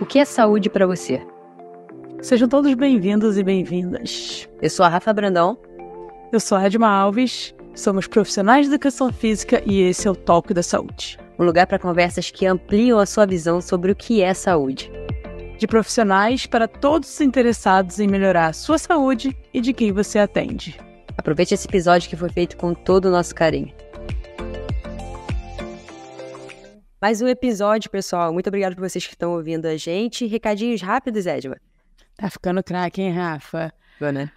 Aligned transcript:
O 0.00 0.06
que 0.06 0.20
é 0.20 0.24
saúde 0.24 0.70
para 0.70 0.86
você? 0.86 1.20
Sejam 2.22 2.48
todos 2.48 2.72
bem-vindos 2.74 3.36
e 3.36 3.42
bem-vindas. 3.42 4.48
Eu 4.62 4.70
sou 4.70 4.86
a 4.86 4.88
Rafa 4.88 5.12
Brandão. 5.12 5.58
Eu 6.32 6.38
sou 6.38 6.56
a 6.56 6.64
Edma 6.64 6.88
Alves. 6.88 7.52
Somos 7.74 8.06
profissionais 8.06 8.66
de 8.66 8.72
educação 8.72 9.12
física 9.12 9.60
e 9.66 9.80
esse 9.80 10.06
é 10.06 10.10
o 10.10 10.14
Talk 10.14 10.54
da 10.54 10.62
Saúde. 10.62 11.18
Um 11.36 11.44
lugar 11.44 11.66
para 11.66 11.80
conversas 11.80 12.30
que 12.30 12.46
ampliam 12.46 13.00
a 13.00 13.06
sua 13.06 13.26
visão 13.26 13.60
sobre 13.60 13.90
o 13.90 13.96
que 13.96 14.22
é 14.22 14.32
saúde. 14.34 14.88
De 15.58 15.66
profissionais 15.66 16.46
para 16.46 16.68
todos 16.68 17.12
os 17.12 17.20
interessados 17.20 17.98
em 17.98 18.06
melhorar 18.06 18.46
a 18.46 18.52
sua 18.52 18.78
saúde 18.78 19.36
e 19.52 19.60
de 19.60 19.72
quem 19.72 19.90
você 19.90 20.20
atende. 20.20 20.78
Aproveite 21.16 21.54
esse 21.54 21.66
episódio 21.66 22.08
que 22.08 22.16
foi 22.16 22.28
feito 22.28 22.56
com 22.56 22.72
todo 22.72 23.06
o 23.06 23.10
nosso 23.10 23.34
carinho. 23.34 23.74
Mais 27.00 27.22
um 27.22 27.28
episódio, 27.28 27.88
pessoal. 27.88 28.32
Muito 28.32 28.48
obrigado 28.48 28.74
por 28.74 28.80
vocês 28.80 29.06
que 29.06 29.12
estão 29.12 29.30
ouvindo 29.30 29.66
a 29.66 29.76
gente. 29.76 30.26
Recadinhos 30.26 30.82
rápidos, 30.82 31.26
Edma. 31.26 31.56
Tá 32.16 32.28
ficando 32.28 32.60
craque, 32.60 33.00
hein, 33.00 33.12
Rafa? 33.12 33.72
Boa, 34.00 34.10
né? 34.10 34.32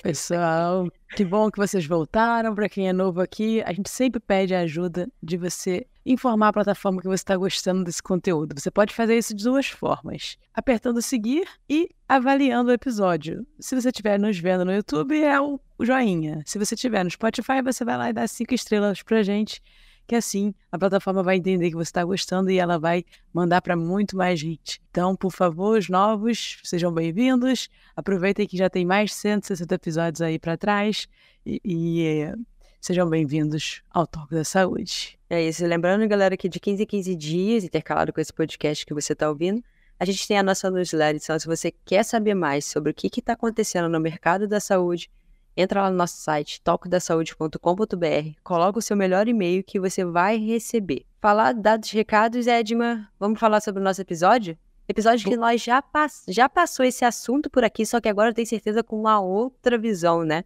Pessoal, 0.00 0.88
que 1.16 1.24
bom 1.24 1.50
que 1.50 1.58
vocês 1.58 1.84
voltaram. 1.84 2.54
Para 2.54 2.68
quem 2.68 2.88
é 2.88 2.92
novo 2.92 3.20
aqui, 3.20 3.62
a 3.62 3.72
gente 3.72 3.90
sempre 3.90 4.20
pede 4.20 4.54
a 4.54 4.60
ajuda 4.60 5.08
de 5.20 5.36
você 5.36 5.84
informar 6.06 6.48
a 6.48 6.52
plataforma 6.52 7.02
que 7.02 7.08
você 7.08 7.14
está 7.16 7.36
gostando 7.36 7.82
desse 7.82 8.00
conteúdo. 8.00 8.54
Você 8.58 8.70
pode 8.70 8.94
fazer 8.94 9.18
isso 9.18 9.34
de 9.34 9.42
duas 9.42 9.66
formas: 9.66 10.38
apertando 10.54 11.02
seguir 11.02 11.48
e 11.68 11.90
avaliando 12.08 12.70
o 12.70 12.74
episódio. 12.74 13.44
Se 13.58 13.74
você 13.74 13.88
estiver 13.88 14.20
nos 14.20 14.38
vendo 14.38 14.64
no 14.64 14.72
YouTube, 14.72 15.20
é 15.20 15.40
o 15.40 15.58
joinha. 15.80 16.44
Se 16.46 16.60
você 16.60 16.76
estiver 16.76 17.02
no 17.02 17.10
Spotify, 17.10 17.60
você 17.60 17.84
vai 17.84 17.98
lá 17.98 18.10
e 18.10 18.12
dá 18.12 18.28
cinco 18.28 18.54
estrelas 18.54 19.02
para 19.02 19.20
gente 19.24 19.60
que 20.06 20.14
assim 20.14 20.54
a 20.70 20.78
plataforma 20.78 21.22
vai 21.22 21.36
entender 21.36 21.70
que 21.70 21.76
você 21.76 21.88
está 21.88 22.04
gostando 22.04 22.50
e 22.50 22.58
ela 22.58 22.78
vai 22.78 23.04
mandar 23.32 23.62
para 23.62 23.76
muito 23.76 24.16
mais 24.16 24.38
gente. 24.38 24.80
Então, 24.90 25.16
por 25.16 25.32
favor, 25.32 25.78
os 25.78 25.88
novos, 25.88 26.58
sejam 26.62 26.92
bem-vindos. 26.92 27.68
Aproveitem 27.96 28.46
que 28.46 28.56
já 28.56 28.68
tem 28.68 28.84
mais 28.84 29.10
de 29.10 29.16
160 29.16 29.74
episódios 29.74 30.20
aí 30.20 30.38
para 30.38 30.56
trás 30.56 31.08
e, 31.44 31.60
e 31.64 32.06
é, 32.06 32.34
sejam 32.80 33.08
bem-vindos 33.08 33.82
ao 33.90 34.06
Toque 34.06 34.34
da 34.34 34.44
Saúde. 34.44 35.18
É 35.30 35.42
isso. 35.42 35.64
Lembrando, 35.64 36.06
galera, 36.06 36.36
que 36.36 36.48
de 36.48 36.60
15 36.60 36.82
em 36.82 36.86
15 36.86 37.16
dias, 37.16 37.64
intercalado 37.64 38.12
com 38.12 38.20
esse 38.20 38.32
podcast 38.32 38.84
que 38.84 38.94
você 38.94 39.14
está 39.14 39.28
ouvindo, 39.28 39.62
a 39.98 40.04
gente 40.04 40.26
tem 40.26 40.38
a 40.38 40.42
nossa 40.42 40.70
newsletter. 40.70 41.20
Então, 41.22 41.38
se 41.38 41.46
você 41.46 41.72
quer 41.84 42.04
saber 42.04 42.34
mais 42.34 42.64
sobre 42.66 42.90
o 42.90 42.94
que 42.94 43.06
está 43.06 43.32
acontecendo 43.32 43.88
no 43.88 44.00
mercado 44.00 44.46
da 44.46 44.60
saúde, 44.60 45.10
entra 45.56 45.82
lá 45.82 45.90
no 45.90 45.96
nosso 45.96 46.16
site 46.16 46.60
tocodasaude.com.br, 46.62 48.38
coloca 48.42 48.78
o 48.78 48.82
seu 48.82 48.96
melhor 48.96 49.28
e-mail 49.28 49.62
que 49.62 49.78
você 49.78 50.04
vai 50.04 50.36
receber. 50.36 51.04
Falar 51.20 51.54
dados 51.54 51.90
recados, 51.90 52.46
Edma, 52.46 53.08
vamos 53.18 53.38
falar 53.38 53.60
sobre 53.60 53.80
o 53.80 53.84
nosso 53.84 54.00
episódio? 54.00 54.58
Episódio 54.86 55.28
que 55.28 55.36
nós 55.36 55.62
já, 55.62 55.80
pass 55.80 56.24
já 56.28 56.46
passou 56.48 56.84
esse 56.84 57.04
assunto 57.04 57.48
por 57.48 57.64
aqui, 57.64 57.86
só 57.86 58.00
que 58.00 58.08
agora 58.08 58.30
eu 58.30 58.34
tenho 58.34 58.46
certeza 58.46 58.82
com 58.82 59.00
uma 59.00 59.18
outra 59.20 59.78
visão, 59.78 60.24
né? 60.24 60.44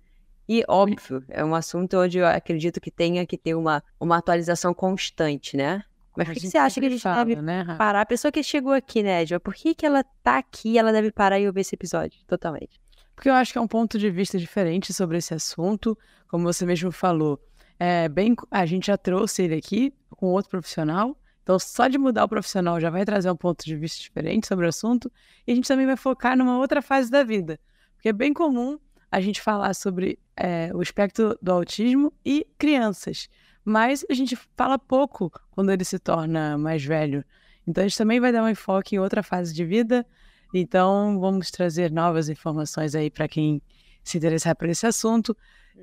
E 0.48 0.64
óbvio, 0.68 1.24
é 1.28 1.44
um 1.44 1.54
assunto 1.54 1.98
onde 1.98 2.18
eu 2.18 2.26
acredito 2.26 2.80
que 2.80 2.90
tenha 2.90 3.26
que 3.26 3.36
ter 3.36 3.54
uma, 3.54 3.82
uma 4.00 4.16
atualização 4.16 4.72
constante, 4.72 5.56
né? 5.56 5.82
Mas 6.16 6.28
por 6.28 6.34
que, 6.34 6.48
você 6.48 6.56
acha 6.58 6.80
que 6.80 6.86
a 6.86 6.90
gente 6.90 7.02
fala, 7.02 7.24
deve 7.24 7.42
né, 7.42 7.64
parar? 7.76 8.00
A 8.00 8.06
pessoa 8.06 8.32
que 8.32 8.42
chegou 8.42 8.72
aqui, 8.72 9.02
né, 9.02 9.22
Edma, 9.22 9.38
por 9.38 9.54
que, 9.54 9.74
que 9.74 9.84
ela 9.84 10.04
tá 10.22 10.38
aqui 10.38 10.78
ela 10.78 10.92
deve 10.92 11.12
parar 11.12 11.38
e 11.38 11.46
ouvir 11.46 11.60
esse 11.60 11.74
episódio? 11.74 12.20
Totalmente 12.26 12.80
porque 13.18 13.28
eu 13.28 13.34
acho 13.34 13.50
que 13.50 13.58
é 13.58 13.60
um 13.60 13.66
ponto 13.66 13.98
de 13.98 14.08
vista 14.12 14.38
diferente 14.38 14.94
sobre 14.94 15.18
esse 15.18 15.34
assunto, 15.34 15.98
como 16.28 16.44
você 16.44 16.64
mesmo 16.64 16.92
falou. 16.92 17.44
É 17.76 18.08
bem, 18.08 18.36
a 18.48 18.64
gente 18.64 18.86
já 18.86 18.96
trouxe 18.96 19.42
ele 19.42 19.56
aqui 19.56 19.92
com 20.08 20.26
outro 20.26 20.48
profissional, 20.48 21.18
então 21.42 21.58
só 21.58 21.88
de 21.88 21.98
mudar 21.98 22.26
o 22.26 22.28
profissional 22.28 22.78
já 22.80 22.90
vai 22.90 23.04
trazer 23.04 23.28
um 23.28 23.34
ponto 23.34 23.64
de 23.64 23.74
vista 23.74 24.00
diferente 24.00 24.46
sobre 24.46 24.66
o 24.66 24.68
assunto, 24.68 25.10
e 25.44 25.50
a 25.50 25.54
gente 25.56 25.66
também 25.66 25.84
vai 25.84 25.96
focar 25.96 26.36
numa 26.36 26.58
outra 26.58 26.80
fase 26.80 27.10
da 27.10 27.24
vida, 27.24 27.58
porque 27.96 28.10
é 28.10 28.12
bem 28.12 28.32
comum 28.32 28.78
a 29.10 29.20
gente 29.20 29.42
falar 29.42 29.74
sobre 29.74 30.16
é, 30.36 30.70
o 30.72 30.80
espectro 30.80 31.36
do 31.42 31.50
autismo 31.50 32.12
e 32.24 32.46
crianças, 32.56 33.28
mas 33.64 34.06
a 34.08 34.14
gente 34.14 34.38
fala 34.56 34.78
pouco 34.78 35.28
quando 35.50 35.72
ele 35.72 35.84
se 35.84 35.98
torna 35.98 36.56
mais 36.56 36.84
velho. 36.84 37.24
Então 37.66 37.82
a 37.82 37.88
gente 37.88 37.98
também 37.98 38.20
vai 38.20 38.30
dar 38.30 38.44
um 38.44 38.48
enfoque 38.48 38.94
em 38.94 39.00
outra 39.00 39.24
fase 39.24 39.52
de 39.52 39.64
vida, 39.64 40.06
então, 40.52 41.18
vamos 41.20 41.50
trazer 41.50 41.90
novas 41.90 42.28
informações 42.28 42.94
aí 42.94 43.10
para 43.10 43.28
quem 43.28 43.60
se 44.02 44.18
interessar 44.18 44.56
por 44.56 44.68
esse 44.68 44.86
assunto. 44.86 45.36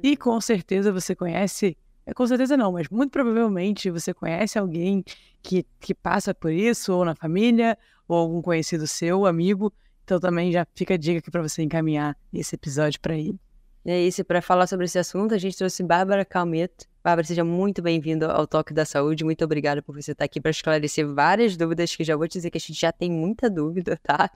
E 0.04 0.12
uhum. 0.12 0.16
com 0.16 0.42
certeza 0.42 0.92
você 0.92 1.16
conhece, 1.16 1.78
é, 2.06 2.14
com 2.14 2.26
certeza 2.26 2.58
não, 2.58 2.72
mas 2.72 2.90
muito 2.90 3.12
provavelmente 3.12 3.90
você 3.90 4.14
conhece 4.14 4.58
alguém 4.58 5.04
que, 5.42 5.66
que 5.80 5.94
passa 5.94 6.34
por 6.34 6.52
isso, 6.52 6.94
ou 6.94 7.06
na 7.06 7.16
família, 7.16 7.78
ou 8.08 8.18
algum 8.18 8.42
conhecido 8.42 8.88
seu, 8.88 9.26
amigo. 9.26 9.72
Então 10.04 10.20
também 10.20 10.52
já 10.52 10.66
fica 10.76 10.96
a 10.96 10.98
dica 10.98 11.20
aqui 11.20 11.32
para 11.32 11.42
você 11.42 11.62
encaminhar 11.64 12.18
esse 12.34 12.56
episódio 12.56 13.00
para 13.00 13.16
ele. 13.16 13.40
É 13.88 14.02
isso, 14.02 14.26
para 14.26 14.42
falar 14.42 14.66
sobre 14.66 14.86
esse 14.86 14.98
assunto, 14.98 15.36
a 15.36 15.38
gente 15.38 15.56
trouxe 15.56 15.84
Bárbara 15.84 16.26
Calmeto. 16.26 16.88
Bárbara, 17.04 17.24
seja 17.24 17.44
muito 17.44 17.84
bem-vinda 17.84 18.32
ao 18.32 18.48
Toque 18.48 18.74
da 18.74 18.84
Saúde. 18.84 19.24
Muito 19.24 19.46
obrigada 19.46 19.80
por 19.80 19.94
você 19.94 20.14
estar 20.14 20.26
aqui 20.26 20.42
para 20.42 20.50
esclarecer 20.50 21.08
várias 21.08 21.56
dúvidas, 21.56 21.96
que 21.96 22.04
já 22.04 22.16
vou 22.16 22.28
te 22.28 22.34
dizer 22.34 22.50
que 22.50 22.58
a 22.58 22.60
gente 22.60 22.74
já 22.74 22.92
tem 22.92 23.12
muita 23.12 23.48
dúvida, 23.48 23.96
tá? 24.02 24.32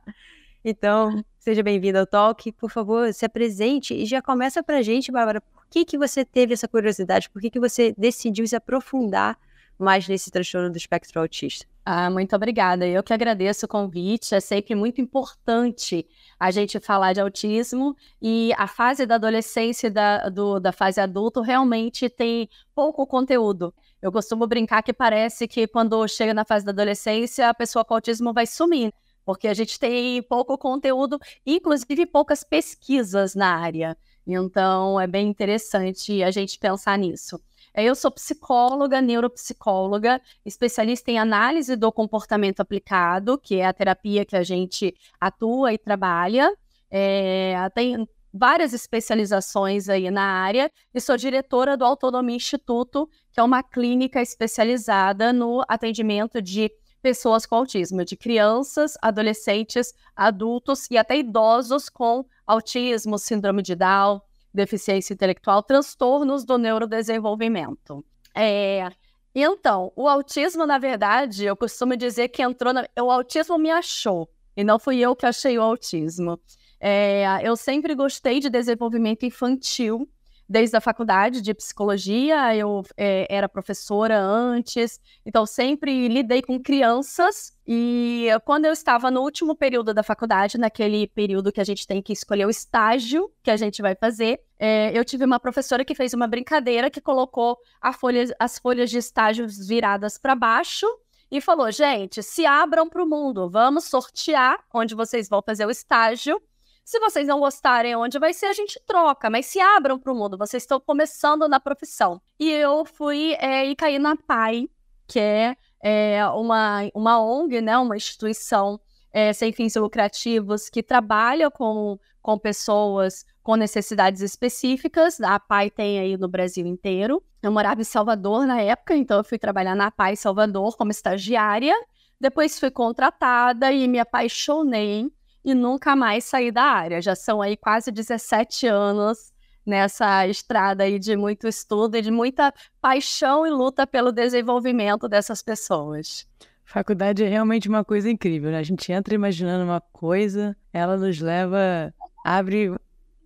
Então, 0.64 1.26
seja 1.40 1.64
bem-vinda 1.64 2.00
ao 2.00 2.06
Toque. 2.06 2.52
Por 2.52 2.70
favor, 2.70 3.12
se 3.12 3.26
apresente 3.26 3.96
e 3.96 4.06
já 4.06 4.22
começa 4.22 4.62
para 4.62 4.78
a 4.78 4.82
gente, 4.84 5.12
Bárbara, 5.12 5.42
por 5.42 5.66
que, 5.68 5.84
que 5.84 5.98
você 5.98 6.24
teve 6.24 6.54
essa 6.54 6.68
curiosidade? 6.68 7.28
Por 7.28 7.42
que, 7.42 7.50
que 7.50 7.60
você 7.60 7.92
decidiu 7.98 8.46
se 8.46 8.56
aprofundar 8.56 9.36
mais 9.80 10.08
nesse 10.08 10.30
transtorno 10.30 10.70
do 10.70 10.78
espectro 10.78 11.20
autista? 11.22 11.66
Ah, 11.86 12.10
muito 12.10 12.36
obrigada. 12.36 12.86
Eu 12.86 13.02
que 13.02 13.14
agradeço 13.14 13.66
o 13.66 13.70
convite. 13.70 14.36
É 14.36 14.40
sempre 14.40 14.76
muito 14.76 15.02
importante 15.02 16.06
a 16.40 16.52
gente 16.52 16.80
falar 16.80 17.14
de 17.14 17.22
autismo 17.22 17.96
e 18.22 18.54
a 18.58 18.68
fase 18.68 19.06
da 19.06 19.16
adolescência 19.16 19.88
e 19.88 19.90
da, 19.90 20.30
do, 20.30 20.60
da 20.60 20.72
fase 20.72 21.02
adulta 21.02 21.42
realmente 21.42 22.08
tem 22.08 22.48
pouco 22.76 23.08
conteúdo. 23.08 23.74
Eu 24.02 24.12
costumo 24.12 24.46
brincar 24.46 24.84
que 24.84 24.94
parece 24.94 25.48
que 25.48 25.66
quando 25.66 26.08
chega 26.08 26.34
na 26.34 26.46
fase 26.46 26.64
da 26.64 26.72
adolescência, 26.72 27.50
a 27.50 27.54
pessoa 27.54 27.84
com 27.84 27.96
autismo 27.96 28.34
vai 28.34 28.46
sumir, 28.46 28.94
porque 29.26 29.48
a 29.48 29.54
gente 29.54 29.80
tem 29.80 30.22
pouco 30.22 30.58
conteúdo, 30.58 31.18
inclusive 31.46 32.06
poucas 32.06 32.44
pesquisas 32.44 33.34
na 33.34 33.56
área. 33.56 33.98
Então, 34.28 35.00
é 35.02 35.08
bem 35.08 35.28
interessante 35.28 36.22
a 36.22 36.30
gente 36.30 36.60
pensar 36.60 36.98
nisso. 36.98 37.42
É, 37.80 37.86
eu 37.86 37.96
sou 37.96 38.12
psicóloga, 38.12 39.02
neuropsicóloga, 39.02 40.22
especialista 40.46 41.12
em 41.12 41.18
análise 41.18 41.78
do 41.78 41.90
comportamento 41.94 42.60
aplicado, 42.60 43.38
que 43.38 43.56
é 43.56 43.66
a 43.66 43.72
terapia 43.72 44.26
que 44.26 44.36
a 44.36 44.44
gente 44.44 44.94
atua 45.18 45.72
e 45.72 45.78
trabalha. 45.78 46.54
É, 46.92 47.56
tem 47.74 48.06
várias 48.34 48.74
especializações 48.74 49.88
aí 49.88 50.12
na 50.12 50.24
área 50.24 50.70
e 50.94 51.00
sou 51.00 51.16
diretora 51.16 51.78
do 51.78 51.86
Autonomia 51.86 52.36
Instituto, 52.36 53.10
que 53.32 53.40
é 53.40 53.44
uma 53.44 53.64
clínica 53.64 54.22
especializada 54.22 55.32
no 55.32 55.64
atendimento 55.66 56.42
de 56.42 56.70
pessoas 57.02 57.46
com 57.46 57.56
autismo, 57.56 58.04
de 58.04 58.18
crianças, 58.18 58.96
adolescentes, 59.02 59.94
adultos 60.14 60.86
e 60.92 60.98
até 60.98 61.18
idosos 61.18 61.88
com 61.88 62.26
autismo, 62.46 63.18
síndrome 63.18 63.62
de 63.62 63.74
Down, 63.74 64.20
deficiência 64.54 65.14
intelectual, 65.14 65.64
transtornos 65.64 66.44
do 66.44 66.58
neurodesenvolvimento. 66.58 68.04
É, 68.36 68.90
então, 69.34 69.92
o 69.96 70.08
autismo, 70.08 70.66
na 70.66 70.78
verdade, 70.78 71.46
eu 71.46 71.56
costumo 71.56 71.96
dizer 71.96 72.30
que 72.30 72.42
entrou 72.42 72.74
na... 72.74 72.88
O 73.00 73.12
autismo 73.12 73.58
me 73.58 73.70
achou, 73.70 74.30
e 74.56 74.64
não 74.64 74.80
fui 74.80 75.00
eu 75.00 75.16
que 75.16 75.26
achei 75.26 75.58
o 75.58 75.62
autismo. 75.62 76.40
É, 76.80 77.40
eu 77.44 77.56
sempre 77.56 77.94
gostei 77.94 78.40
de 78.40 78.50
desenvolvimento 78.50 79.26
infantil, 79.26 80.10
desde 80.50 80.76
a 80.76 80.82
faculdade 80.82 81.42
de 81.42 81.54
psicologia, 81.54 82.56
eu 82.56 82.84
é, 82.98 83.28
era 83.30 83.48
professora 83.48 84.20
antes, 84.20 85.00
então 85.24 85.46
sempre 85.46 86.08
lidei 86.08 86.42
com 86.42 86.60
crianças. 86.60 87.54
E 87.68 88.28
quando 88.46 88.66
eu 88.66 88.74
estava 88.74 89.12
no 89.12 89.22
último 89.22 89.56
período 89.56 89.94
da 89.94 90.02
faculdade, 90.02 90.58
naquele 90.58 91.08
período 91.08 91.52
que 91.52 91.62
a 91.62 91.64
gente 91.64 91.86
tem 91.86 92.02
que 92.02 92.12
escolher 92.12 92.48
o 92.48 92.50
estágio 92.50 93.32
que 93.44 93.52
a 93.52 93.58
gente 93.58 93.80
vai 93.80 93.94
fazer, 93.94 94.42
é, 94.58 94.92
eu 94.98 95.06
tive 95.06 95.24
uma 95.24 95.40
professora 95.40 95.86
que 95.86 95.94
fez 95.94 96.16
uma 96.16 96.28
brincadeira 96.28 96.90
que 96.90 97.00
colocou 97.00 97.60
folha, 97.94 98.26
as 98.40 98.58
folhas 98.58 98.90
de 98.90 98.98
estágios 98.98 99.68
viradas 99.68 100.18
para 100.18 100.34
baixo 100.34 100.88
e 101.30 101.40
falou: 101.40 101.72
gente, 101.72 102.24
se 102.24 102.46
abram 102.46 102.90
para 102.90 103.04
o 103.04 103.08
mundo, 103.08 103.48
vamos 103.50 103.86
sortear 103.86 104.60
onde 104.74 104.96
vocês 104.96 105.30
vão 105.30 105.44
fazer 105.46 105.68
o 105.68 105.72
estágio 105.72 106.42
se 106.90 107.00
vocês 107.00 107.28
não 107.28 107.40
gostarem 107.40 107.96
onde 107.96 108.18
vai 108.18 108.34
ser, 108.34 108.48
a 108.48 108.54
gente 108.54 108.82
troca, 108.88 109.30
mas 109.30 109.46
se 109.46 109.60
abram 109.60 110.00
para 110.00 110.12
o 110.12 110.16
mundo, 110.16 110.36
vocês 110.36 110.64
estão 110.64 110.80
começando 110.80 111.48
na 111.48 111.60
profissão. 111.60 112.20
E 112.40 112.50
eu 112.50 112.84
fui 112.84 113.36
é, 113.36 113.64
e 113.64 113.76
caí 113.76 114.00
na 114.00 114.16
PAI, 114.16 114.68
que 115.06 115.20
é, 115.20 115.56
é 115.84 116.26
uma, 116.30 116.90
uma 116.96 117.22
ONG, 117.24 117.62
né, 117.62 117.78
uma 117.78 117.96
instituição 117.96 118.80
é, 119.14 119.32
sem 119.34 119.54
fins 119.54 119.76
lucrativos 119.76 120.68
que 120.68 120.82
trabalha 120.82 121.52
com, 121.52 122.00
com 122.24 122.40
pessoas 122.40 123.24
com 123.44 123.56
necessidades 123.56 124.24
específicas. 124.24 125.22
A 125.22 125.40
PAI 125.40 125.70
tem 125.70 126.00
aí 126.00 126.18
no 126.18 126.28
Brasil 126.28 126.66
inteiro. 126.66 127.22
Eu 127.40 127.52
morava 127.52 127.82
em 127.82 127.84
Salvador 127.84 128.48
na 128.48 128.62
época, 128.62 128.96
então 128.96 129.20
eu 129.20 129.24
fui 129.24 129.38
trabalhar 129.38 129.76
na 129.76 129.92
PAI 129.92 130.16
Salvador 130.16 130.76
como 130.76 130.90
estagiária 130.90 131.76
Depois 132.20 132.60
fui 132.60 132.72
contratada 132.72 133.72
e 133.72 133.88
me 133.88 134.00
apaixonei 134.00 135.08
e 135.52 135.56
nunca 135.56 135.96
mais 135.96 136.26
saí 136.26 136.52
da 136.52 136.64
área. 136.64 137.02
Já 137.02 137.16
são 137.16 137.42
aí 137.42 137.58
quase 137.58 137.92
17 137.92 138.68
anos 138.68 139.32
nessa 139.66 140.28
estrada 140.28 140.84
aí 140.84 140.98
de 140.98 141.16
muito 141.16 141.48
estudo 141.48 141.96
e 141.96 142.02
de 142.02 142.12
muita 142.12 142.54
paixão 142.82 143.46
e 143.46 143.50
luta 143.50 143.86
pelo 143.86 144.12
desenvolvimento 144.12 145.08
dessas 145.08 145.42
pessoas. 145.42 146.28
Faculdade 146.66 147.24
é 147.24 147.28
realmente 147.28 147.68
uma 147.68 147.84
coisa 147.84 148.10
incrível, 148.10 148.52
né? 148.52 148.60
A 148.60 148.64
gente 148.64 148.92
entra 148.92 149.14
imaginando 149.16 149.64
uma 149.64 149.82
coisa, 149.82 150.56
ela 150.72 150.98
nos 150.98 151.20
leva, 151.20 151.94
abre 152.24 152.70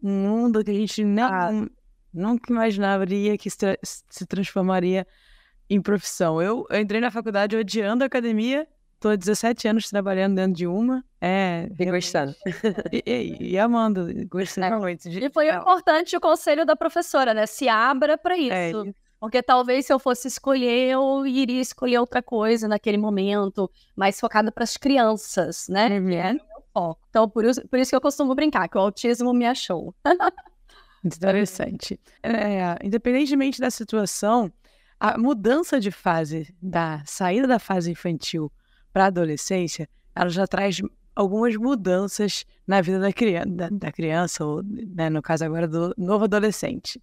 um 0.01 0.11
mundo 0.11 0.63
que 0.63 0.71
a 0.71 0.73
gente 0.73 1.03
não, 1.03 1.25
ah. 1.25 1.67
nunca 2.13 2.51
imaginaria 2.51 3.37
que 3.37 3.49
se 3.49 4.25
transformaria 4.27 5.05
em 5.69 5.81
profissão. 5.81 6.41
Eu, 6.41 6.65
eu 6.69 6.79
entrei 6.79 7.01
na 7.01 7.11
faculdade 7.11 7.55
odiando 7.55 8.03
a 8.03 8.07
academia 8.07 8.67
Tô 9.03 9.09
há 9.09 9.17
17 9.17 9.67
anos 9.67 9.89
trabalhando 9.89 10.35
dentro 10.35 10.53
de 10.53 10.65
uma. 10.65 11.03
É. 11.19 11.67
E 11.77 11.85
gostando. 11.91 12.33
E, 12.89 13.03
e, 13.05 13.51
e 13.51 13.59
amando, 13.59 14.07
gostando 14.29 14.75
é. 14.75 14.79
muito. 14.79 15.09
De... 15.09 15.25
E 15.25 15.29
foi 15.29 15.53
importante 15.53 16.15
o 16.15 16.21
conselho 16.21 16.65
da 16.65 16.73
professora, 16.73 17.33
né? 17.33 17.45
Se 17.45 17.67
abra 17.67 18.17
para 18.17 18.37
é, 18.37 18.69
isso. 18.69 18.87
É. 18.87 18.93
Porque 19.19 19.43
talvez 19.43 19.87
se 19.87 19.91
eu 19.91 19.99
fosse 19.99 20.29
escolher, 20.29 20.91
eu 20.91 21.27
iria 21.27 21.59
escolher 21.59 21.97
outra 21.97 22.23
coisa 22.23 22.65
naquele 22.65 22.95
momento, 22.97 23.69
mais 23.93 24.17
focada 24.21 24.53
para 24.53 24.63
as 24.63 24.77
crianças, 24.77 25.67
né? 25.67 25.99
Uhum. 25.99 26.09
É 26.09 26.33
meu 26.35 26.63
foco. 26.73 27.01
Então, 27.09 27.29
por 27.29 27.43
isso, 27.43 27.67
por 27.67 27.79
isso 27.79 27.89
que 27.89 27.95
eu 27.97 28.01
costumo 28.01 28.33
brincar, 28.33 28.69
que 28.69 28.77
o 28.77 28.81
autismo 28.81 29.33
me 29.33 29.45
achou. 29.45 29.93
Interessante. 31.03 31.99
É, 32.23 32.77
independentemente 32.81 33.59
da 33.59 33.69
situação, 33.69 34.49
a 34.97 35.17
mudança 35.17 35.77
de 35.77 35.91
fase, 35.91 36.55
da 36.61 37.03
saída 37.05 37.45
da 37.45 37.59
fase 37.59 37.91
infantil 37.91 38.49
para 38.93 39.05
a 39.05 39.07
adolescência, 39.07 39.89
ela 40.15 40.29
já 40.29 40.45
traz 40.47 40.79
algumas 41.15 41.55
mudanças 41.55 42.45
na 42.65 42.79
vida 42.79 42.99
da 42.99 43.11
criança, 43.11 43.49
da, 43.49 43.69
da 43.69 43.91
criança 43.91 44.45
ou, 44.45 44.63
né, 44.63 45.09
no 45.09 45.21
caso 45.21 45.43
agora, 45.43 45.67
do 45.67 45.93
novo 45.97 46.25
adolescente. 46.25 47.01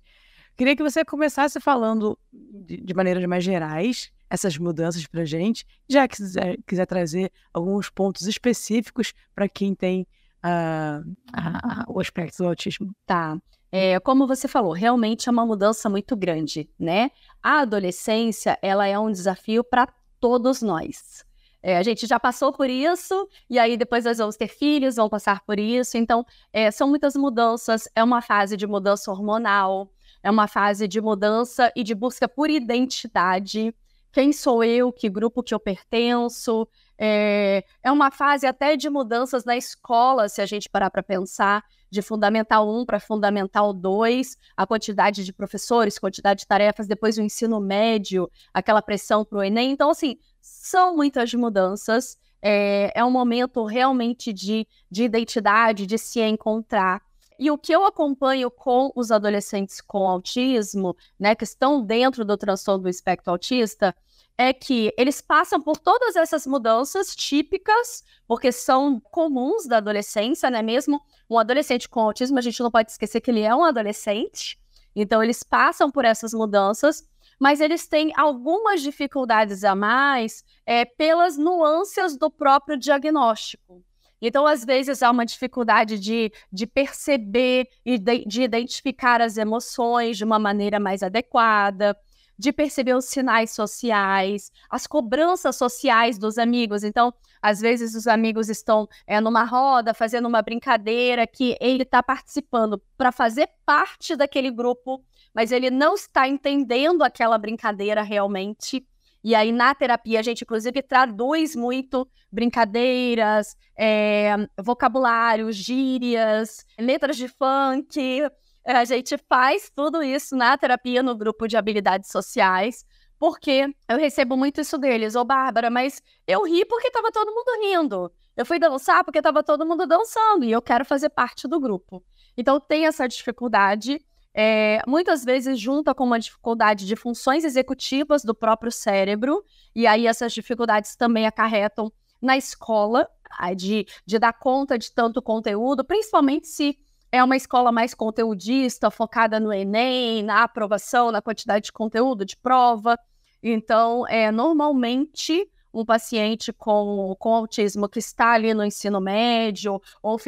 Queria 0.56 0.76
que 0.76 0.82
você 0.82 1.04
começasse 1.04 1.60
falando 1.60 2.18
de, 2.32 2.76
de 2.78 2.94
maneiras 2.94 3.24
mais 3.26 3.44
gerais 3.44 4.10
essas 4.28 4.56
mudanças 4.56 5.06
para 5.06 5.24
gente, 5.24 5.66
já 5.88 6.06
que 6.06 6.16
quiser, 6.16 6.56
quiser 6.66 6.86
trazer 6.86 7.32
alguns 7.52 7.90
pontos 7.90 8.26
específicos 8.28 9.12
para 9.34 9.48
quem 9.48 9.74
tem 9.74 10.06
uh, 10.44 11.16
a, 11.32 11.82
a, 11.82 11.84
o 11.88 11.98
aspecto 11.98 12.38
do 12.38 12.48
autismo. 12.48 12.94
Tá. 13.04 13.36
É, 13.72 13.98
como 14.00 14.26
você 14.26 14.46
falou, 14.46 14.72
realmente 14.72 15.28
é 15.28 15.32
uma 15.32 15.46
mudança 15.46 15.88
muito 15.88 16.16
grande, 16.16 16.68
né? 16.78 17.10
A 17.42 17.60
adolescência, 17.60 18.58
ela 18.62 18.86
é 18.86 18.98
um 18.98 19.10
desafio 19.10 19.64
para 19.64 19.88
todos 20.20 20.60
nós. 20.60 21.24
É, 21.62 21.76
a 21.76 21.82
gente 21.82 22.06
já 22.06 22.18
passou 22.18 22.52
por 22.52 22.70
isso, 22.70 23.28
e 23.48 23.58
aí 23.58 23.76
depois 23.76 24.04
nós 24.04 24.18
vamos 24.18 24.36
ter 24.36 24.48
filhos, 24.48 24.96
vão 24.96 25.08
passar 25.08 25.42
por 25.44 25.58
isso. 25.58 25.96
Então, 25.96 26.24
é, 26.52 26.70
são 26.70 26.88
muitas 26.88 27.14
mudanças. 27.14 27.88
É 27.94 28.02
uma 28.02 28.22
fase 28.22 28.56
de 28.56 28.66
mudança 28.66 29.10
hormonal, 29.10 29.90
é 30.22 30.30
uma 30.30 30.48
fase 30.48 30.88
de 30.88 31.00
mudança 31.00 31.72
e 31.76 31.82
de 31.82 31.94
busca 31.94 32.28
por 32.28 32.48
identidade. 32.50 33.74
Quem 34.12 34.32
sou 34.32 34.64
eu? 34.64 34.92
Que 34.92 35.08
grupo 35.08 35.42
que 35.42 35.54
eu 35.54 35.60
pertenço? 35.60 36.66
É, 36.98 37.64
é 37.82 37.92
uma 37.92 38.10
fase 38.10 38.46
até 38.46 38.76
de 38.76 38.90
mudanças 38.90 39.44
na 39.44 39.56
escola, 39.56 40.28
se 40.28 40.42
a 40.42 40.46
gente 40.46 40.68
parar 40.68 40.90
para 40.90 41.02
pensar, 41.02 41.64
de 41.90 42.00
Fundamental 42.02 42.68
1 42.68 42.86
para 42.86 43.00
Fundamental 43.00 43.72
2, 43.72 44.38
a 44.56 44.66
quantidade 44.66 45.24
de 45.24 45.32
professores, 45.32 45.98
quantidade 45.98 46.40
de 46.40 46.46
tarefas, 46.46 46.86
depois 46.86 47.18
o 47.18 47.22
ensino 47.22 47.60
médio, 47.60 48.30
aquela 48.54 48.80
pressão 48.80 49.24
para 49.24 49.38
o 49.38 49.42
Enem. 49.42 49.72
Então, 49.72 49.90
assim, 49.90 50.16
são 50.40 50.96
muitas 50.96 51.34
mudanças. 51.34 52.18
É, 52.40 52.92
é 52.94 53.04
um 53.04 53.10
momento 53.10 53.64
realmente 53.64 54.32
de, 54.32 54.66
de 54.90 55.04
identidade, 55.04 55.86
de 55.86 55.98
se 55.98 56.20
encontrar. 56.20 57.02
E 57.38 57.50
o 57.50 57.58
que 57.58 57.72
eu 57.72 57.86
acompanho 57.86 58.50
com 58.50 58.92
os 58.94 59.10
adolescentes 59.10 59.80
com 59.80 60.06
autismo, 60.06 60.94
né, 61.18 61.34
que 61.34 61.44
estão 61.44 61.82
dentro 61.82 62.22
do 62.22 62.36
transtorno 62.36 62.82
do 62.82 62.88
espectro 62.88 63.32
autista, 63.32 63.96
é 64.40 64.54
que 64.54 64.90
eles 64.96 65.20
passam 65.20 65.60
por 65.60 65.76
todas 65.76 66.16
essas 66.16 66.46
mudanças 66.46 67.14
típicas, 67.14 68.02
porque 68.26 68.50
são 68.50 68.98
comuns 68.98 69.66
da 69.66 69.76
adolescência, 69.76 70.48
né? 70.48 70.62
Mesmo 70.62 70.98
um 71.28 71.38
adolescente 71.38 71.86
com 71.86 72.00
autismo, 72.00 72.38
a 72.38 72.40
gente 72.40 72.62
não 72.62 72.70
pode 72.70 72.90
esquecer 72.90 73.20
que 73.20 73.30
ele 73.30 73.42
é 73.42 73.54
um 73.54 73.62
adolescente. 73.62 74.58
Então, 74.96 75.22
eles 75.22 75.42
passam 75.42 75.90
por 75.90 76.06
essas 76.06 76.32
mudanças, 76.32 77.06
mas 77.38 77.60
eles 77.60 77.86
têm 77.86 78.12
algumas 78.16 78.80
dificuldades 78.80 79.62
a 79.62 79.74
mais 79.74 80.42
é, 80.64 80.86
pelas 80.86 81.36
nuances 81.36 82.16
do 82.16 82.30
próprio 82.30 82.78
diagnóstico. 82.78 83.84
Então, 84.22 84.46
às 84.46 84.64
vezes, 84.64 85.02
há 85.02 85.10
uma 85.10 85.26
dificuldade 85.26 85.98
de, 85.98 86.32
de 86.50 86.66
perceber 86.66 87.68
e 87.84 87.98
de, 87.98 88.24
de 88.24 88.42
identificar 88.42 89.20
as 89.20 89.36
emoções 89.36 90.16
de 90.16 90.24
uma 90.24 90.38
maneira 90.38 90.80
mais 90.80 91.02
adequada 91.02 91.94
de 92.40 92.54
perceber 92.54 92.94
os 92.96 93.04
sinais 93.04 93.50
sociais, 93.50 94.50
as 94.70 94.86
cobranças 94.86 95.56
sociais 95.56 96.16
dos 96.16 96.38
amigos. 96.38 96.82
Então, 96.82 97.12
às 97.42 97.60
vezes 97.60 97.94
os 97.94 98.06
amigos 98.06 98.48
estão 98.48 98.88
é, 99.06 99.20
numa 99.20 99.44
roda, 99.44 99.92
fazendo 99.92 100.26
uma 100.26 100.40
brincadeira 100.40 101.26
que 101.26 101.54
ele 101.60 101.82
está 101.82 102.02
participando 102.02 102.82
para 102.96 103.12
fazer 103.12 103.46
parte 103.66 104.16
daquele 104.16 104.50
grupo, 104.50 105.04
mas 105.34 105.52
ele 105.52 105.68
não 105.68 105.94
está 105.94 106.26
entendendo 106.26 107.02
aquela 107.02 107.36
brincadeira 107.36 108.00
realmente. 108.00 108.86
E 109.22 109.34
aí, 109.34 109.52
na 109.52 109.74
terapia, 109.74 110.20
a 110.20 110.22
gente, 110.22 110.44
inclusive, 110.44 110.80
traduz 110.80 111.54
muito 111.54 112.08
brincadeiras, 112.32 113.54
é, 113.76 114.34
vocabulário, 114.58 115.52
gírias, 115.52 116.64
letras 116.78 117.18
de 117.18 117.28
funk. 117.28 118.22
A 118.64 118.84
gente 118.84 119.16
faz 119.28 119.70
tudo 119.74 120.02
isso 120.02 120.36
na 120.36 120.56
terapia, 120.56 121.02
no 121.02 121.16
grupo 121.16 121.48
de 121.48 121.56
habilidades 121.56 122.10
sociais, 122.10 122.84
porque 123.18 123.66
eu 123.88 123.98
recebo 123.98 124.36
muito 124.36 124.60
isso 124.60 124.78
deles. 124.78 125.14
Ô, 125.14 125.24
Bárbara, 125.24 125.70
mas 125.70 126.02
eu 126.26 126.44
ri 126.44 126.64
porque 126.64 126.88
estava 126.88 127.10
todo 127.10 127.32
mundo 127.32 127.62
rindo. 127.62 128.12
Eu 128.36 128.46
fui 128.46 128.58
dançar 128.58 129.04
porque 129.04 129.18
estava 129.18 129.42
todo 129.42 129.66
mundo 129.66 129.86
dançando 129.86 130.44
e 130.44 130.52
eu 130.52 130.62
quero 130.62 130.84
fazer 130.84 131.10
parte 131.10 131.46
do 131.46 131.60
grupo. 131.60 132.02
Então, 132.36 132.58
tem 132.60 132.86
essa 132.86 133.06
dificuldade 133.06 134.00
é, 134.32 134.80
muitas 134.86 135.24
vezes 135.24 135.58
junta 135.58 135.94
com 135.94 136.04
uma 136.04 136.18
dificuldade 136.18 136.86
de 136.86 136.94
funções 136.94 137.44
executivas 137.44 138.22
do 138.22 138.34
próprio 138.34 138.70
cérebro, 138.70 139.44
e 139.74 139.86
aí 139.86 140.06
essas 140.06 140.32
dificuldades 140.32 140.94
também 140.94 141.26
acarretam 141.26 141.92
na 142.22 142.36
escola, 142.36 143.08
de, 143.56 143.86
de 144.04 144.18
dar 144.18 144.32
conta 144.32 144.78
de 144.78 144.92
tanto 144.92 145.22
conteúdo, 145.22 145.84
principalmente 145.84 146.48
se 146.48 146.78
é 147.12 147.22
uma 147.22 147.36
escola 147.36 147.72
mais 147.72 147.94
conteudista, 147.94 148.90
focada 148.90 149.40
no 149.40 149.52
Enem, 149.52 150.22
na 150.22 150.42
aprovação, 150.42 151.10
na 151.10 151.20
quantidade 151.20 151.66
de 151.66 151.72
conteúdo, 151.72 152.24
de 152.24 152.36
prova. 152.36 152.98
Então, 153.42 154.06
é, 154.06 154.30
normalmente, 154.30 155.48
um 155.72 155.84
paciente 155.84 156.52
com, 156.52 157.14
com 157.18 157.34
autismo 157.34 157.88
que 157.88 157.98
está 157.98 158.32
ali 158.32 158.54
no 158.54 158.64
ensino 158.64 159.00
médio 159.00 159.80
ou 160.02 160.18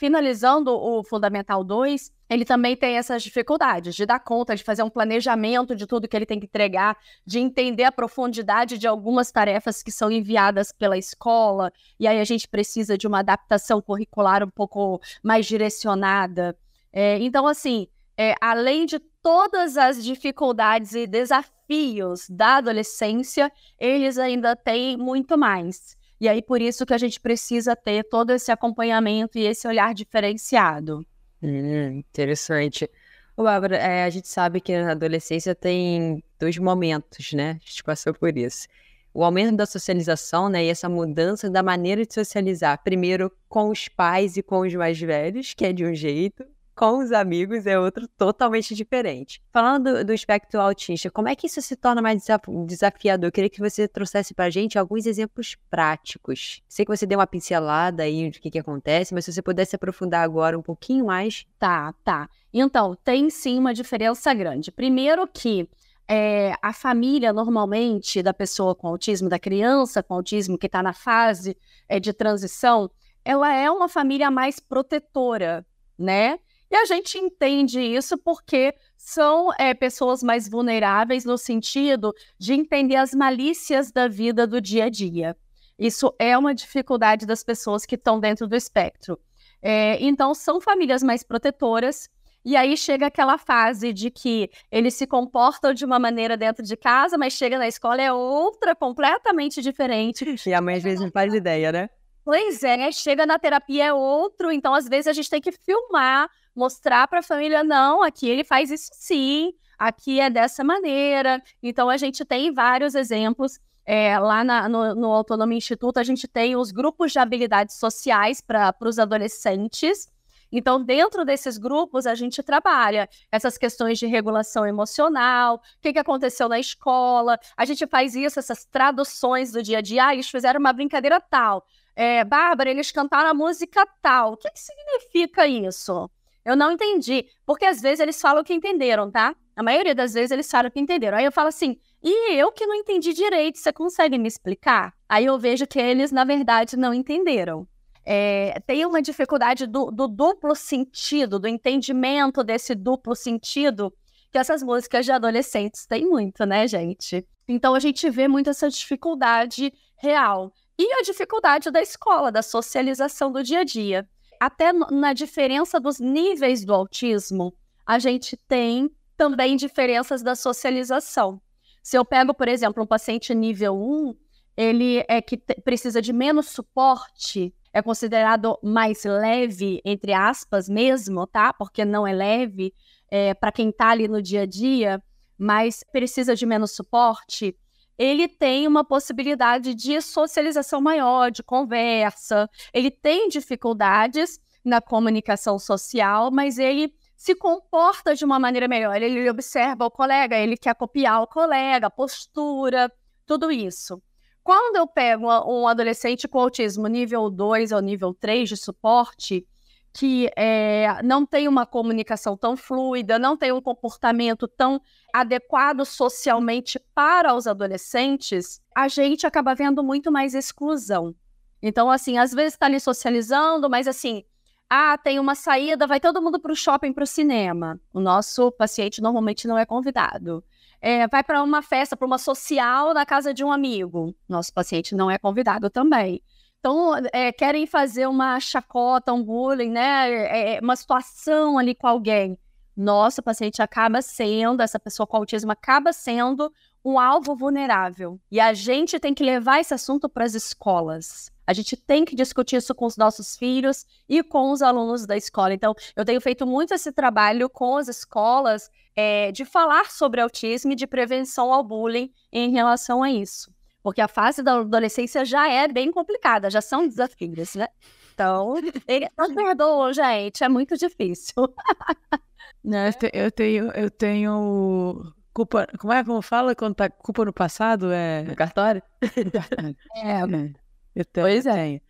finalizando 0.00 0.70
o 0.72 1.04
Fundamental 1.04 1.62
2, 1.62 2.10
ele 2.30 2.46
também 2.46 2.74
tem 2.74 2.96
essas 2.96 3.22
dificuldades 3.22 3.94
de 3.94 4.06
dar 4.06 4.18
conta, 4.18 4.56
de 4.56 4.64
fazer 4.64 4.82
um 4.82 4.88
planejamento 4.88 5.76
de 5.76 5.86
tudo 5.86 6.08
que 6.08 6.16
ele 6.16 6.24
tem 6.24 6.40
que 6.40 6.46
entregar, 6.46 6.96
de 7.26 7.38
entender 7.38 7.84
a 7.84 7.92
profundidade 7.92 8.78
de 8.78 8.86
algumas 8.86 9.30
tarefas 9.30 9.82
que 9.82 9.92
são 9.92 10.10
enviadas 10.10 10.72
pela 10.72 10.96
escola, 10.96 11.70
e 11.98 12.08
aí 12.08 12.18
a 12.18 12.24
gente 12.24 12.48
precisa 12.48 12.96
de 12.96 13.06
uma 13.06 13.18
adaptação 13.18 13.82
curricular 13.82 14.42
um 14.42 14.48
pouco 14.48 14.98
mais 15.22 15.44
direcionada. 15.44 16.56
É, 16.90 17.18
então, 17.18 17.46
assim, 17.46 17.86
é, 18.16 18.34
além 18.40 18.86
de 18.86 18.98
todas 19.22 19.76
as 19.76 20.02
dificuldades 20.02 20.94
e 20.94 21.06
desafios 21.06 22.26
da 22.30 22.56
adolescência, 22.56 23.52
eles 23.78 24.16
ainda 24.16 24.56
têm 24.56 24.96
muito 24.96 25.36
mais. 25.36 25.99
E 26.20 26.28
aí, 26.28 26.42
por 26.42 26.60
isso 26.60 26.84
que 26.84 26.92
a 26.92 26.98
gente 26.98 27.18
precisa 27.18 27.74
ter 27.74 28.04
todo 28.04 28.30
esse 28.30 28.52
acompanhamento 28.52 29.38
e 29.38 29.46
esse 29.46 29.66
olhar 29.66 29.94
diferenciado. 29.94 31.04
Hum, 31.42 31.98
interessante. 31.98 32.90
Ô, 33.34 33.42
Bárbara, 33.42 33.76
é, 33.76 34.04
a 34.04 34.10
gente 34.10 34.28
sabe 34.28 34.60
que 34.60 34.78
na 34.78 34.92
adolescência 34.92 35.54
tem 35.54 36.22
dois 36.38 36.58
momentos, 36.58 37.32
né? 37.32 37.52
A 37.52 37.66
gente 37.66 37.82
passou 37.82 38.12
por 38.12 38.36
isso. 38.36 38.68
O 39.14 39.24
aumento 39.24 39.56
da 39.56 39.64
socialização, 39.64 40.50
né? 40.50 40.62
E 40.64 40.68
essa 40.68 40.90
mudança 40.90 41.48
da 41.48 41.62
maneira 41.62 42.04
de 42.04 42.12
socializar. 42.12 42.82
Primeiro 42.84 43.32
com 43.48 43.70
os 43.70 43.88
pais 43.88 44.36
e 44.36 44.42
com 44.42 44.60
os 44.60 44.74
mais 44.74 45.00
velhos, 45.00 45.54
que 45.54 45.64
é 45.64 45.72
de 45.72 45.86
um 45.86 45.94
jeito, 45.94 46.44
com 46.80 47.00
os 47.00 47.12
amigos 47.12 47.66
é 47.66 47.78
outro 47.78 48.08
totalmente 48.08 48.74
diferente. 48.74 49.42
Falando 49.52 49.98
do, 49.98 50.02
do 50.06 50.14
espectro 50.14 50.58
autista, 50.58 51.10
como 51.10 51.28
é 51.28 51.36
que 51.36 51.46
isso 51.46 51.60
se 51.60 51.76
torna 51.76 52.00
mais 52.00 52.24
desafiador? 52.66 53.28
Eu 53.28 53.32
queria 53.32 53.50
que 53.50 53.60
você 53.60 53.86
trouxesse 53.86 54.32
para 54.32 54.46
a 54.46 54.50
gente 54.50 54.78
alguns 54.78 55.04
exemplos 55.04 55.58
práticos. 55.68 56.62
Sei 56.66 56.86
que 56.86 56.96
você 56.96 57.04
deu 57.04 57.18
uma 57.18 57.26
pincelada 57.26 58.04
aí 58.04 58.30
do 58.30 58.40
que, 58.40 58.50
que 58.50 58.58
acontece, 58.58 59.12
mas 59.12 59.26
se 59.26 59.32
você 59.34 59.42
pudesse 59.42 59.76
aprofundar 59.76 60.24
agora 60.24 60.58
um 60.58 60.62
pouquinho 60.62 61.04
mais. 61.04 61.44
Tá, 61.58 61.92
tá. 62.02 62.30
Então, 62.50 62.96
tem 63.04 63.28
sim 63.28 63.58
uma 63.58 63.74
diferença 63.74 64.32
grande. 64.32 64.72
Primeiro 64.72 65.28
que 65.28 65.68
é, 66.08 66.54
a 66.62 66.72
família, 66.72 67.30
normalmente, 67.30 68.22
da 68.22 68.32
pessoa 68.32 68.74
com 68.74 68.88
autismo, 68.88 69.28
da 69.28 69.38
criança 69.38 70.02
com 70.02 70.14
autismo 70.14 70.56
que 70.56 70.64
está 70.64 70.82
na 70.82 70.94
fase 70.94 71.54
é, 71.86 72.00
de 72.00 72.14
transição, 72.14 72.90
ela 73.22 73.54
é 73.54 73.70
uma 73.70 73.86
família 73.86 74.30
mais 74.30 74.58
protetora, 74.58 75.62
né? 75.98 76.38
E 76.70 76.76
a 76.76 76.84
gente 76.84 77.18
entende 77.18 77.80
isso 77.80 78.16
porque 78.16 78.74
são 78.96 79.50
é, 79.58 79.74
pessoas 79.74 80.22
mais 80.22 80.48
vulneráveis 80.48 81.24
no 81.24 81.36
sentido 81.36 82.14
de 82.38 82.52
entender 82.52 82.96
as 82.96 83.12
malícias 83.12 83.90
da 83.90 84.06
vida 84.06 84.46
do 84.46 84.60
dia 84.60 84.84
a 84.84 84.88
dia. 84.88 85.36
Isso 85.76 86.14
é 86.18 86.36
uma 86.36 86.54
dificuldade 86.54 87.26
das 87.26 87.42
pessoas 87.42 87.84
que 87.84 87.96
estão 87.96 88.20
dentro 88.20 88.46
do 88.46 88.54
espectro. 88.54 89.18
É, 89.62 90.02
então, 90.02 90.32
são 90.34 90.60
famílias 90.60 91.02
mais 91.02 91.22
protetoras. 91.24 92.08
E 92.44 92.56
aí 92.56 92.76
chega 92.76 93.06
aquela 93.06 93.36
fase 93.36 93.92
de 93.92 94.10
que 94.10 94.50
eles 94.70 94.94
se 94.94 95.06
comportam 95.06 95.74
de 95.74 95.84
uma 95.84 95.98
maneira 95.98 96.36
dentro 96.36 96.64
de 96.64 96.76
casa, 96.76 97.18
mas 97.18 97.34
chega 97.34 97.58
na 97.58 97.68
escola 97.68 98.00
é 98.00 98.12
outra 98.12 98.74
completamente 98.74 99.60
diferente. 99.60 100.24
E 100.46 100.54
a 100.54 100.60
mãe 100.60 100.76
às 100.76 100.82
vezes 100.82 101.00
não 101.00 101.10
faz 101.10 101.34
ideia, 101.34 101.72
né? 101.72 101.90
Pois 102.24 102.62
é, 102.62 102.92
chega 102.92 103.24
na 103.24 103.38
terapia 103.38 103.86
é 103.86 103.92
outro, 103.92 104.52
então 104.52 104.74
às 104.74 104.88
vezes 104.88 105.06
a 105.06 105.12
gente 105.12 105.30
tem 105.30 105.40
que 105.40 105.52
filmar 105.52 106.30
mostrar 106.54 107.06
para 107.08 107.20
a 107.20 107.22
família, 107.22 107.62
não, 107.64 108.02
aqui 108.02 108.28
ele 108.28 108.44
faz 108.44 108.70
isso 108.70 108.90
sim, 108.92 109.54
aqui 109.78 110.20
é 110.20 110.28
dessa 110.28 110.62
maneira. 110.62 111.42
Então, 111.62 111.88
a 111.88 111.96
gente 111.96 112.24
tem 112.24 112.52
vários 112.52 112.94
exemplos. 112.94 113.58
É, 113.86 114.18
lá 114.18 114.44
na, 114.44 114.68
no, 114.68 114.94
no 114.94 115.10
Autonomia 115.10 115.56
Instituto, 115.56 115.98
a 115.98 116.04
gente 116.04 116.28
tem 116.28 116.54
os 116.54 116.70
grupos 116.70 117.12
de 117.12 117.18
habilidades 117.18 117.76
sociais 117.76 118.40
para 118.40 118.74
os 118.82 118.98
adolescentes. 118.98 120.06
Então, 120.52 120.82
dentro 120.82 121.24
desses 121.24 121.56
grupos, 121.56 122.06
a 122.06 122.14
gente 122.14 122.42
trabalha 122.42 123.08
essas 123.32 123.56
questões 123.56 123.98
de 123.98 124.06
regulação 124.06 124.66
emocional, 124.66 125.56
o 125.56 125.60
que, 125.80 125.92
que 125.92 125.98
aconteceu 125.98 126.48
na 126.48 126.58
escola. 126.58 127.38
A 127.56 127.64
gente 127.64 127.86
faz 127.86 128.14
isso, 128.14 128.38
essas 128.38 128.64
traduções 128.64 129.52
do 129.52 129.62
dia 129.62 129.78
a 129.78 129.80
dia. 129.80 130.06
Ah, 130.06 130.12
eles 130.12 130.28
fizeram 130.28 130.60
uma 130.60 130.72
brincadeira 130.72 131.20
tal. 131.20 131.64
É, 131.94 132.24
Bárbara, 132.24 132.70
eles 132.70 132.90
cantaram 132.90 133.30
a 133.30 133.34
música 133.34 133.86
tal. 134.00 134.32
O 134.32 134.36
que, 134.36 134.50
que 134.50 134.60
significa 134.60 135.46
isso? 135.46 136.10
Eu 136.44 136.56
não 136.56 136.72
entendi. 136.72 137.26
Porque 137.44 137.64
às 137.64 137.80
vezes 137.80 138.00
eles 138.00 138.20
falam 138.20 138.42
que 138.42 138.54
entenderam, 138.54 139.10
tá? 139.10 139.34
A 139.54 139.62
maioria 139.62 139.94
das 139.94 140.14
vezes 140.14 140.30
eles 140.30 140.50
falam 140.50 140.70
que 140.70 140.80
entenderam. 140.80 141.18
Aí 141.18 141.24
eu 141.24 141.32
falo 141.32 141.48
assim, 141.48 141.78
e 142.02 142.34
eu 142.34 142.50
que 142.50 142.66
não 142.66 142.74
entendi 142.74 143.12
direito, 143.12 143.58
você 143.58 143.72
consegue 143.72 144.16
me 144.16 144.26
explicar? 144.26 144.94
Aí 145.08 145.26
eu 145.26 145.38
vejo 145.38 145.66
que 145.66 145.78
eles, 145.78 146.10
na 146.10 146.24
verdade, 146.24 146.76
não 146.76 146.94
entenderam. 146.94 147.68
É, 148.04 148.58
tem 148.66 148.86
uma 148.86 149.02
dificuldade 149.02 149.66
do, 149.66 149.90
do 149.90 150.08
duplo 150.08 150.54
sentido, 150.54 151.38
do 151.38 151.46
entendimento 151.46 152.42
desse 152.42 152.74
duplo 152.74 153.14
sentido, 153.14 153.92
que 154.32 154.38
essas 154.38 154.62
músicas 154.62 155.04
de 155.04 155.12
adolescentes 155.12 155.84
têm 155.86 156.06
muito, 156.06 156.46
né, 156.46 156.66
gente? 156.66 157.26
Então 157.46 157.74
a 157.74 157.80
gente 157.80 158.08
vê 158.08 158.26
muito 158.26 158.48
essa 158.48 158.70
dificuldade 158.70 159.72
real. 159.98 160.52
E 160.82 160.94
a 160.94 161.02
dificuldade 161.02 161.70
da 161.70 161.82
escola, 161.82 162.32
da 162.32 162.40
socialização 162.40 163.30
do 163.30 163.42
dia 163.42 163.58
a 163.58 163.64
dia 163.64 164.08
até 164.40 164.72
na 164.72 165.12
diferença 165.12 165.78
dos 165.78 166.00
níveis 166.00 166.64
do 166.64 166.72
autismo, 166.72 167.54
a 167.84 167.98
gente 167.98 168.34
tem 168.48 168.90
também 169.14 169.56
diferenças 169.56 170.22
da 170.22 170.34
socialização. 170.34 171.38
Se 171.82 171.98
eu 171.98 172.02
pego, 172.02 172.32
por 172.32 172.48
exemplo, 172.48 172.82
um 172.82 172.86
paciente 172.86 173.34
nível 173.34 173.74
1, 173.76 174.14
ele 174.56 175.04
é 175.06 175.20
que 175.20 175.36
precisa 175.36 176.00
de 176.00 176.14
menos 176.14 176.48
suporte, 176.48 177.54
é 177.74 177.82
considerado 177.82 178.58
mais 178.62 179.04
leve, 179.04 179.82
entre 179.84 180.14
aspas 180.14 180.66
mesmo, 180.66 181.26
tá? 181.26 181.52
Porque 181.52 181.84
não 181.84 182.06
é 182.06 182.14
leve 182.14 182.72
é, 183.10 183.34
para 183.34 183.52
quem 183.52 183.68
está 183.68 183.90
ali 183.90 184.08
no 184.08 184.22
dia 184.22 184.44
a 184.44 184.46
dia, 184.46 185.02
mas 185.36 185.84
precisa 185.92 186.34
de 186.34 186.46
menos 186.46 186.70
suporte 186.70 187.54
ele 188.00 188.26
tem 188.26 188.66
uma 188.66 188.82
possibilidade 188.82 189.74
de 189.74 190.00
socialização 190.00 190.80
maior, 190.80 191.30
de 191.30 191.42
conversa, 191.42 192.48
ele 192.72 192.90
tem 192.90 193.28
dificuldades 193.28 194.40
na 194.64 194.80
comunicação 194.80 195.58
social, 195.58 196.30
mas 196.30 196.58
ele 196.58 196.94
se 197.14 197.34
comporta 197.34 198.14
de 198.14 198.24
uma 198.24 198.38
maneira 198.38 198.66
melhor. 198.66 199.02
Ele 199.02 199.28
observa 199.28 199.84
o 199.84 199.90
colega, 199.90 200.34
ele 200.34 200.56
quer 200.56 200.74
copiar 200.74 201.20
o 201.20 201.26
colega, 201.26 201.90
postura, 201.90 202.90
tudo 203.26 203.52
isso. 203.52 204.02
Quando 204.42 204.76
eu 204.76 204.86
pego 204.86 205.26
um 205.46 205.68
adolescente 205.68 206.26
com 206.26 206.40
autismo 206.40 206.86
nível 206.86 207.28
2 207.28 207.70
ou 207.70 207.82
nível 207.82 208.14
3 208.14 208.48
de 208.48 208.56
suporte, 208.56 209.46
que 209.92 210.30
é, 210.36 211.02
não 211.02 211.26
tem 211.26 211.48
uma 211.48 211.66
comunicação 211.66 212.36
tão 212.36 212.56
fluida, 212.56 213.18
não 213.18 213.36
tem 213.36 213.52
um 213.52 213.60
comportamento 213.60 214.46
tão 214.46 214.80
adequado 215.12 215.84
socialmente 215.84 216.78
para 216.94 217.34
os 217.34 217.46
adolescentes, 217.46 218.60
a 218.74 218.86
gente 218.86 219.26
acaba 219.26 219.54
vendo 219.54 219.82
muito 219.82 220.12
mais 220.12 220.34
exclusão. 220.34 221.14
Então, 221.62 221.90
assim, 221.90 222.18
às 222.18 222.32
vezes 222.32 222.54
está 222.54 222.66
ali 222.66 222.80
socializando, 222.80 223.68
mas 223.68 223.86
assim, 223.88 224.24
ah, 224.68 224.96
tem 224.96 225.18
uma 225.18 225.34
saída, 225.34 225.86
vai 225.86 225.98
todo 225.98 226.22
mundo 226.22 226.38
para 226.38 226.52
o 226.52 226.56
shopping, 226.56 226.92
para 226.92 227.02
o 227.02 227.06
cinema. 227.06 227.78
O 227.92 227.98
nosso 227.98 228.52
paciente 228.52 229.02
normalmente 229.02 229.48
não 229.48 229.58
é 229.58 229.66
convidado. 229.66 230.44
É, 230.80 231.06
vai 231.08 231.22
para 231.24 231.42
uma 231.42 231.60
festa, 231.60 231.96
para 231.96 232.06
uma 232.06 232.18
social 232.18 232.94
na 232.94 233.04
casa 233.04 233.34
de 233.34 233.44
um 233.44 233.50
amigo. 233.50 234.14
Nosso 234.28 234.54
paciente 234.54 234.94
não 234.94 235.10
é 235.10 235.18
convidado 235.18 235.68
também. 235.68 236.22
Então, 236.60 236.92
é, 237.12 237.32
querem 237.32 237.66
fazer 237.66 238.06
uma 238.06 238.38
chacota, 238.38 239.14
um 239.14 239.22
bullying, 239.22 239.70
né? 239.70 240.10
É, 240.10 240.56
é, 240.56 240.60
uma 240.60 240.76
situação 240.76 241.56
ali 241.56 241.74
com 241.74 241.86
alguém. 241.86 242.38
Nossa, 242.76 243.22
o 243.22 243.24
paciente 243.24 243.62
acaba 243.62 244.02
sendo, 244.02 244.62
essa 244.62 244.78
pessoa 244.78 245.06
com 245.06 245.16
autismo 245.16 245.50
acaba 245.50 245.92
sendo 245.92 246.52
um 246.84 246.98
alvo 246.98 247.34
vulnerável. 247.34 248.20
E 248.30 248.38
a 248.38 248.52
gente 248.52 249.00
tem 249.00 249.14
que 249.14 249.24
levar 249.24 249.60
esse 249.60 249.72
assunto 249.72 250.08
para 250.08 250.24
as 250.24 250.34
escolas. 250.34 251.32
A 251.46 251.52
gente 251.54 251.76
tem 251.76 252.04
que 252.04 252.14
discutir 252.14 252.56
isso 252.56 252.74
com 252.74 252.84
os 252.84 252.96
nossos 252.96 253.36
filhos 253.36 253.86
e 254.08 254.22
com 254.22 254.50
os 254.50 254.60
alunos 254.60 255.06
da 255.06 255.16
escola. 255.16 255.54
Então, 255.54 255.74
eu 255.96 256.04
tenho 256.04 256.20
feito 256.20 256.46
muito 256.46 256.74
esse 256.74 256.92
trabalho 256.92 257.48
com 257.48 257.78
as 257.78 257.88
escolas 257.88 258.70
é, 258.94 259.32
de 259.32 259.46
falar 259.46 259.90
sobre 259.90 260.20
autismo 260.20 260.72
e 260.72 260.76
de 260.76 260.86
prevenção 260.86 261.52
ao 261.52 261.64
bullying 261.64 262.12
em 262.30 262.50
relação 262.50 263.02
a 263.02 263.10
isso. 263.10 263.50
Porque 263.82 264.00
a 264.00 264.08
fase 264.08 264.42
da 264.42 264.58
adolescência 264.58 265.24
já 265.24 265.50
é 265.50 265.66
bem 265.66 265.90
complicada, 265.90 266.50
já 266.50 266.60
são 266.60 266.86
desafios, 266.86 267.54
né? 267.54 267.66
Então, 268.12 268.54
ele 268.86 269.08
não 269.16 269.34
perdoa, 269.34 269.92
gente, 269.94 270.44
é 270.44 270.48
muito 270.48 270.76
difícil. 270.76 271.34
Não, 272.62 272.78
eu 273.12 273.30
tenho, 273.30 273.70
eu 273.70 273.90
tenho 273.90 275.14
culpa. 275.32 275.66
Como 275.78 275.92
é 275.92 276.04
como 276.04 276.20
fala 276.20 276.54
quando 276.54 276.74
tá 276.74 276.90
culpa 276.90 277.24
no 277.24 277.32
passado? 277.32 277.90
É. 277.90 278.22
No 278.22 278.36
cartório? 278.36 278.82
é, 279.96 280.10
é. 280.10 280.54
Eu 280.94 281.04
tenho, 281.04 281.26
pois 281.26 281.46
é. 281.46 281.80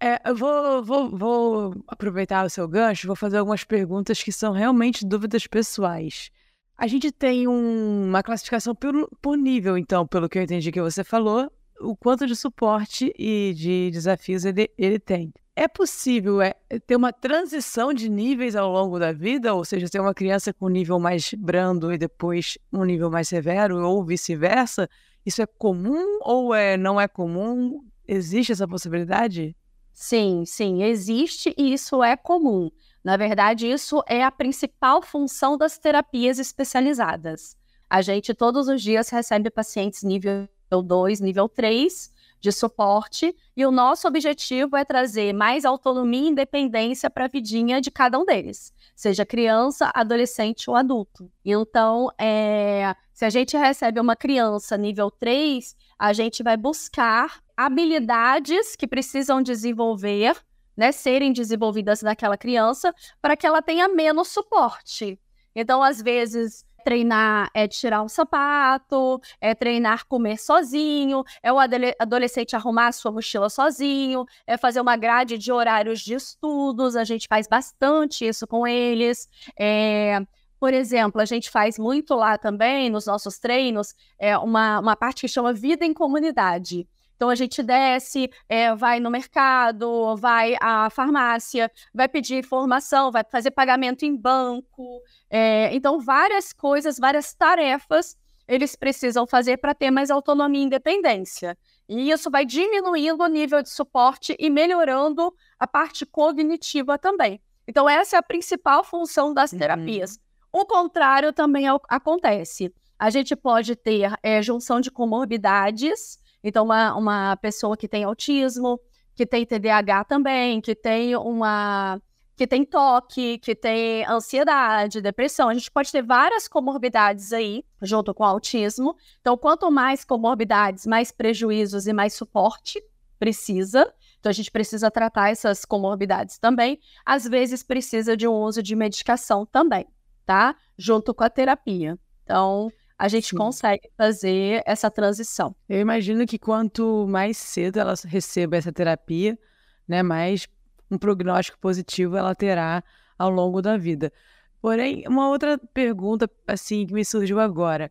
é. 0.00 0.20
eu 0.26 0.36
vou, 0.36 0.84
vou, 0.84 1.16
vou 1.16 1.84
aproveitar 1.88 2.44
o 2.44 2.50
seu 2.50 2.68
gancho, 2.68 3.06
vou 3.06 3.16
fazer 3.16 3.38
algumas 3.38 3.64
perguntas 3.64 4.22
que 4.22 4.32
são 4.32 4.52
realmente 4.52 5.06
dúvidas 5.06 5.46
pessoais. 5.46 6.30
A 6.76 6.86
gente 6.86 7.12
tem 7.12 7.46
um, 7.46 8.08
uma 8.08 8.22
classificação 8.22 8.74
por, 8.74 9.08
por 9.22 9.36
nível, 9.36 9.78
então, 9.78 10.06
pelo 10.06 10.28
que 10.28 10.38
eu 10.38 10.42
entendi 10.42 10.72
que 10.72 10.82
você 10.82 11.04
falou, 11.04 11.50
o 11.80 11.96
quanto 11.96 12.26
de 12.26 12.34
suporte 12.34 13.12
e 13.18 13.54
de 13.56 13.90
desafios 13.92 14.44
ele, 14.44 14.70
ele 14.76 14.98
tem. 14.98 15.32
É 15.56 15.68
possível 15.68 16.42
é, 16.42 16.54
ter 16.84 16.96
uma 16.96 17.12
transição 17.12 17.94
de 17.94 18.08
níveis 18.08 18.56
ao 18.56 18.72
longo 18.72 18.98
da 18.98 19.12
vida, 19.12 19.54
ou 19.54 19.64
seja, 19.64 19.88
ter 19.88 20.00
uma 20.00 20.12
criança 20.12 20.52
com 20.52 20.66
um 20.66 20.70
nível 20.70 20.98
mais 20.98 21.32
brando 21.34 21.92
e 21.92 21.98
depois 21.98 22.58
um 22.72 22.84
nível 22.84 23.08
mais 23.08 23.28
severo, 23.28 23.86
ou 23.86 24.04
vice-versa? 24.04 24.88
Isso 25.24 25.40
é 25.40 25.46
comum 25.46 26.18
ou 26.22 26.52
é, 26.52 26.76
não 26.76 27.00
é 27.00 27.06
comum? 27.06 27.84
Existe 28.06 28.50
essa 28.50 28.66
possibilidade? 28.66 29.56
Sim, 29.92 30.44
sim, 30.44 30.82
existe 30.82 31.54
e 31.56 31.72
isso 31.72 32.02
é 32.02 32.16
comum. 32.16 32.68
Na 33.04 33.18
verdade, 33.18 33.70
isso 33.70 34.02
é 34.08 34.24
a 34.24 34.30
principal 34.30 35.02
função 35.02 35.58
das 35.58 35.76
terapias 35.76 36.38
especializadas. 36.38 37.54
A 37.88 38.00
gente 38.00 38.32
todos 38.32 38.66
os 38.66 38.82
dias 38.82 39.10
recebe 39.10 39.50
pacientes 39.50 40.02
nível 40.02 40.48
2, 40.70 41.20
nível 41.20 41.48
3 41.48 42.12
de 42.40 42.52
suporte, 42.52 43.34
e 43.56 43.64
o 43.64 43.70
nosso 43.70 44.06
objetivo 44.06 44.76
é 44.76 44.84
trazer 44.84 45.32
mais 45.32 45.64
autonomia 45.64 46.24
e 46.24 46.28
independência 46.28 47.08
para 47.08 47.24
a 47.24 47.28
vidinha 47.28 47.80
de 47.80 47.90
cada 47.90 48.18
um 48.18 48.24
deles, 48.24 48.70
seja 48.94 49.24
criança, 49.24 49.90
adolescente 49.94 50.68
ou 50.68 50.76
adulto. 50.76 51.30
Então, 51.42 52.10
é, 52.18 52.94
se 53.14 53.24
a 53.24 53.30
gente 53.30 53.56
recebe 53.56 53.98
uma 53.98 54.14
criança 54.14 54.76
nível 54.76 55.10
3, 55.10 55.74
a 55.98 56.12
gente 56.12 56.42
vai 56.42 56.56
buscar 56.56 57.40
habilidades 57.56 58.76
que 58.76 58.86
precisam 58.86 59.40
desenvolver 59.40 60.36
né, 60.76 60.92
serem 60.92 61.32
desenvolvidas 61.32 62.02
naquela 62.02 62.36
criança 62.36 62.94
para 63.20 63.36
que 63.36 63.46
ela 63.46 63.62
tenha 63.62 63.88
menos 63.88 64.28
suporte. 64.28 65.18
Então, 65.54 65.82
às 65.82 66.02
vezes, 66.02 66.64
treinar 66.84 67.50
é 67.54 67.66
tirar 67.66 68.02
um 68.02 68.08
sapato, 68.08 69.20
é 69.40 69.54
treinar 69.54 70.06
comer 70.06 70.38
sozinho, 70.38 71.24
é 71.42 71.52
o 71.52 71.58
adolescente 71.58 72.54
arrumar 72.54 72.88
a 72.88 72.92
sua 72.92 73.10
mochila 73.10 73.48
sozinho, 73.48 74.26
é 74.46 74.56
fazer 74.56 74.80
uma 74.80 74.96
grade 74.96 75.38
de 75.38 75.50
horários 75.50 76.00
de 76.00 76.14
estudos, 76.14 76.94
a 76.94 77.04
gente 77.04 77.26
faz 77.26 77.48
bastante 77.48 78.26
isso 78.26 78.46
com 78.46 78.66
eles. 78.66 79.28
É, 79.58 80.20
Por 80.60 80.74
exemplo, 80.74 81.20
a 81.20 81.24
gente 81.24 81.50
faz 81.50 81.78
muito 81.78 82.14
lá 82.14 82.36
também, 82.36 82.90
nos 82.90 83.06
nossos 83.06 83.38
treinos, 83.38 83.94
é 84.18 84.36
uma, 84.36 84.80
uma 84.80 84.96
parte 84.96 85.22
que 85.22 85.28
chama 85.28 85.52
vida 85.52 85.84
em 85.84 85.94
comunidade. 85.94 86.86
Então 87.16 87.28
a 87.28 87.34
gente 87.34 87.62
desce, 87.62 88.30
é, 88.48 88.74
vai 88.74 89.00
no 89.00 89.10
mercado, 89.10 90.16
vai 90.16 90.56
à 90.60 90.90
farmácia, 90.90 91.70
vai 91.92 92.08
pedir 92.08 92.36
informação, 92.36 93.10
vai 93.10 93.24
fazer 93.30 93.50
pagamento 93.50 94.04
em 94.04 94.16
banco. 94.16 95.00
É, 95.30 95.74
então, 95.74 96.00
várias 96.00 96.52
coisas, 96.52 96.98
várias 96.98 97.34
tarefas 97.34 98.16
eles 98.46 98.76
precisam 98.76 99.26
fazer 99.26 99.56
para 99.56 99.74
ter 99.74 99.90
mais 99.90 100.10
autonomia 100.10 100.60
e 100.60 100.64
independência. 100.64 101.56
E 101.88 102.10
isso 102.10 102.30
vai 102.30 102.44
diminuindo 102.44 103.22
o 103.22 103.26
nível 103.26 103.62
de 103.62 103.70
suporte 103.70 104.36
e 104.38 104.50
melhorando 104.50 105.34
a 105.58 105.66
parte 105.66 106.06
cognitiva 106.06 106.98
também. 106.98 107.40
Então, 107.66 107.88
essa 107.88 108.16
é 108.16 108.18
a 108.18 108.22
principal 108.22 108.84
função 108.84 109.32
das 109.32 109.52
uhum. 109.52 109.58
terapias. 109.58 110.16
Uhum. 110.52 110.60
O 110.60 110.66
contrário 110.66 111.32
também 111.32 111.64
acontece. 111.88 112.72
A 112.98 113.10
gente 113.10 113.34
pode 113.34 113.74
ter 113.74 114.12
é, 114.22 114.40
junção 114.42 114.80
de 114.80 114.90
comorbidades, 114.90 116.18
então, 116.44 116.64
uma, 116.64 116.94
uma 116.94 117.36
pessoa 117.36 117.74
que 117.74 117.88
tem 117.88 118.04
autismo, 118.04 118.78
que 119.14 119.24
tem 119.24 119.46
TDAH 119.46 120.04
também, 120.04 120.60
que 120.60 120.74
tem 120.74 121.16
uma 121.16 121.98
que 122.36 122.48
tem 122.48 122.64
toque, 122.64 123.38
que 123.38 123.54
tem 123.54 124.04
ansiedade, 124.06 125.00
depressão. 125.00 125.48
A 125.48 125.54
gente 125.54 125.70
pode 125.70 125.92
ter 125.92 126.02
várias 126.02 126.48
comorbidades 126.48 127.32
aí, 127.32 127.64
junto 127.80 128.12
com 128.12 128.24
o 128.24 128.26
autismo. 128.26 128.96
Então, 129.20 129.36
quanto 129.36 129.70
mais 129.70 130.04
comorbidades, 130.04 130.84
mais 130.84 131.12
prejuízos 131.12 131.86
e 131.86 131.92
mais 131.92 132.12
suporte 132.14 132.82
precisa. 133.20 133.92
Então, 134.18 134.30
a 134.30 134.32
gente 134.32 134.50
precisa 134.50 134.90
tratar 134.90 135.30
essas 135.30 135.64
comorbidades 135.64 136.36
também. 136.36 136.80
Às 137.06 137.24
vezes, 137.24 137.62
precisa 137.62 138.16
de 138.16 138.26
um 138.26 138.34
uso 138.34 138.60
de 138.60 138.74
medicação 138.74 139.46
também, 139.46 139.86
tá? 140.26 140.56
Junto 140.76 141.14
com 141.14 141.22
a 141.22 141.30
terapia. 141.30 141.96
Então, 142.24 142.68
a 142.98 143.08
gente 143.08 143.30
Sim. 143.30 143.36
consegue 143.36 143.90
fazer 143.96 144.62
essa 144.64 144.90
transição. 144.90 145.54
Eu 145.68 145.80
imagino 145.80 146.26
que 146.26 146.38
quanto 146.38 147.06
mais 147.08 147.36
cedo 147.36 147.78
ela 147.78 147.94
receba 148.06 148.56
essa 148.56 148.72
terapia, 148.72 149.38
né, 149.86 150.02
mais 150.02 150.46
um 150.90 150.98
prognóstico 150.98 151.58
positivo 151.58 152.16
ela 152.16 152.34
terá 152.34 152.82
ao 153.18 153.30
longo 153.30 153.60
da 153.60 153.76
vida. 153.76 154.12
Porém, 154.60 155.04
uma 155.06 155.28
outra 155.28 155.58
pergunta 155.58 156.30
assim 156.46 156.86
que 156.86 156.94
me 156.94 157.04
surgiu 157.04 157.38
agora. 157.38 157.90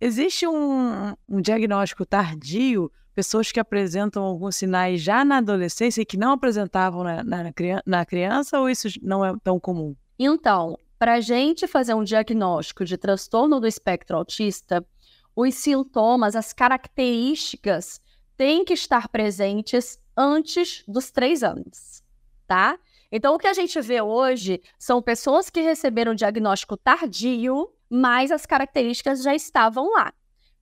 Existe 0.00 0.46
um, 0.46 1.14
um 1.28 1.40
diagnóstico 1.40 2.06
tardio, 2.06 2.90
pessoas 3.14 3.52
que 3.52 3.60
apresentam 3.60 4.22
alguns 4.22 4.56
sinais 4.56 5.00
já 5.00 5.24
na 5.24 5.38
adolescência 5.38 6.02
e 6.02 6.06
que 6.06 6.16
não 6.16 6.32
apresentavam 6.32 7.04
na, 7.04 7.22
na, 7.22 7.52
na 7.86 8.04
criança, 8.04 8.58
ou 8.58 8.68
isso 8.68 8.88
não 9.02 9.24
é 9.24 9.34
tão 9.42 9.60
comum? 9.60 9.94
Então, 10.18 10.78
para 10.98 11.14
a 11.14 11.20
gente 11.20 11.66
fazer 11.66 11.94
um 11.94 12.04
diagnóstico 12.04 12.84
de 12.84 12.96
transtorno 12.96 13.60
do 13.60 13.66
espectro 13.66 14.16
autista, 14.16 14.86
os 15.34 15.54
sintomas, 15.54 16.36
as 16.36 16.52
características 16.52 18.00
têm 18.36 18.64
que 18.64 18.74
estar 18.74 19.08
presentes 19.08 19.98
antes 20.16 20.84
dos 20.86 21.10
três 21.10 21.42
anos, 21.42 22.02
tá? 22.46 22.78
Então, 23.10 23.34
o 23.34 23.38
que 23.38 23.46
a 23.46 23.52
gente 23.52 23.80
vê 23.80 24.00
hoje 24.00 24.60
são 24.78 25.00
pessoas 25.02 25.48
que 25.50 25.60
receberam 25.60 26.14
diagnóstico 26.14 26.76
tardio, 26.76 27.72
mas 27.88 28.32
as 28.32 28.46
características 28.46 29.22
já 29.22 29.34
estavam 29.34 29.92
lá. 29.92 30.12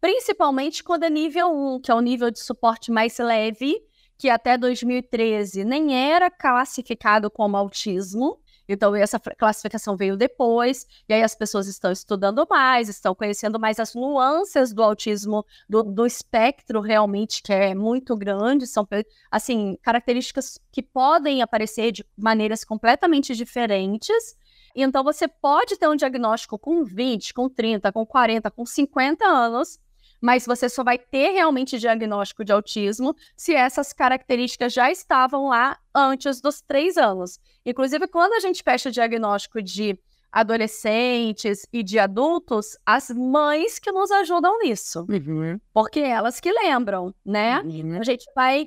Principalmente 0.01 0.83
quando 0.83 1.05
é 1.05 1.11
nível 1.11 1.51
1, 1.51 1.81
que 1.81 1.91
é 1.91 1.95
o 1.95 2.01
nível 2.01 2.31
de 2.31 2.41
suporte 2.41 2.91
mais 2.91 3.17
leve, 3.19 3.81
que 4.19 4.29
até 4.29 4.59
2013 4.59 5.65
nem 5.65 5.95
era 5.95 6.31
classificado 6.31 7.31
como 7.31 7.57
autismo, 7.57 8.39
então, 8.73 8.95
essa 8.95 9.21
classificação 9.21 9.97
veio 9.97 10.17
depois, 10.17 10.87
e 11.09 11.13
aí 11.13 11.23
as 11.23 11.35
pessoas 11.35 11.67
estão 11.67 11.93
estudando 11.93 12.47
mais, 12.49 12.89
estão 12.89 13.15
conhecendo 13.15 13.61
mais 13.61 13.79
as 13.79 13.95
nuances 13.95 14.73
do 14.73 14.83
autismo, 14.83 15.45
do, 15.69 15.83
do 15.83 16.07
espectro 16.07 16.81
realmente, 16.81 17.43
que 17.43 17.53
é 17.53 17.75
muito 17.75 18.17
grande, 18.17 18.67
são, 18.67 18.89
assim, 19.31 19.77
características 19.83 20.59
que 20.71 20.83
podem 20.83 21.43
aparecer 21.43 21.93
de 21.93 22.05
maneiras 22.17 22.65
completamente 22.65 23.35
diferentes. 23.35 24.37
Então, 24.75 25.05
você 25.05 25.29
pode 25.29 25.77
ter 25.77 25.89
um 25.89 25.97
diagnóstico 25.97 26.59
com 26.59 26.83
20, 26.83 27.35
com 27.35 27.49
30, 27.49 27.93
com 27.93 28.07
40, 28.07 28.51
com 28.51 28.65
50 28.65 29.25
anos, 29.27 29.79
mas 30.23 30.47
você 30.47 30.69
só 30.69 30.85
vai 30.85 30.97
ter 30.97 31.33
realmente 31.33 31.81
diagnóstico 31.81 32.45
de 32.45 32.53
autismo 32.53 33.15
se 33.37 33.55
essas 33.55 33.93
características 33.93 34.73
já 34.73 34.89
estavam 34.91 35.49
lá 35.49 35.77
antes 35.93 36.41
dos 36.41 36.63
três 36.63 36.97
anos. 36.97 37.41
Inclusive, 37.67 38.07
quando 38.07 38.35
a 38.35 38.41
gente 38.41 38.63
fecha 38.63 38.89
o 38.89 38.93
diagnóstico 38.93 39.61
de 39.61 39.99
adolescentes 40.31 41.67
e 41.71 41.83
de 41.83 41.99
adultos, 41.99 42.79
as 42.87 43.11
mães 43.11 43.79
que 43.79 43.93
nos 43.93 44.11
ajudam 44.11 44.61
nisso. 44.61 45.05
Uhum. 45.11 45.61
Porque 45.75 46.01
elas 46.01 46.41
que 46.41 46.51
lembram, 46.51 47.15
né? 47.23 47.61
Uhum. 47.61 47.99
A 48.01 48.05
gente 48.05 48.25
vai 48.35 48.67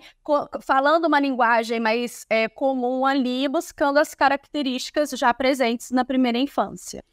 falando 0.62 1.06
uma 1.06 1.20
linguagem 1.20 1.80
mais 1.80 2.26
é, 2.30 2.48
comum 2.48 3.04
ali, 3.04 3.48
buscando 3.48 3.98
as 3.98 4.14
características 4.14 5.10
já 5.12 5.34
presentes 5.34 5.90
na 5.90 6.06
primeira 6.06 6.38
infância. 6.38 7.04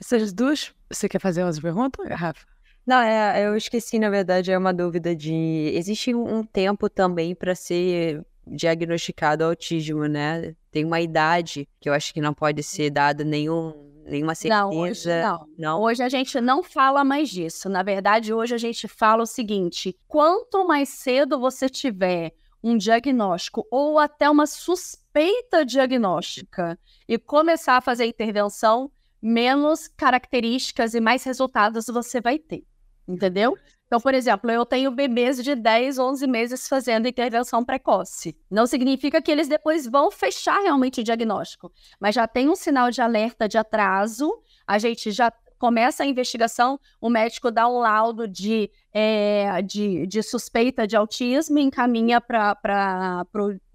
Essas 0.00 0.32
duas. 0.32 0.72
Você 0.88 1.08
quer 1.08 1.18
fazer 1.18 1.42
umas 1.42 1.58
perguntas, 1.58 2.06
Rafa? 2.08 2.46
Não, 2.90 3.00
é, 3.00 3.46
eu 3.46 3.56
esqueci, 3.56 4.00
na 4.00 4.10
verdade, 4.10 4.50
é 4.50 4.58
uma 4.58 4.74
dúvida 4.74 5.14
de. 5.14 5.70
Existe 5.76 6.12
um 6.12 6.42
tempo 6.42 6.90
também 6.90 7.36
para 7.36 7.54
ser 7.54 8.26
diagnosticado 8.44 9.44
autismo, 9.44 10.06
né? 10.06 10.56
Tem 10.72 10.84
uma 10.84 11.00
idade 11.00 11.68
que 11.78 11.88
eu 11.88 11.92
acho 11.92 12.12
que 12.12 12.20
não 12.20 12.34
pode 12.34 12.64
ser 12.64 12.90
dada 12.90 13.22
nenhum, 13.22 13.72
nenhuma 14.04 14.34
certeza. 14.34 14.60
Não 14.64 14.76
hoje, 14.76 15.22
não. 15.22 15.46
não. 15.56 15.82
Hoje 15.82 16.02
a 16.02 16.08
gente 16.08 16.40
não 16.40 16.64
fala 16.64 17.04
mais 17.04 17.30
disso. 17.30 17.68
Na 17.68 17.84
verdade, 17.84 18.34
hoje 18.34 18.56
a 18.56 18.58
gente 18.58 18.88
fala 18.88 19.22
o 19.22 19.26
seguinte: 19.26 19.96
quanto 20.08 20.66
mais 20.66 20.88
cedo 20.88 21.38
você 21.38 21.68
tiver 21.68 22.32
um 22.60 22.76
diagnóstico 22.76 23.64
ou 23.70 24.00
até 24.00 24.28
uma 24.28 24.48
suspeita 24.48 25.64
diagnóstica 25.64 26.76
e 27.06 27.16
começar 27.16 27.76
a 27.76 27.80
fazer 27.80 28.06
intervenção, 28.06 28.90
menos 29.22 29.86
características 29.86 30.92
e 30.92 31.00
mais 31.00 31.22
resultados 31.22 31.86
você 31.86 32.20
vai 32.20 32.36
ter 32.36 32.64
entendeu? 33.12 33.56
Então, 33.86 34.00
por 34.00 34.14
exemplo, 34.14 34.48
eu 34.50 34.64
tenho 34.64 34.90
bebês 34.92 35.42
de 35.42 35.56
10, 35.56 35.98
11 35.98 36.26
meses 36.28 36.68
fazendo 36.68 37.08
intervenção 37.08 37.64
precoce. 37.64 38.36
Não 38.48 38.64
significa 38.64 39.20
que 39.20 39.30
eles 39.30 39.48
depois 39.48 39.84
vão 39.84 40.12
fechar 40.12 40.60
realmente 40.60 41.00
o 41.00 41.04
diagnóstico, 41.04 41.72
mas 41.98 42.14
já 42.14 42.28
tem 42.28 42.48
um 42.48 42.54
sinal 42.54 42.90
de 42.90 43.02
alerta 43.02 43.48
de 43.48 43.58
atraso, 43.58 44.32
a 44.64 44.78
gente 44.78 45.10
já 45.10 45.32
começa 45.58 46.04
a 46.04 46.06
investigação, 46.06 46.80
o 47.00 47.10
médico 47.10 47.50
dá 47.50 47.68
um 47.68 47.80
laudo 47.80 48.26
de, 48.26 48.70
é, 48.92 49.60
de, 49.60 50.06
de 50.06 50.22
suspeita 50.22 50.86
de 50.86 50.96
autismo 50.96 51.58
e 51.58 51.62
encaminha 51.62 52.18
para 52.20 53.26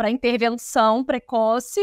intervenção 0.10 1.04
precoce, 1.04 1.82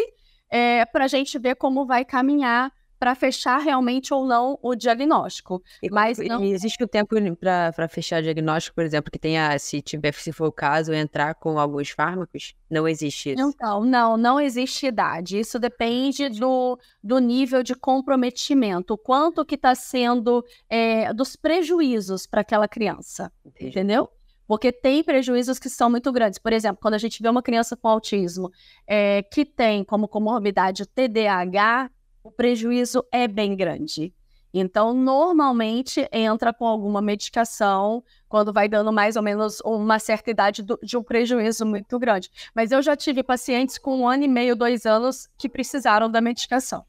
é, 0.50 0.84
para 0.86 1.04
a 1.04 1.08
gente 1.08 1.38
ver 1.38 1.54
como 1.54 1.86
vai 1.86 2.04
caminhar 2.04 2.72
para 3.02 3.16
fechar 3.16 3.58
realmente 3.58 4.14
ou 4.14 4.24
não 4.24 4.56
o 4.62 4.76
diagnóstico. 4.76 5.60
E, 5.82 5.90
Mas 5.90 6.18
não... 6.18 6.40
existe 6.44 6.80
o 6.80 6.86
um 6.86 6.88
tempo 6.88 7.16
para 7.40 7.88
fechar 7.88 8.20
o 8.20 8.22
diagnóstico, 8.22 8.76
por 8.76 8.84
exemplo, 8.84 9.10
que 9.10 9.18
tenha, 9.18 9.58
se 9.58 9.82
tiver, 9.82 10.14
se 10.14 10.30
for 10.30 10.46
o 10.46 10.52
caso, 10.52 10.92
entrar 10.92 11.34
com 11.34 11.58
alguns 11.58 11.90
fármacos? 11.90 12.54
Não 12.70 12.86
existe 12.86 13.32
isso. 13.32 13.42
Então, 13.42 13.84
não, 13.84 14.16
não 14.16 14.40
existe 14.40 14.86
idade. 14.86 15.36
Isso 15.36 15.58
depende 15.58 16.28
do, 16.28 16.78
do 17.02 17.18
nível 17.18 17.64
de 17.64 17.74
comprometimento, 17.74 18.94
o 18.94 18.98
quanto 18.98 19.44
que 19.44 19.56
está 19.56 19.74
sendo 19.74 20.44
é, 20.70 21.12
dos 21.12 21.34
prejuízos 21.34 22.24
para 22.24 22.42
aquela 22.42 22.68
criança, 22.68 23.32
Entendi. 23.44 23.70
entendeu? 23.70 24.08
Porque 24.46 24.70
tem 24.70 25.02
prejuízos 25.02 25.58
que 25.58 25.68
são 25.68 25.90
muito 25.90 26.12
grandes. 26.12 26.38
Por 26.38 26.52
exemplo, 26.52 26.78
quando 26.80 26.94
a 26.94 26.98
gente 26.98 27.20
vê 27.20 27.28
uma 27.28 27.42
criança 27.42 27.76
com 27.76 27.88
autismo 27.88 28.48
é, 28.86 29.24
que 29.24 29.44
tem 29.44 29.82
como 29.82 30.06
comorbidade 30.06 30.84
o 30.84 30.86
TDAH, 30.86 31.90
o 32.22 32.30
prejuízo 32.30 33.04
é 33.10 33.26
bem 33.26 33.56
grande. 33.56 34.14
Então, 34.54 34.92
normalmente 34.92 36.06
entra 36.12 36.52
com 36.52 36.66
alguma 36.66 37.00
medicação 37.00 38.04
quando 38.28 38.52
vai 38.52 38.68
dando 38.68 38.92
mais 38.92 39.16
ou 39.16 39.22
menos 39.22 39.60
uma 39.64 39.98
certa 39.98 40.30
idade 40.30 40.62
do, 40.62 40.78
de 40.82 40.96
um 40.96 41.02
prejuízo 41.02 41.64
muito 41.64 41.98
grande. 41.98 42.30
Mas 42.54 42.70
eu 42.70 42.82
já 42.82 42.94
tive 42.94 43.22
pacientes 43.22 43.78
com 43.78 44.00
um 44.00 44.08
ano 44.08 44.24
e 44.24 44.28
meio, 44.28 44.54
dois 44.54 44.84
anos 44.84 45.26
que 45.38 45.48
precisaram 45.48 46.10
da 46.10 46.20
medicação. 46.20 46.84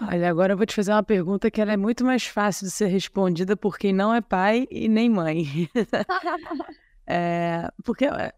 Olha, 0.00 0.30
agora 0.30 0.54
eu 0.54 0.56
vou 0.56 0.66
te 0.66 0.74
fazer 0.74 0.92
uma 0.92 1.02
pergunta 1.02 1.50
que 1.50 1.60
ela 1.60 1.72
é 1.72 1.76
muito 1.76 2.04
mais 2.04 2.24
fácil 2.24 2.66
de 2.66 2.72
ser 2.72 2.86
respondida 2.86 3.56
por 3.56 3.78
quem 3.78 3.92
não 3.92 4.12
é 4.12 4.20
pai 4.20 4.66
e 4.70 4.88
nem 4.88 5.08
mãe. 5.08 5.68
é, 7.06 7.68
porque 7.84 8.06
é, 8.06 8.32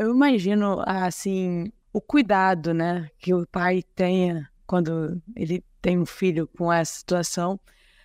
eu 0.00 0.10
imagino, 0.12 0.82
assim, 0.86 1.70
o 1.92 2.00
cuidado, 2.00 2.72
né, 2.72 3.08
que 3.18 3.34
o 3.34 3.46
pai 3.46 3.82
tenha 3.94 4.48
quando 4.66 5.20
ele 5.36 5.64
tem 5.80 5.98
um 5.98 6.06
filho 6.06 6.48
com 6.56 6.72
essa 6.72 6.98
situação, 6.98 7.60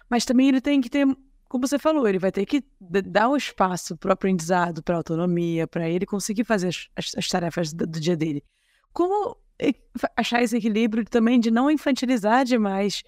mas 0.10 0.26
também 0.26 0.50
ele 0.50 0.62
tem 0.62 0.82
que 0.82 0.90
ter, 0.90 1.06
como 1.48 1.68
você 1.68 1.80
falou, 1.80 2.08
ele 2.08 2.20
vai 2.20 2.32
ter 2.32 2.46
que 2.46 2.64
dar 2.80 3.30
o 3.30 3.34
um 3.34 3.38
espaço 3.38 3.96
para 3.98 4.10
o 4.10 4.14
aprendizado, 4.14 4.84
para 4.84 4.96
a 4.96 4.98
autonomia, 4.98 5.68
para 5.68 5.90
ele 5.90 6.06
conseguir 6.06 6.44
fazer 6.44 6.70
as, 6.96 7.12
as 7.16 7.28
tarefas 7.28 7.72
do, 7.74 7.86
do, 7.86 8.00
dia 8.00 8.18
dele. 8.18 8.44
Como 8.92 9.38
achar 10.16 10.42
esse 10.42 10.58
equilíbrio 10.58 11.06
também 11.06 11.40
de 11.40 11.52
não 11.52 11.70
infantilizar 11.70 12.46
demais 12.46 13.04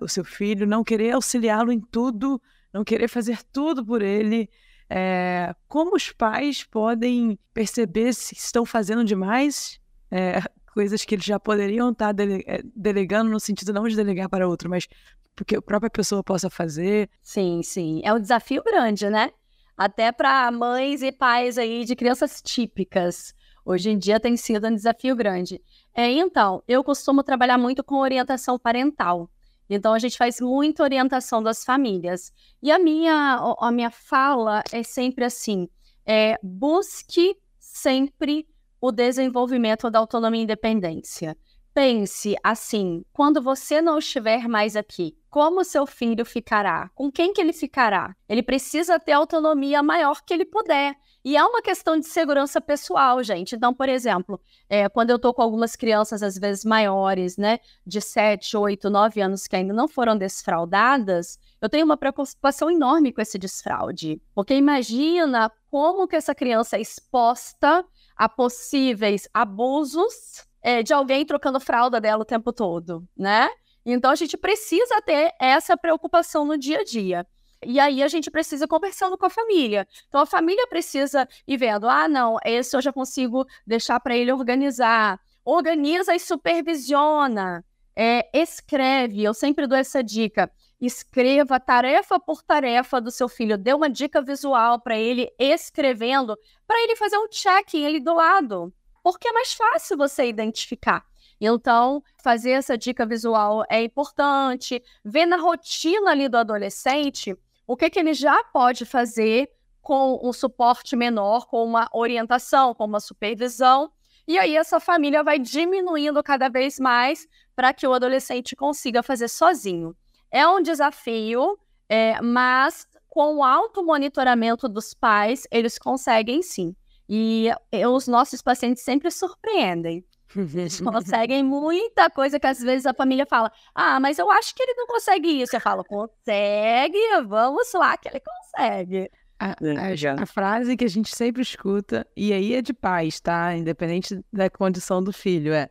o 0.00 0.08
seu 0.08 0.24
filho, 0.24 0.66
não 0.66 0.82
querer 0.82 1.12
auxiliá-lo 1.12 1.70
em 1.70 1.80
tudo, 1.80 2.40
não 2.72 2.84
querer 2.84 3.08
fazer 3.08 3.42
tudo 3.52 3.84
por 3.84 4.02
ele. 4.02 4.48
É, 4.88 5.54
como 5.66 5.96
os 5.96 6.12
pais 6.12 6.62
podem 6.64 7.38
perceber 7.52 8.12
se 8.12 8.34
estão 8.34 8.64
fazendo 8.64 9.04
demais, 9.04 9.80
é, 10.10 10.40
coisas 10.74 11.04
que 11.04 11.14
eles 11.14 11.24
já 11.24 11.38
poderiam 11.38 11.92
estar 11.92 12.12
dele, 12.12 12.42
é, 12.46 12.60
delegando, 12.74 13.30
no 13.30 13.38
sentido 13.38 13.72
não 13.72 13.86
de 13.86 13.94
delegar 13.94 14.28
para 14.28 14.48
outro, 14.48 14.68
mas 14.68 14.88
porque 15.36 15.56
a 15.56 15.62
própria 15.62 15.88
pessoa 15.88 16.22
possa 16.22 16.50
fazer. 16.50 17.08
Sim, 17.22 17.62
sim. 17.62 18.00
É 18.04 18.12
um 18.12 18.20
desafio 18.20 18.62
grande, 18.62 19.08
né? 19.08 19.30
Até 19.76 20.10
para 20.10 20.50
mães 20.50 21.00
e 21.00 21.12
pais 21.12 21.58
aí 21.58 21.84
de 21.84 21.94
crianças 21.94 22.42
típicas. 22.42 23.32
Hoje 23.64 23.90
em 23.90 23.98
dia 23.98 24.18
tem 24.18 24.36
sido 24.36 24.66
um 24.66 24.74
desafio 24.74 25.14
grande. 25.16 25.62
É, 25.94 26.10
então, 26.10 26.62
eu 26.66 26.82
costumo 26.82 27.22
trabalhar 27.22 27.56
muito 27.56 27.82
com 27.82 28.00
orientação 28.00 28.58
parental. 28.58 29.30
Então, 29.70 29.94
a 29.94 29.98
gente 29.98 30.18
faz 30.18 30.40
muita 30.40 30.82
orientação 30.82 31.42
das 31.42 31.64
famílias. 31.64 32.32
E 32.62 32.70
a 32.70 32.78
minha, 32.78 33.54
a 33.58 33.70
minha 33.72 33.90
fala 33.90 34.62
é 34.72 34.82
sempre 34.82 35.24
assim: 35.24 35.68
é, 36.04 36.36
busque 36.42 37.36
sempre 37.58 38.46
o 38.84 38.92
desenvolvimento 38.92 39.88
da 39.88 39.98
autonomia 39.98 40.42
e 40.42 40.44
independência. 40.44 41.34
Pense 41.72 42.36
assim: 42.44 43.02
quando 43.14 43.40
você 43.40 43.80
não 43.80 43.98
estiver 43.98 44.46
mais 44.46 44.76
aqui, 44.76 45.16
como 45.30 45.64
seu 45.64 45.86
filho 45.86 46.22
ficará? 46.22 46.90
Com 46.94 47.10
quem 47.10 47.32
que 47.32 47.40
ele 47.40 47.54
ficará? 47.54 48.14
Ele 48.28 48.42
precisa 48.42 49.00
ter 49.00 49.12
autonomia 49.12 49.82
maior 49.82 50.20
que 50.22 50.34
ele 50.34 50.44
puder. 50.44 50.94
E 51.24 51.34
é 51.34 51.42
uma 51.42 51.62
questão 51.62 51.98
de 51.98 52.06
segurança 52.06 52.60
pessoal, 52.60 53.22
gente. 53.22 53.56
Então, 53.56 53.72
por 53.72 53.88
exemplo, 53.88 54.38
é, 54.68 54.86
quando 54.90 55.08
eu 55.08 55.16
estou 55.16 55.32
com 55.32 55.40
algumas 55.40 55.74
crianças, 55.74 56.22
às 56.22 56.38
vezes 56.38 56.62
maiores, 56.62 57.38
né, 57.38 57.60
de 57.86 58.02
7, 58.02 58.54
8, 58.54 58.90
9 58.90 59.22
anos, 59.22 59.46
que 59.46 59.56
ainda 59.56 59.72
não 59.72 59.88
foram 59.88 60.18
desfraudadas, 60.18 61.38
eu 61.58 61.70
tenho 61.70 61.86
uma 61.86 61.96
preocupação 61.96 62.70
enorme 62.70 63.10
com 63.10 63.22
esse 63.22 63.38
desfraude. 63.38 64.20
Porque 64.34 64.54
imagina 64.54 65.50
como 65.70 66.06
que 66.06 66.14
essa 66.14 66.34
criança 66.34 66.76
é 66.76 66.82
exposta 66.82 67.82
a 68.16 68.28
possíveis 68.28 69.28
abusos 69.32 70.46
é, 70.62 70.82
de 70.82 70.92
alguém 70.92 71.26
trocando 71.26 71.60
fralda 71.60 72.00
dela 72.00 72.22
o 72.22 72.26
tempo 72.26 72.52
todo, 72.52 73.06
né? 73.16 73.48
Então 73.84 74.10
a 74.10 74.14
gente 74.14 74.36
precisa 74.36 75.00
ter 75.02 75.32
essa 75.38 75.76
preocupação 75.76 76.44
no 76.44 76.56
dia 76.56 76.80
a 76.80 76.84
dia. 76.84 77.26
E 77.62 77.80
aí 77.80 78.02
a 78.02 78.08
gente 78.08 78.30
precisa 78.30 78.66
conversando 78.68 79.16
com 79.16 79.26
a 79.26 79.30
família. 79.30 79.86
Então 80.08 80.20
a 80.20 80.26
família 80.26 80.66
precisa 80.68 81.28
ir 81.46 81.56
vendo, 81.56 81.88
ah, 81.88 82.08
não, 82.08 82.38
esse 82.44 82.76
eu 82.76 82.80
já 82.80 82.92
consigo 82.92 83.46
deixar 83.66 84.00
para 84.00 84.16
ele 84.16 84.32
organizar. 84.32 85.20
Organiza 85.44 86.14
e 86.14 86.20
supervisiona. 86.20 87.64
É, 87.96 88.28
escreve, 88.32 89.22
eu 89.22 89.34
sempre 89.34 89.66
dou 89.66 89.78
essa 89.78 90.02
dica. 90.02 90.50
Escreva 90.86 91.58
tarefa 91.58 92.18
por 92.18 92.42
tarefa 92.42 93.00
do 93.00 93.10
seu 93.10 93.28
filho. 93.28 93.56
Dê 93.56 93.72
uma 93.72 93.88
dica 93.88 94.20
visual 94.20 94.80
para 94.80 94.98
ele 94.98 95.32
escrevendo, 95.38 96.36
para 96.66 96.82
ele 96.82 96.96
fazer 96.96 97.16
um 97.18 97.28
check 97.28 97.74
ali 97.74 98.00
do 98.00 98.14
lado 98.14 98.72
porque 99.04 99.28
é 99.28 99.32
mais 99.32 99.52
fácil 99.52 99.98
você 99.98 100.26
identificar. 100.26 101.04
Então, 101.38 102.02
fazer 102.22 102.52
essa 102.52 102.76
dica 102.76 103.04
visual 103.04 103.62
é 103.68 103.82
importante, 103.82 104.82
ver 105.04 105.26
na 105.26 105.36
rotina 105.36 106.10
ali 106.10 106.26
do 106.26 106.38
adolescente 106.38 107.36
o 107.66 107.76
que, 107.76 107.90
que 107.90 107.98
ele 107.98 108.14
já 108.14 108.42
pode 108.44 108.86
fazer 108.86 109.50
com 109.82 110.18
um 110.22 110.32
suporte 110.32 110.96
menor, 110.96 111.46
com 111.46 111.62
uma 111.62 111.86
orientação, 111.92 112.74
com 112.74 112.86
uma 112.86 112.98
supervisão. 112.98 113.92
E 114.26 114.38
aí 114.38 114.56
essa 114.56 114.80
família 114.80 115.22
vai 115.22 115.38
diminuindo 115.38 116.22
cada 116.22 116.48
vez 116.48 116.80
mais 116.80 117.28
para 117.54 117.74
que 117.74 117.86
o 117.86 117.92
adolescente 117.92 118.56
consiga 118.56 119.02
fazer 119.02 119.28
sozinho. 119.28 119.94
É 120.34 120.48
um 120.48 120.60
desafio, 120.60 121.56
é, 121.88 122.20
mas 122.20 122.88
com 123.08 123.36
o 123.36 123.44
alto 123.44 123.84
monitoramento 123.84 124.68
dos 124.68 124.92
pais, 124.92 125.46
eles 125.48 125.78
conseguem 125.78 126.42
sim. 126.42 126.74
E 127.08 127.50
os 127.88 128.08
nossos 128.08 128.42
pacientes 128.42 128.82
sempre 128.82 129.12
surpreendem. 129.12 130.04
Eles 130.34 130.80
conseguem 130.80 131.44
muita 131.44 132.10
coisa 132.10 132.40
que 132.40 132.48
às 132.48 132.58
vezes 132.58 132.84
a 132.84 132.92
família 132.92 133.24
fala: 133.24 133.52
Ah, 133.72 134.00
mas 134.00 134.18
eu 134.18 134.28
acho 134.28 134.52
que 134.56 134.62
ele 134.64 134.74
não 134.74 134.88
consegue 134.88 135.40
isso. 135.40 135.54
Eu 135.54 135.60
falo: 135.60 135.84
Consegue, 135.84 136.98
vamos 137.28 137.72
lá 137.72 137.96
que 137.96 138.08
ele 138.08 138.20
consegue. 138.20 139.08
A, 139.38 139.50
a, 139.50 140.22
a, 140.22 140.26
frase 140.26 140.76
que 140.76 140.84
a 140.84 140.88
gente 140.88 141.14
sempre 141.14 141.42
escuta, 141.42 142.04
e 142.16 142.32
aí 142.32 142.54
é 142.54 142.62
de 142.62 142.72
paz, 142.72 143.20
tá? 143.20 143.54
Independente 143.54 144.18
da 144.32 144.50
condição 144.50 145.00
do 145.00 145.12
filho, 145.12 145.52
é. 145.52 145.70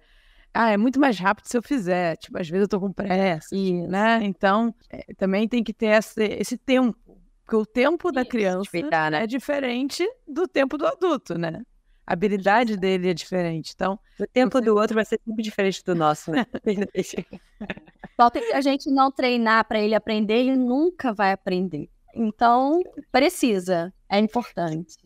Ah, 0.53 0.69
é 0.69 0.77
muito 0.77 0.99
mais 0.99 1.17
rápido 1.17 1.47
se 1.47 1.57
eu 1.57 1.63
fizer. 1.63 2.15
Tipo, 2.17 2.39
às 2.39 2.47
vezes 2.47 2.63
eu 2.63 2.67
tô 2.69 2.79
com 2.79 2.91
pressa, 2.91 3.55
né? 3.87 4.19
Então, 4.23 4.73
é, 4.89 5.13
também 5.15 5.47
tem 5.47 5.63
que 5.63 5.73
ter 5.73 5.87
esse, 5.87 6.23
esse 6.23 6.57
tempo 6.57 6.95
porque 7.43 7.55
o 7.55 7.65
tempo 7.65 8.11
da 8.11 8.25
criança 8.25 8.69
né? 9.11 9.23
é 9.23 9.27
diferente 9.27 10.07
do 10.27 10.47
tempo 10.47 10.77
do 10.77 10.87
adulto, 10.87 11.37
né? 11.37 11.61
A 12.05 12.13
habilidade 12.13 12.75
dele 12.77 13.09
é 13.09 13.13
diferente. 13.13 13.73
Então, 13.75 13.99
o 14.19 14.25
tempo 14.27 14.59
do 14.59 14.75
outro 14.75 14.95
vai 14.95 15.05
ser 15.05 15.19
sempre 15.25 15.43
diferente 15.43 15.83
do 15.83 15.95
nosso, 15.95 16.31
né? 16.31 16.45
Falta 18.17 18.39
que 18.39 18.53
a 18.53 18.61
gente 18.61 18.89
não 18.91 19.11
treinar 19.11 19.65
para 19.67 19.79
ele 19.79 19.95
aprender, 19.95 20.35
ele 20.35 20.55
nunca 20.55 21.13
vai 21.13 21.31
aprender. 21.31 21.89
Então, 22.15 22.81
precisa, 23.11 23.93
é 24.09 24.19
importante. 24.19 24.97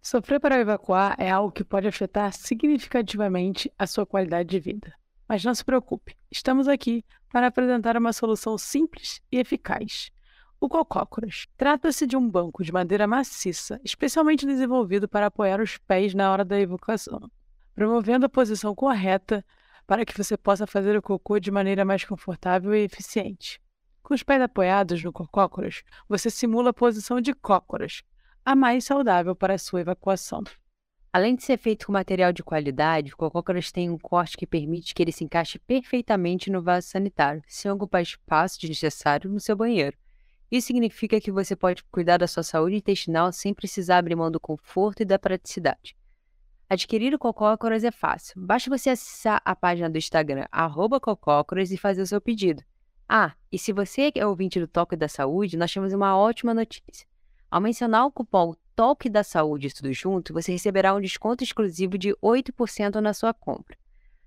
Sofrer 0.00 0.40
para 0.40 0.58
evacuar 0.58 1.14
é 1.18 1.30
algo 1.30 1.52
que 1.52 1.64
pode 1.64 1.86
afetar 1.86 2.32
significativamente 2.32 3.72
a 3.78 3.86
sua 3.86 4.06
qualidade 4.06 4.48
de 4.48 4.60
vida. 4.60 4.94
Mas 5.28 5.44
não 5.44 5.54
se 5.54 5.64
preocupe, 5.64 6.16
estamos 6.30 6.68
aqui 6.68 7.04
para 7.30 7.48
apresentar 7.48 7.96
uma 7.96 8.12
solução 8.12 8.56
simples 8.56 9.20
e 9.30 9.38
eficaz 9.38 10.10
o 10.60 10.68
cocócoras. 10.68 11.46
Trata-se 11.56 12.06
de 12.06 12.16
um 12.16 12.28
banco 12.28 12.64
de 12.64 12.72
madeira 12.72 13.06
maciça, 13.06 13.80
especialmente 13.84 14.46
desenvolvido 14.46 15.08
para 15.08 15.26
apoiar 15.26 15.60
os 15.60 15.78
pés 15.78 16.14
na 16.14 16.30
hora 16.30 16.44
da 16.44 16.60
evacuação, 16.60 17.30
promovendo 17.74 18.26
a 18.26 18.28
posição 18.28 18.74
correta 18.74 19.44
para 19.86 20.04
que 20.04 20.16
você 20.16 20.36
possa 20.36 20.66
fazer 20.66 20.96
o 20.96 21.02
cocô 21.02 21.38
de 21.38 21.50
maneira 21.50 21.84
mais 21.84 22.04
confortável 22.04 22.74
e 22.74 22.84
eficiente. 22.84 23.60
Com 24.02 24.14
os 24.14 24.22
pés 24.22 24.40
apoiados 24.42 25.02
no 25.02 25.12
cocócoras, 25.12 25.82
você 26.08 26.30
simula 26.30 26.70
a 26.70 26.74
posição 26.74 27.20
de 27.20 27.32
cócoras, 27.34 28.02
a 28.48 28.54
mais 28.54 28.86
saudável 28.86 29.36
para 29.36 29.52
a 29.52 29.58
sua 29.58 29.82
evacuação. 29.82 30.42
Além 31.12 31.36
de 31.36 31.42
ser 31.42 31.58
feito 31.58 31.84
com 31.84 31.92
material 31.92 32.32
de 32.32 32.42
qualidade, 32.42 33.12
o 33.12 33.16
cocócoras 33.18 33.70
tem 33.70 33.90
um 33.90 33.98
corte 33.98 34.38
que 34.38 34.46
permite 34.46 34.94
que 34.94 35.02
ele 35.02 35.12
se 35.12 35.22
encaixe 35.22 35.58
perfeitamente 35.58 36.50
no 36.50 36.62
vaso 36.62 36.88
sanitário, 36.88 37.42
sem 37.46 37.70
ocupar 37.70 38.00
espaço 38.00 38.58
desnecessário 38.58 39.30
no 39.30 39.38
seu 39.38 39.54
banheiro. 39.54 39.98
Isso 40.50 40.68
significa 40.68 41.20
que 41.20 41.30
você 41.30 41.54
pode 41.54 41.84
cuidar 41.92 42.16
da 42.16 42.26
sua 42.26 42.42
saúde 42.42 42.76
intestinal 42.76 43.30
sem 43.32 43.52
precisar 43.52 43.98
abrir 43.98 44.16
mão 44.16 44.30
do 44.30 44.40
conforto 44.40 45.02
e 45.02 45.04
da 45.04 45.18
praticidade. 45.18 45.94
Adquirir 46.70 47.12
o 47.12 47.18
Cocócoras 47.18 47.84
é 47.84 47.90
fácil. 47.90 48.40
Basta 48.40 48.70
você 48.70 48.88
acessar 48.88 49.42
a 49.44 49.54
página 49.54 49.90
do 49.90 49.98
Instagram, 49.98 50.46
Cocócoras, 51.02 51.70
e 51.70 51.76
fazer 51.76 52.00
o 52.00 52.06
seu 52.06 52.18
pedido. 52.18 52.64
Ah, 53.06 53.34
e 53.52 53.58
se 53.58 53.74
você 53.74 54.10
é 54.14 54.26
ouvinte 54.26 54.58
do 54.58 54.66
Toque 54.66 54.96
da 54.96 55.06
Saúde, 55.06 55.58
nós 55.58 55.70
temos 55.70 55.92
uma 55.92 56.16
ótima 56.16 56.54
notícia. 56.54 57.06
Ao 57.50 57.62
mencionar 57.62 58.04
o 58.04 58.12
cupom 58.12 58.54
Toque 58.76 59.08
da 59.08 59.24
Saúde 59.24 59.74
tudo 59.74 59.90
junto, 59.92 60.34
você 60.34 60.52
receberá 60.52 60.94
um 60.94 61.00
desconto 61.00 61.42
exclusivo 61.42 61.96
de 61.96 62.14
8% 62.22 62.96
na 62.96 63.14
sua 63.14 63.32
compra. 63.32 63.76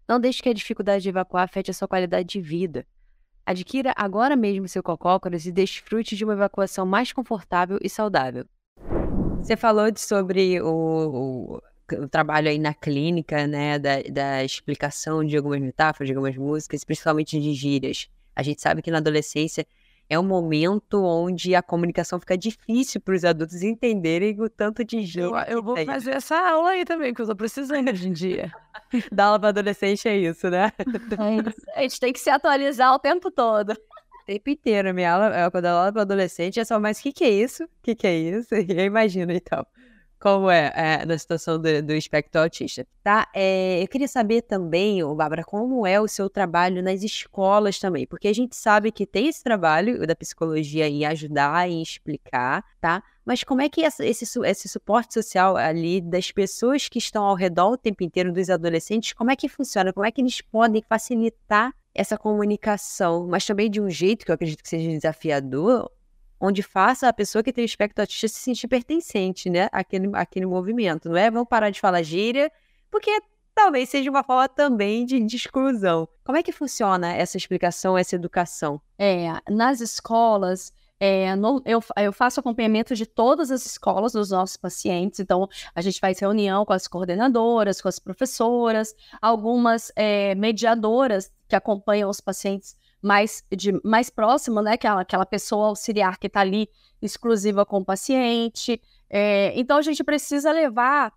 Não 0.08 0.20
deixe 0.20 0.42
que 0.42 0.50
a 0.50 0.54
dificuldade 0.54 1.04
de 1.04 1.10
evacuar 1.10 1.44
afete 1.44 1.70
a 1.70 1.74
sua 1.74 1.88
qualidade 1.88 2.28
de 2.28 2.42
vida. 2.42 2.86
Adquira 3.46 3.94
agora 3.96 4.36
mesmo 4.36 4.68
seu 4.68 4.82
cocócoras 4.82 5.46
e 5.46 5.52
desfrute 5.52 6.16
de 6.16 6.26
uma 6.26 6.34
evacuação 6.34 6.86
mais 6.86 7.14
confortável 7.14 7.78
e 7.82 7.88
saudável. 7.88 8.46
Você 9.38 9.56
falou 9.56 9.92
de, 9.92 10.02
sobre 10.02 10.60
o, 10.60 10.68
o, 10.68 11.62
o, 11.96 12.08
trabalho 12.10 12.50
aí 12.50 12.58
na 12.58 12.74
clínica, 12.74 13.46
né, 13.46 13.78
da, 13.78 14.02
da 14.12 14.44
explicação 14.44 15.24
de 15.24 15.38
algumas 15.38 15.62
metáforas, 15.62 16.08
de 16.08 16.14
algumas 16.14 16.36
músicas, 16.36 16.84
principalmente 16.84 17.40
de 17.40 17.54
gírias. 17.54 18.10
A 18.36 18.42
gente 18.42 18.62
sabe 18.62 18.82
que 18.82 18.92
na 18.92 18.98
adolescência 18.98 19.66
é 20.12 20.20
um 20.20 20.24
momento 20.24 21.02
onde 21.02 21.56
a 21.56 21.62
comunicação 21.62 22.20
fica 22.20 22.38
difícil 22.38 23.00
para 23.00 23.16
os 23.16 23.24
adultos 23.24 23.64
entenderem 23.64 24.38
o 24.42 24.50
tanto 24.50 24.84
de 24.84 25.06
gíria. 25.06 25.46
Eu, 25.48 25.56
eu 25.56 25.64
vou 25.64 25.74
tem. 25.74 25.86
fazer 25.86 26.12
essa 26.12 26.36
aula 26.36 26.72
aí 26.72 26.84
também, 26.84 27.14
que 27.14 27.22
eu 27.22 27.24
estou 27.24 27.36
precisando 27.36 27.90
hoje 27.90 28.10
em 28.10 28.12
dia. 28.12 28.52
Dar 29.10 29.28
aula 29.28 29.40
para 29.40 29.50
adolescente 29.50 30.10
é 30.10 30.18
isso, 30.18 30.50
né? 30.50 30.74
É 30.80 31.50
isso. 31.50 31.62
A 31.74 31.82
gente 31.84 31.98
tem 31.98 32.12
que 32.12 32.20
se 32.20 32.30
atualizar 32.30 32.94
o 32.94 33.00
tempo 33.00 33.32
todo. 33.32 33.72
O 33.72 34.26
tempo 34.26 34.50
inteiro. 34.50 34.94
Minha 34.94 35.14
aula, 35.14 35.50
quando 35.50 35.64
eu 35.64 35.78
aula 35.78 35.94
para 35.94 36.02
adolescente, 36.02 36.60
é 36.60 36.66
só, 36.66 36.78
mas 36.78 37.00
o 37.00 37.04
que, 37.04 37.14
que 37.14 37.24
é 37.24 37.30
isso? 37.30 37.64
O 37.64 37.70
que, 37.82 37.96
que 37.96 38.06
é 38.06 38.14
isso? 38.14 38.50
Eu 38.68 38.84
imagino, 38.84 39.32
então 39.32 39.66
como 40.22 40.52
é, 40.52 40.72
é 40.76 41.06
na 41.06 41.18
situação 41.18 41.60
do, 41.60 41.82
do 41.82 41.94
espectro 41.94 42.42
autista. 42.42 42.86
Tá? 43.04 43.28
É, 43.34 43.82
eu 43.82 43.88
queria 43.88 44.08
saber 44.08 44.44
também, 44.44 45.04
Bárbara, 45.16 45.44
como 45.44 45.86
é 45.86 46.00
o 46.00 46.08
seu 46.08 46.30
trabalho 46.30 46.84
nas 46.84 47.02
escolas 47.02 47.80
também, 47.80 48.06
porque 48.06 48.28
a 48.28 48.34
gente 48.34 48.56
sabe 48.56 48.92
que 48.92 49.08
tem 49.08 49.28
esse 49.28 49.44
trabalho 49.44 50.06
da 50.06 50.16
psicologia 50.16 50.88
em 50.88 51.04
ajudar, 51.06 51.68
em 51.68 51.82
explicar, 51.82 52.64
tá? 52.80 53.04
Mas 53.26 53.44
como 53.44 53.62
é 53.62 53.70
que 53.70 53.82
esse, 53.82 54.06
esse 54.06 54.70
suporte 54.70 55.14
social 55.14 55.58
ali 55.58 56.00
das 56.02 56.32
pessoas 56.32 56.88
que 56.88 57.00
estão 57.00 57.24
ao 57.24 57.36
redor 57.36 57.72
o 57.72 57.78
tempo 57.78 58.04
inteiro, 58.04 58.32
dos 58.32 58.50
adolescentes, 58.50 59.14
como 59.14 59.32
é 59.32 59.36
que 59.36 59.50
funciona? 59.50 59.92
Como 59.92 60.06
é 60.06 60.12
que 60.12 60.22
eles 60.22 60.42
podem 60.42 60.84
facilitar 60.88 61.74
essa 61.94 62.18
comunicação, 62.18 63.28
mas 63.28 63.46
também 63.46 63.70
de 63.70 63.82
um 63.82 63.90
jeito 63.90 64.26
que 64.26 64.32
eu 64.32 64.36
acredito 64.36 64.64
que 64.64 64.70
seja 64.70 64.90
desafiador, 64.90 65.92
onde 66.42 66.64
faça 66.64 67.08
a 67.08 67.14
pessoa 67.14 67.44
que 67.44 67.54
tem 67.54 67.64
o 67.64 67.66
espectro 67.66 68.02
autista 68.02 68.28
se 68.28 68.40
sentir 68.40 68.68
pertencente, 68.68 69.50
né, 69.50 69.70
àquele, 69.72 70.10
àquele 70.14 70.48
movimento. 70.48 71.08
Não 71.08 71.18
é 71.18 71.30
vamos 71.30 71.48
parar 71.48 71.70
de 71.70 71.80
falar 71.80 72.02
gíria, 72.02 72.52
porque 72.90 73.12
talvez 73.54 73.90
seja 73.90 74.10
uma 74.10 74.24
forma 74.24 74.50
também 74.50 75.06
de, 75.06 75.20
de 75.20 75.36
exclusão. 75.36 76.08
Como 76.26 76.38
é 76.38 76.42
que 76.42 76.52
funciona 76.52 77.14
essa 77.14 77.38
explicação, 77.38 77.96
essa 77.96 78.16
educação? 78.16 78.82
É, 78.98 79.28
nas 79.48 79.82
escolas, 79.82 80.74
é, 81.00 81.36
no, 81.36 81.62
eu, 81.66 81.80
eu, 81.98 82.12
faço 82.12 82.40
acompanhamento 82.40 82.96
de 82.96 83.06
todas 83.06 83.52
as 83.52 83.66
escolas 83.66 84.14
dos 84.14 84.32
nossos 84.32 84.58
pacientes, 84.58 85.20
então 85.20 85.48
a 85.76 85.82
gente 85.82 86.00
faz 86.00 86.20
reunião 86.20 86.66
com 86.66 86.74
as 86.74 86.88
coordenadoras, 86.88 87.82
com 87.82 87.88
as 87.88 88.00
professoras, 88.00 88.96
algumas 89.22 89.92
é, 89.96 90.34
mediadoras 90.36 91.32
que 91.48 91.56
acompanham 91.56 92.10
os 92.10 92.22
pacientes 92.22 92.76
mais, 93.02 93.44
de, 93.52 93.74
mais 93.84 94.10
próximo, 94.10 94.62
né? 94.62 94.74
Aquela, 94.74 95.02
aquela 95.02 95.26
pessoa 95.26 95.68
auxiliar 95.68 96.18
que 96.18 96.28
está 96.28 96.42
ali 96.42 96.70
exclusiva 97.02 97.66
com 97.66 97.78
o 97.78 97.86
paciente. 97.86 98.82
É, 99.10 99.52
então 99.60 99.78
a 99.78 99.82
gente 99.82 100.04
precisa 100.04 100.52
levar 100.52 101.12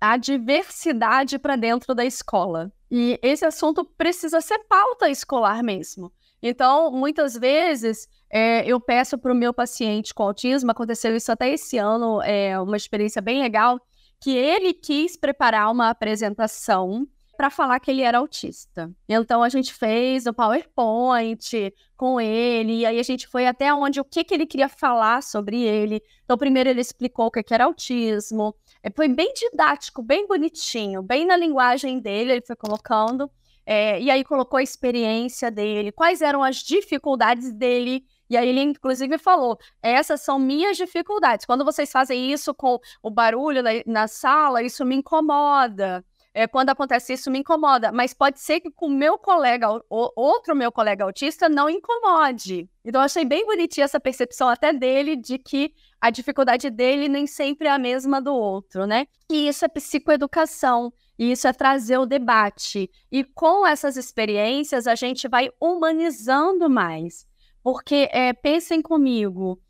a 0.00 0.16
diversidade 0.16 1.38
para 1.38 1.54
dentro 1.54 1.94
da 1.94 2.04
escola. 2.04 2.72
E 2.90 3.18
esse 3.22 3.44
assunto 3.44 3.84
precisa 3.84 4.40
ser 4.40 4.58
pauta 4.68 5.08
escolar 5.08 5.62
mesmo. 5.62 6.12
Então, 6.42 6.90
muitas 6.90 7.34
vezes, 7.34 8.08
é, 8.28 8.66
eu 8.66 8.80
peço 8.80 9.16
para 9.16 9.32
o 9.32 9.36
meu 9.36 9.54
paciente 9.54 10.12
com 10.12 10.24
autismo, 10.24 10.72
aconteceu 10.72 11.14
isso 11.14 11.30
até 11.30 11.50
esse 11.50 11.78
ano, 11.78 12.20
é 12.20 12.58
uma 12.60 12.76
experiência 12.76 13.22
bem 13.22 13.40
legal, 13.40 13.80
que 14.20 14.36
ele 14.36 14.74
quis 14.74 15.16
preparar 15.16 15.70
uma 15.70 15.88
apresentação 15.88 17.06
para 17.36 17.50
falar 17.50 17.80
que 17.80 17.90
ele 17.90 18.02
era 18.02 18.18
autista. 18.18 18.90
Então 19.08 19.42
a 19.42 19.48
gente 19.48 19.72
fez 19.72 20.26
o 20.26 20.32
PowerPoint 20.32 21.72
com 21.96 22.20
ele, 22.20 22.80
e 22.80 22.86
aí 22.86 22.98
a 22.98 23.02
gente 23.02 23.26
foi 23.26 23.46
até 23.46 23.72
onde 23.72 24.00
o 24.00 24.04
que, 24.04 24.24
que 24.24 24.34
ele 24.34 24.46
queria 24.46 24.68
falar 24.68 25.22
sobre 25.22 25.62
ele. 25.62 26.02
Então, 26.24 26.36
primeiro 26.36 26.68
ele 26.68 26.80
explicou 26.80 27.26
o 27.26 27.30
que, 27.30 27.42
que 27.42 27.54
era 27.54 27.64
autismo. 27.64 28.54
É, 28.82 28.90
foi 28.90 29.08
bem 29.08 29.32
didático, 29.34 30.02
bem 30.02 30.26
bonitinho, 30.26 31.02
bem 31.02 31.26
na 31.26 31.36
linguagem 31.36 32.00
dele, 32.00 32.32
ele 32.32 32.46
foi 32.46 32.56
colocando. 32.56 33.30
É, 33.64 34.00
e 34.00 34.10
aí 34.10 34.24
colocou 34.24 34.58
a 34.58 34.62
experiência 34.62 35.48
dele, 35.48 35.92
quais 35.92 36.20
eram 36.20 36.42
as 36.42 36.56
dificuldades 36.56 37.52
dele 37.52 38.04
e 38.28 38.36
aí 38.36 38.48
ele, 38.48 38.62
inclusive, 38.62 39.18
falou: 39.18 39.58
essas 39.82 40.22
são 40.22 40.38
minhas 40.38 40.78
dificuldades. 40.78 41.44
Quando 41.44 41.66
vocês 41.66 41.92
fazem 41.92 42.32
isso 42.32 42.54
com 42.54 42.80
o 43.02 43.10
barulho 43.10 43.62
na, 43.62 43.70
na 43.84 44.08
sala, 44.08 44.62
isso 44.62 44.86
me 44.86 44.96
incomoda 44.96 46.02
é, 46.34 46.46
quando 46.46 46.70
acontece 46.70 47.12
isso 47.12 47.30
me 47.30 47.38
incomoda, 47.40 47.92
mas 47.92 48.14
pode 48.14 48.40
ser 48.40 48.60
que 48.60 48.70
com 48.70 48.88
meu 48.88 49.18
colega, 49.18 49.68
outro 49.88 50.56
meu 50.56 50.72
colega 50.72 51.04
autista, 51.04 51.48
não 51.48 51.68
incomode. 51.68 52.68
Então 52.84 53.00
eu 53.00 53.04
achei 53.04 53.24
bem 53.24 53.44
bonitinha 53.44 53.84
essa 53.84 54.00
percepção 54.00 54.48
até 54.48 54.72
dele 54.72 55.14
de 55.14 55.38
que 55.38 55.74
a 56.00 56.10
dificuldade 56.10 56.70
dele 56.70 57.08
nem 57.08 57.26
sempre 57.26 57.68
é 57.68 57.70
a 57.70 57.78
mesma 57.78 58.20
do 58.20 58.34
outro, 58.34 58.86
né? 58.86 59.06
E 59.30 59.46
isso 59.46 59.64
é 59.64 59.68
psicoeducação, 59.68 60.92
e 61.18 61.32
isso 61.32 61.46
é 61.46 61.52
trazer 61.52 61.98
o 61.98 62.06
debate. 62.06 62.90
E 63.10 63.22
com 63.22 63.66
essas 63.66 63.96
experiências 63.96 64.86
a 64.86 64.94
gente 64.94 65.28
vai 65.28 65.50
humanizando 65.60 66.68
mais. 66.68 67.26
Porque 67.62 68.08
é, 68.10 68.32
pensem 68.32 68.82
comigo, 68.82 69.60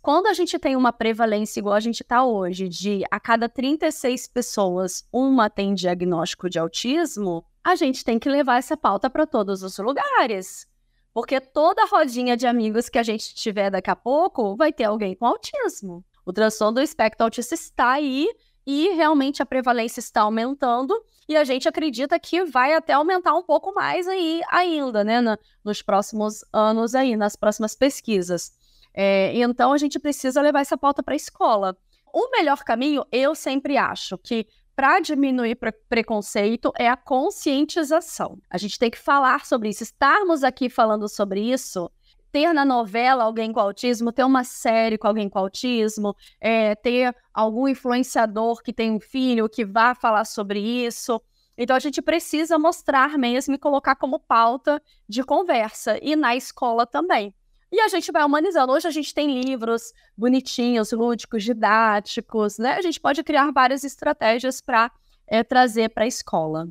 quando 0.00 0.26
a 0.26 0.32
gente 0.32 0.58
tem 0.58 0.74
uma 0.76 0.92
prevalência 0.92 1.60
igual 1.60 1.74
a 1.74 1.80
gente 1.80 2.02
está 2.02 2.24
hoje, 2.24 2.68
de 2.68 3.04
a 3.10 3.20
cada 3.20 3.48
36 3.48 4.26
pessoas, 4.28 5.06
uma 5.12 5.48
tem 5.48 5.74
diagnóstico 5.74 6.50
de 6.50 6.58
autismo, 6.58 7.44
a 7.62 7.74
gente 7.74 8.04
tem 8.04 8.18
que 8.18 8.28
levar 8.28 8.58
essa 8.58 8.76
pauta 8.76 9.08
para 9.08 9.26
todos 9.26 9.62
os 9.62 9.78
lugares. 9.78 10.66
Porque 11.14 11.40
toda 11.40 11.86
rodinha 11.86 12.36
de 12.36 12.46
amigos 12.46 12.88
que 12.88 12.98
a 12.98 13.02
gente 13.02 13.34
tiver 13.34 13.70
daqui 13.70 13.90
a 13.90 13.96
pouco 13.96 14.56
vai 14.56 14.72
ter 14.72 14.84
alguém 14.84 15.14
com 15.14 15.26
autismo. 15.26 16.04
O 16.24 16.32
transtorno 16.32 16.76
do 16.76 16.80
espectro 16.80 17.24
autista 17.24 17.54
está 17.54 17.92
aí 17.92 18.28
e 18.66 18.88
realmente 18.90 19.42
a 19.42 19.46
prevalência 19.46 20.00
está 20.00 20.22
aumentando 20.22 20.94
e 21.28 21.36
a 21.36 21.44
gente 21.44 21.68
acredita 21.68 22.18
que 22.18 22.44
vai 22.44 22.74
até 22.74 22.92
aumentar 22.92 23.34
um 23.34 23.42
pouco 23.42 23.72
mais 23.74 24.08
aí 24.08 24.40
ainda, 24.50 25.04
né, 25.04 25.20
nos 25.64 25.82
próximos 25.82 26.44
anos 26.52 26.94
aí, 26.94 27.16
nas 27.16 27.36
próximas 27.36 27.74
pesquisas. 27.74 28.52
É, 28.94 29.32
então 29.38 29.72
a 29.72 29.78
gente 29.78 29.98
precisa 29.98 30.40
levar 30.40 30.60
essa 30.60 30.76
pauta 30.76 31.02
para 31.02 31.14
a 31.14 31.16
escola. 31.16 31.76
O 32.12 32.30
melhor 32.30 32.62
caminho, 32.62 33.04
eu 33.10 33.34
sempre 33.34 33.76
acho 33.76 34.18
que 34.18 34.46
para 34.74 35.00
diminuir 35.00 35.54
pre 35.56 35.72
preconceito 35.72 36.72
é 36.78 36.88
a 36.88 36.96
conscientização. 36.96 38.38
A 38.50 38.58
gente 38.58 38.78
tem 38.78 38.90
que 38.90 38.98
falar 38.98 39.44
sobre 39.44 39.68
isso. 39.68 39.82
Estarmos 39.82 40.42
aqui 40.42 40.68
falando 40.68 41.08
sobre 41.08 41.40
isso, 41.40 41.90
ter 42.30 42.52
na 42.52 42.64
novela 42.64 43.24
alguém 43.24 43.52
com 43.52 43.60
autismo, 43.60 44.10
ter 44.10 44.24
uma 44.24 44.44
série 44.44 44.96
com 44.96 45.06
alguém 45.06 45.28
com 45.28 45.38
autismo, 45.38 46.16
é, 46.40 46.74
ter 46.74 47.14
algum 47.32 47.68
influenciador 47.68 48.62
que 48.62 48.72
tem 48.72 48.90
um 48.90 49.00
filho 49.00 49.48
que 49.48 49.64
vá 49.64 49.94
falar 49.94 50.24
sobre 50.24 50.58
isso. 50.58 51.20
Então 51.56 51.76
a 51.76 51.80
gente 51.80 52.00
precisa 52.00 52.58
mostrar 52.58 53.18
mesmo 53.18 53.54
e 53.54 53.58
colocar 53.58 53.94
como 53.96 54.18
pauta 54.18 54.82
de 55.06 55.22
conversa 55.22 55.98
e 56.02 56.16
na 56.16 56.34
escola 56.34 56.86
também. 56.86 57.34
E 57.72 57.80
a 57.80 57.88
gente 57.88 58.12
vai 58.12 58.22
humanizando. 58.22 58.70
Hoje 58.70 58.86
a 58.86 58.90
gente 58.90 59.14
tem 59.14 59.42
livros 59.42 59.94
bonitinhos, 60.14 60.92
lúdicos, 60.92 61.42
didáticos, 61.42 62.58
né? 62.58 62.74
A 62.74 62.82
gente 62.82 63.00
pode 63.00 63.24
criar 63.24 63.50
várias 63.50 63.82
estratégias 63.82 64.60
para 64.60 64.92
é, 65.26 65.42
trazer 65.42 65.88
para 65.88 66.04
a 66.04 66.06
escola. 66.06 66.68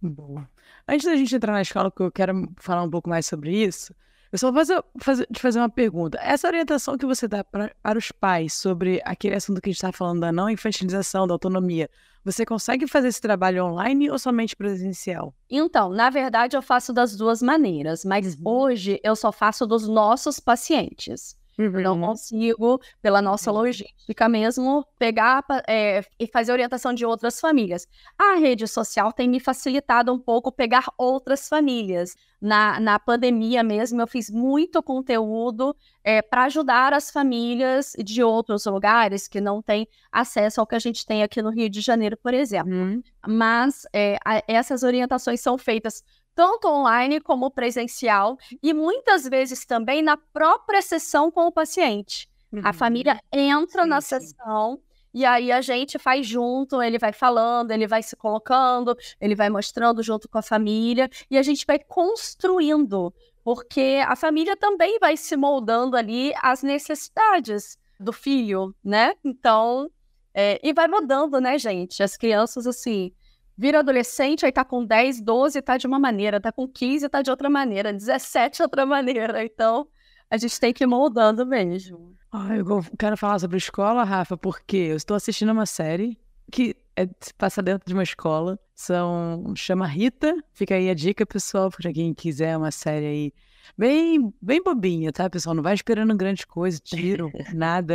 Boa. 0.00 0.48
Antes 0.88 1.04
da 1.04 1.14
gente 1.16 1.36
entrar 1.36 1.52
na 1.52 1.60
escola, 1.60 1.92
que 1.92 2.02
eu 2.02 2.10
quero 2.10 2.50
falar 2.56 2.82
um 2.82 2.88
pouco 2.90 3.10
mais 3.10 3.26
sobre 3.26 3.62
isso, 3.62 3.94
eu 4.30 4.38
só 4.38 4.52
vou 4.52 4.60
fazer, 4.60 4.84
fazer, 5.00 5.26
te 5.32 5.40
fazer 5.40 5.58
uma 5.58 5.70
pergunta. 5.70 6.18
Essa 6.20 6.48
orientação 6.48 6.98
que 6.98 7.06
você 7.06 7.26
dá 7.26 7.42
pra, 7.42 7.70
para 7.82 7.98
os 7.98 8.12
pais 8.12 8.52
sobre 8.52 9.00
aquele 9.04 9.34
assunto 9.34 9.60
que 9.60 9.70
a 9.70 9.72
gente 9.72 9.78
está 9.78 9.92
falando 9.92 10.20
da 10.20 10.30
não 10.30 10.50
infantilização, 10.50 11.26
da 11.26 11.34
autonomia, 11.34 11.88
você 12.24 12.44
consegue 12.44 12.86
fazer 12.86 13.08
esse 13.08 13.20
trabalho 13.22 13.64
online 13.64 14.10
ou 14.10 14.18
somente 14.18 14.54
presencial? 14.54 15.34
Então, 15.48 15.88
na 15.88 16.10
verdade, 16.10 16.56
eu 16.56 16.62
faço 16.62 16.92
das 16.92 17.16
duas 17.16 17.40
maneiras, 17.40 18.04
mas 18.04 18.34
uhum. 18.34 18.42
hoje 18.44 19.00
eu 19.02 19.16
só 19.16 19.32
faço 19.32 19.66
dos 19.66 19.88
nossos 19.88 20.38
pacientes. 20.38 21.37
Uhum. 21.58 21.80
Não 21.80 22.00
consigo, 22.00 22.80
pela 23.02 23.20
nossa 23.20 23.50
logística 23.50 24.28
mesmo, 24.28 24.86
pegar 24.96 25.44
é, 25.66 26.04
e 26.18 26.26
fazer 26.28 26.52
orientação 26.52 26.94
de 26.94 27.04
outras 27.04 27.40
famílias. 27.40 27.86
A 28.16 28.36
rede 28.36 28.68
social 28.68 29.12
tem 29.12 29.28
me 29.28 29.40
facilitado 29.40 30.12
um 30.12 30.18
pouco 30.18 30.52
pegar 30.52 30.84
outras 30.96 31.48
famílias. 31.48 32.14
Na, 32.40 32.78
na 32.78 33.00
pandemia 33.00 33.64
mesmo, 33.64 34.00
eu 34.00 34.06
fiz 34.06 34.30
muito 34.30 34.80
conteúdo 34.80 35.74
é, 36.04 36.22
para 36.22 36.44
ajudar 36.44 36.92
as 36.92 37.10
famílias 37.10 37.92
de 37.98 38.22
outros 38.22 38.64
lugares 38.66 39.26
que 39.26 39.40
não 39.40 39.60
têm 39.60 39.88
acesso 40.12 40.60
ao 40.60 40.66
que 40.66 40.76
a 40.76 40.78
gente 40.78 41.04
tem 41.04 41.24
aqui 41.24 41.42
no 41.42 41.50
Rio 41.50 41.68
de 41.68 41.80
Janeiro, 41.80 42.16
por 42.16 42.32
exemplo. 42.32 42.72
Uhum. 42.72 43.02
Mas 43.26 43.82
é, 43.92 44.16
a, 44.24 44.40
essas 44.46 44.84
orientações 44.84 45.40
são 45.40 45.58
feitas 45.58 46.04
tanto 46.38 46.68
online 46.68 47.20
como 47.20 47.50
presencial, 47.50 48.38
e 48.62 48.72
muitas 48.72 49.24
vezes 49.28 49.66
também 49.66 50.02
na 50.02 50.16
própria 50.16 50.80
sessão 50.80 51.32
com 51.32 51.48
o 51.48 51.52
paciente. 51.52 52.30
Uhum. 52.52 52.60
A 52.62 52.72
família 52.72 53.20
entra 53.32 53.82
sim, 53.82 53.88
na 53.88 54.00
sim. 54.00 54.20
sessão 54.20 54.80
e 55.12 55.24
aí 55.24 55.50
a 55.50 55.60
gente 55.60 55.98
faz 55.98 56.24
junto, 56.24 56.80
ele 56.80 56.96
vai 56.96 57.12
falando, 57.12 57.72
ele 57.72 57.88
vai 57.88 58.04
se 58.04 58.14
colocando, 58.14 58.96
ele 59.20 59.34
vai 59.34 59.50
mostrando 59.50 60.00
junto 60.00 60.28
com 60.28 60.38
a 60.38 60.42
família 60.42 61.10
e 61.28 61.36
a 61.36 61.42
gente 61.42 61.66
vai 61.66 61.80
construindo, 61.80 63.12
porque 63.42 64.00
a 64.06 64.14
família 64.14 64.56
também 64.56 64.96
vai 65.00 65.16
se 65.16 65.36
moldando 65.36 65.96
ali 65.96 66.32
às 66.40 66.62
necessidades 66.62 67.76
do 67.98 68.12
filho, 68.12 68.72
né? 68.84 69.12
Então, 69.24 69.90
é, 70.32 70.60
e 70.62 70.72
vai 70.72 70.86
mudando, 70.86 71.40
né, 71.40 71.58
gente? 71.58 72.00
As 72.00 72.16
crianças, 72.16 72.64
assim, 72.64 73.12
vira 73.58 73.80
adolescente, 73.80 74.46
aí 74.46 74.52
tá 74.52 74.64
com 74.64 74.84
10, 74.84 75.20
12, 75.20 75.60
tá 75.60 75.76
de 75.76 75.86
uma 75.88 75.98
maneira, 75.98 76.40
tá 76.40 76.52
com 76.52 76.68
15, 76.68 77.08
tá 77.08 77.20
de 77.20 77.30
outra 77.30 77.50
maneira, 77.50 77.92
17, 77.92 78.62
outra 78.62 78.86
maneira. 78.86 79.44
Então, 79.44 79.88
a 80.30 80.36
gente 80.36 80.60
tem 80.60 80.72
que 80.72 80.84
ir 80.84 80.86
moldando 80.86 81.44
mesmo. 81.44 82.16
Ah, 82.30 82.56
eu 82.56 82.64
quero 82.96 83.16
falar 83.16 83.40
sobre 83.40 83.56
escola, 83.56 84.04
Rafa, 84.04 84.36
porque 84.36 84.76
eu 84.76 84.96
estou 84.96 85.16
assistindo 85.16 85.50
uma 85.50 85.66
série 85.66 86.16
que 86.52 86.76
é, 86.94 87.08
passa 87.36 87.60
dentro 87.60 87.84
de 87.84 87.94
uma 87.94 88.02
escola. 88.04 88.58
São 88.74 89.52
chama 89.56 89.86
Rita. 89.86 90.32
Fica 90.52 90.76
aí 90.76 90.88
a 90.88 90.94
dica, 90.94 91.26
pessoal, 91.26 91.68
para 91.68 91.92
quem 91.92 92.14
quiser 92.14 92.56
uma 92.56 92.70
série 92.70 93.06
aí 93.06 93.32
bem, 93.76 94.32
bem 94.40 94.62
bobinha, 94.62 95.10
tá, 95.10 95.28
pessoal? 95.28 95.54
Não 95.54 95.62
vai 95.62 95.74
esperando 95.74 96.16
grande 96.16 96.46
coisa, 96.46 96.78
tiro, 96.78 97.32
nada, 97.52 97.94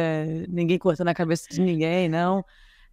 ninguém 0.50 0.78
cortando 0.78 1.08
a 1.08 1.14
cabeça 1.14 1.48
de 1.50 1.62
ninguém, 1.62 2.10
não. 2.10 2.44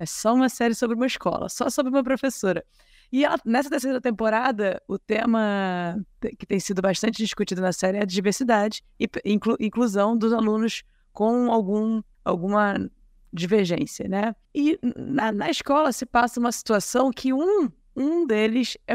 É 0.00 0.06
só 0.06 0.34
uma 0.34 0.48
série 0.48 0.74
sobre 0.74 0.96
uma 0.96 1.06
escola, 1.06 1.50
só 1.50 1.68
sobre 1.68 1.90
uma 1.90 2.02
professora. 2.02 2.64
E 3.12 3.22
ela, 3.22 3.36
nessa 3.44 3.68
terceira 3.68 4.00
temporada, 4.00 4.82
o 4.88 4.98
tema 4.98 6.02
que 6.38 6.46
tem 6.46 6.58
sido 6.58 6.80
bastante 6.80 7.18
discutido 7.18 7.60
na 7.60 7.70
série 7.70 7.98
é 7.98 8.02
a 8.02 8.06
diversidade 8.06 8.82
e 8.98 9.06
inclu, 9.26 9.56
inclusão 9.60 10.16
dos 10.16 10.32
alunos 10.32 10.84
com 11.12 11.52
algum, 11.52 12.00
alguma 12.24 12.90
divergência, 13.30 14.08
né? 14.08 14.34
E 14.54 14.78
na, 14.96 15.32
na 15.32 15.50
escola 15.50 15.92
se 15.92 16.06
passa 16.06 16.40
uma 16.40 16.50
situação 16.50 17.10
que 17.10 17.30
um, 17.34 17.70
um 17.94 18.26
deles 18.26 18.78
é, 18.88 18.94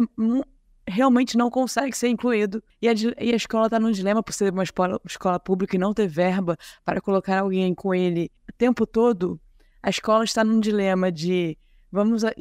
realmente 0.87 1.37
não 1.37 1.51
consegue 1.51 1.95
ser 1.95 2.07
incluído. 2.07 2.63
E 2.81 2.89
a, 2.89 2.93
e 3.19 3.31
a 3.31 3.35
escola 3.35 3.67
está 3.67 3.79
num 3.79 3.91
dilema 3.91 4.23
por 4.23 4.33
ser 4.33 4.51
uma 4.51 4.63
escola, 4.63 4.99
escola 5.05 5.39
pública 5.39 5.75
e 5.75 5.79
não 5.79 5.93
ter 5.93 6.07
verba 6.07 6.57
para 6.83 6.99
colocar 6.99 7.41
alguém 7.41 7.75
com 7.75 7.93
ele 7.93 8.31
o 8.49 8.53
tempo 8.53 8.87
todo. 8.87 9.39
A 9.85 9.89
escola 9.91 10.23
está 10.23 10.43
num 10.43 10.59
dilema 10.59 11.11
de 11.11 11.55
vamos 11.91 12.23
a, 12.25 12.31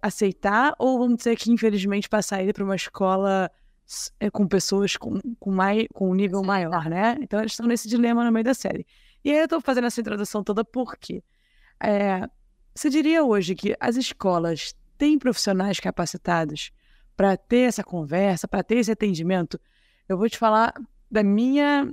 aceitar 0.00 0.74
ou 0.78 0.98
vamos 0.98 1.22
ter 1.22 1.36
que, 1.36 1.52
infelizmente, 1.52 2.08
passar 2.08 2.42
ele 2.42 2.54
para 2.54 2.64
uma 2.64 2.74
escola 2.74 3.50
é, 4.18 4.30
com 4.30 4.48
pessoas 4.48 4.96
com, 4.96 5.20
com, 5.38 5.50
mais, 5.50 5.84
com 5.92 6.10
um 6.10 6.14
nível 6.14 6.42
maior, 6.42 6.88
né? 6.88 7.18
Então 7.20 7.38
eles 7.38 7.52
estão 7.52 7.66
nesse 7.66 7.86
dilema 7.86 8.24
no 8.24 8.32
meio 8.32 8.44
da 8.44 8.54
série. 8.54 8.86
E 9.22 9.30
aí 9.30 9.36
eu 9.36 9.44
estou 9.44 9.60
fazendo 9.60 9.88
essa 9.88 10.00
introdução 10.00 10.42
toda 10.42 10.64
porque 10.64 11.22
é, 11.78 12.26
você 12.74 12.88
diria 12.88 13.22
hoje 13.22 13.54
que 13.54 13.76
as 13.78 13.96
escolas 13.96 14.74
têm 14.96 15.18
profissionais 15.18 15.78
capacitados 15.78 16.70
para 17.14 17.36
ter 17.36 17.68
essa 17.68 17.84
conversa, 17.84 18.48
para 18.48 18.62
ter 18.62 18.76
esse 18.76 18.90
atendimento? 18.90 19.60
Eu 20.08 20.16
vou 20.16 20.30
te 20.30 20.38
falar 20.38 20.72
da 21.10 21.22
minha 21.22 21.92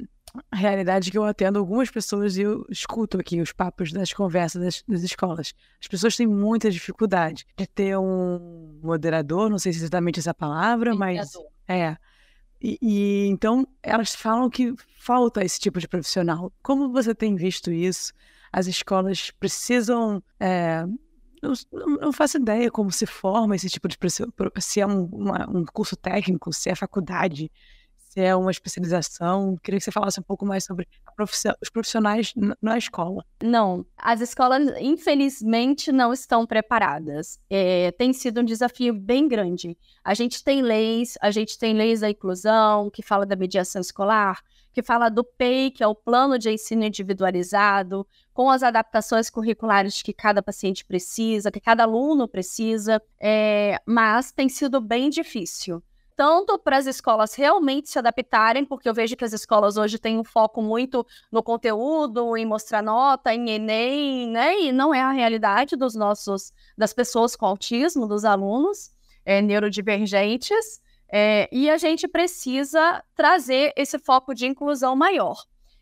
realidade 0.51 1.11
que 1.11 1.17
eu 1.17 1.23
atendo 1.23 1.59
algumas 1.59 1.91
pessoas 1.91 2.37
e 2.37 2.41
eu 2.41 2.65
escuto 2.69 3.19
aqui 3.19 3.39
os 3.39 3.51
papos 3.51 3.91
das 3.91 4.11
conversas 4.13 4.61
das, 4.61 4.83
das, 4.87 5.03
escolas. 5.03 5.53
As 5.79 5.87
pessoas 5.87 6.15
têm 6.15 6.25
muita 6.25 6.71
dificuldade 6.71 7.45
de 7.55 7.67
ter 7.67 7.97
um 7.97 8.79
moderador, 8.81 9.49
não 9.49 9.59
sei 9.59 9.73
se 9.73 9.79
é 9.79 9.81
exatamente 9.83 10.19
essa 10.19 10.33
palavra, 10.33 10.95
mas 10.95 11.31
é. 11.67 11.95
E, 12.59 12.77
e, 12.81 13.27
então 13.27 13.67
elas 13.83 14.15
falam 14.15 14.49
que 14.49 14.73
falta 14.97 15.43
esse 15.43 15.59
tipo 15.59 15.79
de 15.79 15.87
profissional. 15.87 16.51
Como 16.63 16.91
você 16.91 17.13
tem 17.13 17.35
visto 17.35 17.71
isso? 17.71 18.13
As 18.51 18.67
escolas 18.67 19.31
precisam. 19.31 20.23
É, 20.39 20.85
eu 21.41 21.53
não 21.99 22.13
faço 22.13 22.37
ideia 22.37 22.71
como 22.71 22.89
se 22.89 23.05
forma 23.05 23.55
esse 23.55 23.69
tipo 23.69 23.87
de 23.89 23.97
se 24.61 24.79
é 24.79 24.87
um, 24.87 25.03
uma, 25.05 25.49
um 25.49 25.65
curso 25.65 25.95
técnico, 25.97 26.53
se 26.53 26.69
é 26.69 26.75
faculdade, 26.75 27.51
se 28.13 28.21
é 28.21 28.35
uma 28.35 28.51
especialização. 28.51 29.57
Queria 29.63 29.79
que 29.79 29.83
você 29.83 29.91
falasse 29.91 30.19
um 30.19 30.23
pouco 30.23 30.45
mais 30.45 30.63
sobre 30.63 30.87
os 31.61 31.69
profissionais 31.69 32.31
na 32.61 32.77
escola. 32.77 33.25
Não, 33.41 33.83
as 33.97 34.21
escolas, 34.21 34.61
infelizmente, 34.79 35.91
não 35.91 36.13
estão 36.13 36.45
preparadas. 36.45 37.39
É, 37.49 37.91
tem 37.93 38.13
sido 38.13 38.41
um 38.41 38.43
desafio 38.43 38.93
bem 38.93 39.27
grande. 39.27 39.75
A 40.03 40.13
gente 40.13 40.43
tem 40.43 40.61
leis, 40.61 41.17
a 41.21 41.31
gente 41.31 41.57
tem 41.57 41.73
leis 41.73 42.01
da 42.01 42.09
inclusão, 42.09 42.91
que 42.91 43.01
fala 43.01 43.25
da 43.25 43.35
mediação 43.35 43.81
escolar, 43.81 44.43
que 44.71 44.83
fala 44.83 45.09
do 45.09 45.23
PEI, 45.23 45.71
que 45.71 45.83
é 45.83 45.87
o 45.87 45.95
Plano 45.95 46.37
de 46.37 46.51
Ensino 46.51 46.83
Individualizado, 46.83 48.05
com 48.31 48.49
as 48.49 48.61
adaptações 48.61 49.27
curriculares 49.27 50.03
que 50.03 50.13
cada 50.13 50.43
paciente 50.43 50.85
precisa, 50.85 51.51
que 51.51 51.59
cada 51.59 51.83
aluno 51.83 52.27
precisa, 52.27 53.01
é, 53.19 53.79
mas 53.87 54.31
tem 54.31 54.49
sido 54.49 54.79
bem 54.79 55.09
difícil 55.09 55.81
tanto 56.15 56.57
para 56.57 56.77
as 56.77 56.85
escolas 56.85 57.33
realmente 57.35 57.89
se 57.89 57.99
adaptarem, 57.99 58.65
porque 58.65 58.87
eu 58.87 58.93
vejo 58.93 59.15
que 59.15 59.25
as 59.25 59.33
escolas 59.33 59.77
hoje 59.77 59.97
têm 59.97 60.17
um 60.17 60.23
foco 60.23 60.61
muito 60.61 61.05
no 61.31 61.43
conteúdo, 61.43 62.35
em 62.37 62.45
mostrar 62.45 62.81
nota, 62.81 63.33
em 63.33 63.49
Enem, 63.49 64.27
né? 64.29 64.59
E 64.59 64.71
não 64.71 64.93
é 64.93 65.01
a 65.01 65.11
realidade 65.11 65.75
dos 65.75 65.95
nossos, 65.95 66.51
das 66.77 66.93
pessoas 66.93 67.35
com 67.35 67.45
autismo, 67.45 68.07
dos 68.07 68.25
alunos 68.25 68.91
é, 69.25 69.41
neurodivergentes. 69.41 70.81
É, 71.11 71.47
e 71.51 71.69
a 71.69 71.77
gente 71.77 72.07
precisa 72.07 73.03
trazer 73.15 73.71
esse 73.75 73.99
foco 73.99 74.33
de 74.33 74.47
inclusão 74.47 74.95
maior. 74.95 75.35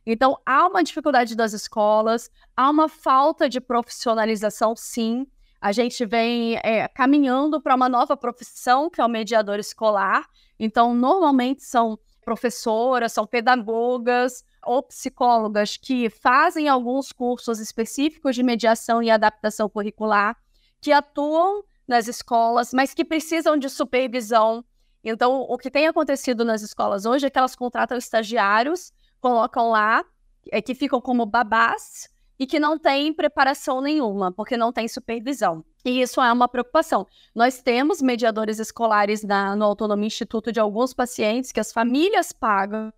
Então, 0.06 0.38
há 0.46 0.68
uma 0.68 0.84
dificuldade 0.84 1.36
das 1.36 1.54
escolas, 1.54 2.30
há 2.56 2.70
uma 2.70 2.90
falta 2.90 3.48
de 3.48 3.62
profissionalização, 3.62 4.76
sim. 4.76 5.28
A 5.62 5.72
gente 5.72 6.04
vem 6.08 6.60
é, 6.64 6.88
caminhando 6.88 7.62
para 7.62 7.76
uma 7.76 7.88
nova 7.88 8.18
profissão, 8.18 8.90
que 8.90 9.00
é 9.00 9.06
o 9.06 9.10
mediador 9.10 9.60
escolar. 9.60 10.28
Então, 10.60 10.96
normalmente 10.96 11.64
são 11.64 12.00
professoras, 12.26 13.14
são 13.14 13.28
pedagogas 13.28 14.44
ou 14.66 14.82
psicólogas 14.82 15.78
que 15.78 16.10
fazem 16.10 16.68
alguns 16.68 17.12
cursos 17.12 17.60
específicos 17.60 18.36
de 18.36 18.42
mediação 18.42 19.04
e 19.04 19.12
adaptação 19.12 19.70
curricular, 19.70 20.36
que 20.80 20.92
atuam 20.92 21.64
nas 21.88 22.08
escolas, 22.08 22.74
mas 22.74 22.94
que 22.94 23.06
precisam 23.06 23.56
de 23.56 23.70
supervisão. 23.70 24.66
Então, 25.04 25.42
o 25.42 25.58
que 25.58 25.70
tem 25.70 25.88
acontecido 25.88 26.44
nas 26.44 26.64
escolas 26.64 27.06
hoje 27.06 27.28
é 27.28 27.30
que 27.30 27.38
elas 27.38 27.56
contratam 27.56 27.98
estagiários, 27.98 28.92
colocam 29.20 29.70
lá, 29.70 30.04
é, 30.52 30.60
que 30.60 30.74
ficam 30.74 31.00
como 31.00 31.26
babás, 31.26 32.10
e 32.42 32.48
que 32.48 32.60
não 32.60 32.76
tem 32.76 33.14
preparação 33.14 33.82
nenhuma, 33.82 34.32
porque 34.32 34.58
não 34.58 34.74
tem 34.74 34.88
supervisão. 34.88 35.64
E 35.86 36.02
isso 36.02 36.20
é 36.20 36.34
uma 36.34 36.48
preocupação. 36.48 37.06
Nós 37.36 37.62
temos 37.62 38.02
mediadores 38.02 38.58
escolares 38.58 39.22
na, 39.22 39.56
no 39.56 39.64
Autonomia 39.64 40.08
Instituto 40.08 40.52
de 40.52 40.60
alguns 40.60 40.92
pacientes 40.92 41.52
que 41.52 41.60
as 41.60 41.72
famílias 41.72 42.32
pagam, 42.32 42.92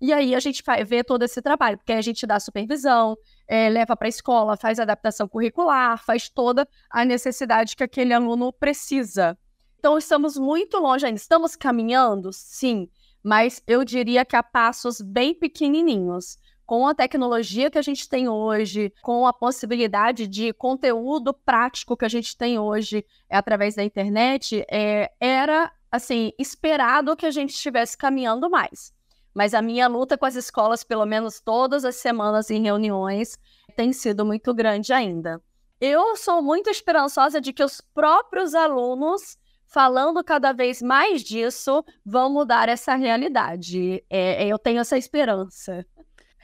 e 0.00 0.12
aí 0.12 0.34
a 0.34 0.40
gente 0.40 0.60
vê 0.84 1.04
todo 1.04 1.22
esse 1.22 1.40
trabalho, 1.40 1.78
porque 1.78 1.92
a 1.92 2.02
gente 2.02 2.26
dá 2.26 2.40
supervisão, 2.40 3.16
é, 3.46 3.68
leva 3.68 3.96
para 3.96 4.08
a 4.08 4.10
escola, 4.10 4.56
faz 4.56 4.80
adaptação 4.80 5.28
curricular, 5.28 6.02
faz 6.04 6.28
toda 6.28 6.66
a 6.90 7.04
necessidade 7.04 7.76
que 7.76 7.84
aquele 7.84 8.12
aluno 8.12 8.52
precisa. 8.52 9.38
Então, 9.78 9.96
estamos 9.96 10.36
muito 10.36 10.78
longe 10.78 11.06
ainda. 11.06 11.20
Estamos 11.20 11.54
caminhando? 11.54 12.32
Sim, 12.32 12.88
mas 13.22 13.62
eu 13.68 13.84
diria 13.84 14.24
que 14.24 14.34
a 14.34 14.42
passos 14.42 15.00
bem 15.00 15.32
pequenininhos 15.32 16.38
com 16.66 16.86
a 16.86 16.94
tecnologia 16.94 17.70
que 17.70 17.78
a 17.78 17.82
gente 17.82 18.08
tem 18.08 18.28
hoje, 18.28 18.92
com 19.02 19.26
a 19.26 19.32
possibilidade 19.32 20.26
de 20.26 20.52
conteúdo 20.52 21.34
prático 21.34 21.96
que 21.96 22.04
a 22.04 22.08
gente 22.08 22.36
tem 22.36 22.58
hoje 22.58 23.04
é, 23.28 23.36
através 23.36 23.74
da 23.74 23.84
internet, 23.84 24.64
é, 24.70 25.12
era 25.20 25.72
assim 25.90 26.32
esperado 26.38 27.16
que 27.16 27.26
a 27.26 27.30
gente 27.30 27.50
estivesse 27.50 27.96
caminhando 27.96 28.50
mais. 28.50 28.92
Mas 29.34 29.52
a 29.52 29.60
minha 29.60 29.88
luta 29.88 30.16
com 30.16 30.26
as 30.26 30.36
escolas, 30.36 30.84
pelo 30.84 31.04
menos 31.04 31.40
todas 31.40 31.84
as 31.84 31.96
semanas 31.96 32.50
em 32.50 32.62
reuniões, 32.62 33.36
tem 33.76 33.92
sido 33.92 34.24
muito 34.24 34.54
grande 34.54 34.92
ainda. 34.92 35.42
Eu 35.80 36.16
sou 36.16 36.40
muito 36.40 36.70
esperançosa 36.70 37.40
de 37.40 37.52
que 37.52 37.62
os 37.62 37.80
próprios 37.80 38.54
alunos 38.54 39.36
falando 39.74 40.22
cada 40.22 40.52
vez 40.52 40.80
mais 40.80 41.20
disso, 41.20 41.84
vão 42.06 42.32
mudar 42.32 42.68
essa 42.68 42.94
realidade. 42.94 44.04
É, 44.08 44.46
eu 44.46 44.56
tenho 44.56 44.78
essa 44.78 44.96
esperança. 44.96 45.84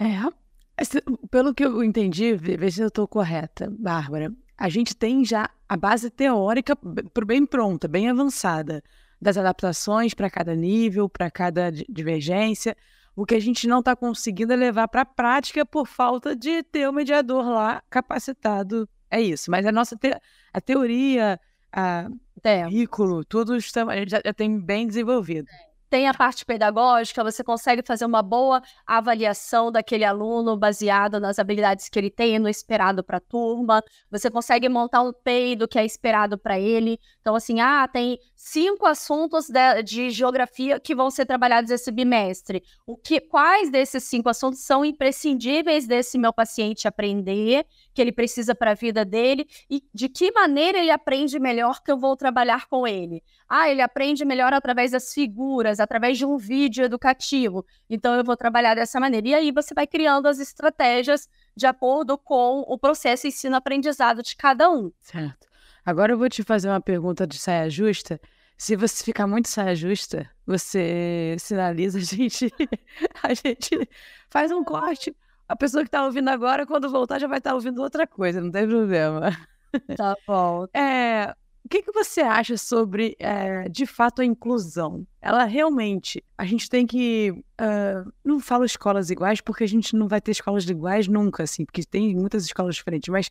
É. 0.00 0.40
Pelo 1.30 1.54
que 1.54 1.64
eu 1.64 1.84
entendi, 1.84 2.34
vê 2.34 2.70
se 2.70 2.80
eu 2.80 2.88
estou 2.88 3.06
correta, 3.06 3.70
Bárbara. 3.70 4.32
A 4.56 4.68
gente 4.68 4.96
tem 4.96 5.24
já 5.24 5.48
a 5.68 5.76
base 5.76 6.10
teórica 6.10 6.76
bem 7.26 7.44
pronta, 7.44 7.86
bem 7.86 8.08
avançada, 8.08 8.82
das 9.20 9.36
adaptações 9.36 10.14
para 10.14 10.30
cada 10.30 10.54
nível, 10.54 11.08
para 11.08 11.30
cada 11.30 11.70
divergência. 11.70 12.74
O 13.14 13.26
que 13.26 13.34
a 13.34 13.40
gente 13.40 13.68
não 13.68 13.80
está 13.80 13.94
conseguindo 13.94 14.54
é 14.54 14.56
levar 14.56 14.88
para 14.88 15.02
a 15.02 15.06
prática 15.06 15.66
por 15.66 15.86
falta 15.86 16.34
de 16.34 16.62
ter 16.62 16.88
o 16.88 16.92
mediador 16.92 17.44
lá 17.44 17.82
capacitado. 17.90 18.88
É 19.10 19.20
isso. 19.20 19.50
Mas 19.50 19.66
a 19.66 19.72
nossa 19.72 19.96
te 19.96 20.10
a 20.52 20.60
teoria, 20.60 21.38
a 21.72 22.08
é. 22.42 22.64
currículo, 22.64 23.24
tudo 23.24 23.56
está, 23.56 23.84
a 23.84 23.96
gente 23.96 24.10
já, 24.10 24.22
já 24.24 24.32
tem 24.32 24.58
bem 24.58 24.86
desenvolvido. 24.86 25.46
É 25.50 25.69
tem 25.90 26.06
a 26.06 26.14
parte 26.14 26.46
pedagógica, 26.46 27.24
você 27.24 27.42
consegue 27.42 27.82
fazer 27.84 28.04
uma 28.04 28.22
boa 28.22 28.62
avaliação 28.86 29.72
daquele 29.72 30.04
aluno 30.04 30.56
baseado 30.56 31.18
nas 31.18 31.40
habilidades 31.40 31.88
que 31.88 31.98
ele 31.98 32.10
tem, 32.10 32.38
no 32.38 32.48
esperado 32.48 33.02
para 33.02 33.16
a 33.16 33.20
turma. 33.20 33.82
Você 34.08 34.30
consegue 34.30 34.68
montar 34.68 35.02
um 35.02 35.12
PEI 35.12 35.56
do 35.56 35.66
que 35.66 35.78
é 35.78 35.84
esperado 35.84 36.38
para 36.38 36.58
ele. 36.60 36.98
Então, 37.20 37.34
assim, 37.34 37.60
ah, 37.60 37.88
tem 37.88 38.18
cinco 38.36 38.86
assuntos 38.86 39.48
de, 39.48 39.82
de, 39.82 40.10
geografia 40.10 40.78
que 40.78 40.94
vão 40.94 41.10
ser 41.10 41.26
trabalhados 41.26 41.72
esse 41.72 41.90
bimestre. 41.90 42.62
O 42.86 42.96
que, 42.96 43.20
quais 43.20 43.68
desses 43.68 44.04
cinco 44.04 44.28
assuntos 44.28 44.60
são 44.60 44.84
imprescindíveis 44.84 45.88
desse 45.88 46.16
meu 46.16 46.32
paciente 46.32 46.86
aprender, 46.86 47.66
que 48.00 48.02
ele 48.02 48.12
precisa 48.12 48.54
para 48.54 48.70
a 48.70 48.74
vida 48.74 49.04
dele, 49.04 49.46
e 49.68 49.84
de 49.92 50.08
que 50.08 50.32
maneira 50.32 50.78
ele 50.78 50.90
aprende 50.90 51.38
melhor 51.38 51.82
que 51.82 51.92
eu 51.92 51.98
vou 51.98 52.16
trabalhar 52.16 52.66
com 52.66 52.86
ele? 52.86 53.22
Ah, 53.46 53.68
ele 53.68 53.82
aprende 53.82 54.24
melhor 54.24 54.54
através 54.54 54.92
das 54.92 55.12
figuras, 55.12 55.78
através 55.78 56.16
de 56.16 56.24
um 56.24 56.38
vídeo 56.38 56.82
educativo. 56.82 57.62
Então 57.90 58.14
eu 58.14 58.24
vou 58.24 58.38
trabalhar 58.38 58.74
dessa 58.74 58.98
maneira. 58.98 59.28
E 59.28 59.34
aí 59.34 59.52
você 59.52 59.74
vai 59.74 59.86
criando 59.86 60.28
as 60.28 60.38
estratégias 60.38 61.28
de 61.54 61.66
acordo 61.66 62.16
com 62.16 62.64
o 62.66 62.78
processo 62.78 63.26
ensino-aprendizado 63.26 64.22
de 64.22 64.34
cada 64.34 64.70
um. 64.70 64.90
Certo. 64.98 65.46
Agora 65.84 66.14
eu 66.14 66.18
vou 66.18 66.30
te 66.30 66.42
fazer 66.42 66.70
uma 66.70 66.80
pergunta 66.80 67.26
de 67.26 67.38
saia 67.38 67.68
justa. 67.68 68.18
Se 68.56 68.76
você 68.76 69.04
ficar 69.04 69.26
muito 69.26 69.48
saia 69.50 69.74
justa, 69.74 70.26
você 70.46 71.36
sinaliza 71.38 71.98
a 71.98 72.02
gente, 72.02 72.50
a 73.22 73.34
gente 73.34 73.86
faz 74.30 74.50
um 74.50 74.64
corte. 74.64 75.14
A 75.50 75.56
pessoa 75.56 75.82
que 75.82 75.88
está 75.88 76.04
ouvindo 76.04 76.28
agora, 76.28 76.64
quando 76.64 76.88
voltar, 76.88 77.18
já 77.18 77.26
vai 77.26 77.38
estar 77.38 77.50
tá 77.50 77.56
ouvindo 77.56 77.82
outra 77.82 78.06
coisa, 78.06 78.40
não 78.40 78.52
tem 78.52 78.68
problema. 78.68 79.36
Tá 79.96 80.14
bom. 80.24 80.64
É, 80.72 81.34
o 81.64 81.68
que, 81.68 81.82
que 81.82 81.90
você 81.90 82.20
acha 82.20 82.56
sobre, 82.56 83.16
é, 83.18 83.68
de 83.68 83.84
fato, 83.84 84.22
a 84.22 84.24
inclusão? 84.24 85.04
Ela 85.20 85.42
realmente, 85.42 86.22
a 86.38 86.44
gente 86.44 86.70
tem 86.70 86.86
que, 86.86 87.32
uh, 87.32 88.12
não 88.24 88.38
falo 88.38 88.64
escolas 88.64 89.10
iguais, 89.10 89.40
porque 89.40 89.64
a 89.64 89.68
gente 89.68 89.96
não 89.96 90.06
vai 90.06 90.20
ter 90.20 90.30
escolas 90.30 90.64
iguais 90.68 91.08
nunca, 91.08 91.42
assim, 91.42 91.64
porque 91.64 91.84
tem 91.84 92.14
muitas 92.14 92.44
escolas 92.44 92.76
diferentes, 92.76 93.08
mas 93.08 93.28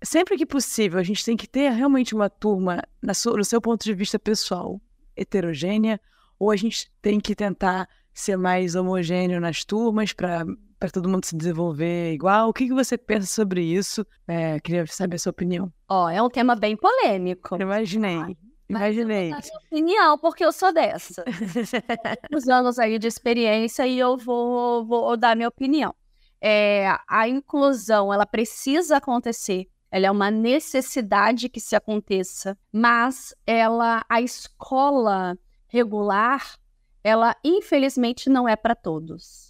sempre 0.00 0.36
que 0.36 0.46
possível, 0.46 1.00
a 1.00 1.02
gente 1.02 1.24
tem 1.24 1.36
que 1.36 1.48
ter 1.48 1.70
realmente 1.70 2.14
uma 2.14 2.30
turma, 2.30 2.84
na 3.02 3.12
no 3.36 3.44
seu 3.44 3.60
ponto 3.60 3.82
de 3.82 3.94
vista 3.94 4.16
pessoal, 4.16 4.80
heterogênea 5.16 6.00
ou 6.38 6.52
a 6.52 6.56
gente 6.56 6.88
tem 7.02 7.18
que 7.18 7.34
tentar 7.34 7.88
ser 8.14 8.36
mais 8.36 8.76
homogêneo 8.76 9.40
nas 9.40 9.64
turmas 9.64 10.12
para 10.12 10.46
para 10.78 10.90
todo 10.90 11.08
mundo 11.08 11.24
se 11.24 11.36
desenvolver 11.36 12.12
igual? 12.12 12.48
O 12.48 12.52
que, 12.52 12.66
que 12.66 12.74
você 12.74 12.96
pensa 12.96 13.26
sobre 13.26 13.62
isso? 13.62 14.06
É, 14.26 14.60
queria 14.60 14.86
saber 14.86 15.16
a 15.16 15.18
sua 15.18 15.30
opinião. 15.30 15.72
Ó, 15.88 16.04
oh, 16.04 16.08
é 16.08 16.22
um 16.22 16.28
tema 16.28 16.54
bem 16.54 16.76
polêmico. 16.76 17.60
Imaginei. 17.60 18.36
Imaginei. 18.68 19.30
Mas 19.30 19.48
eu 19.48 19.56
opinião, 19.56 20.18
porque 20.18 20.44
eu 20.44 20.52
sou 20.52 20.72
dessa. 20.72 21.24
Os 22.34 22.46
anos 22.48 22.78
aí 22.78 22.98
de 22.98 23.08
experiência 23.08 23.86
e 23.86 23.98
eu 23.98 24.16
vou, 24.16 24.84
vou 24.84 25.16
dar 25.16 25.34
minha 25.34 25.48
opinião. 25.48 25.94
É, 26.40 26.94
a 27.08 27.26
inclusão, 27.26 28.12
ela 28.12 28.26
precisa 28.26 28.98
acontecer. 28.98 29.66
Ela 29.90 30.06
é 30.06 30.10
uma 30.10 30.30
necessidade 30.30 31.48
que 31.48 31.60
se 31.60 31.74
aconteça, 31.74 32.56
mas 32.70 33.34
ela, 33.46 34.04
a 34.06 34.20
escola 34.20 35.36
regular, 35.66 36.58
ela 37.02 37.34
infelizmente 37.42 38.28
não 38.28 38.46
é 38.46 38.54
para 38.54 38.74
todos. 38.74 39.47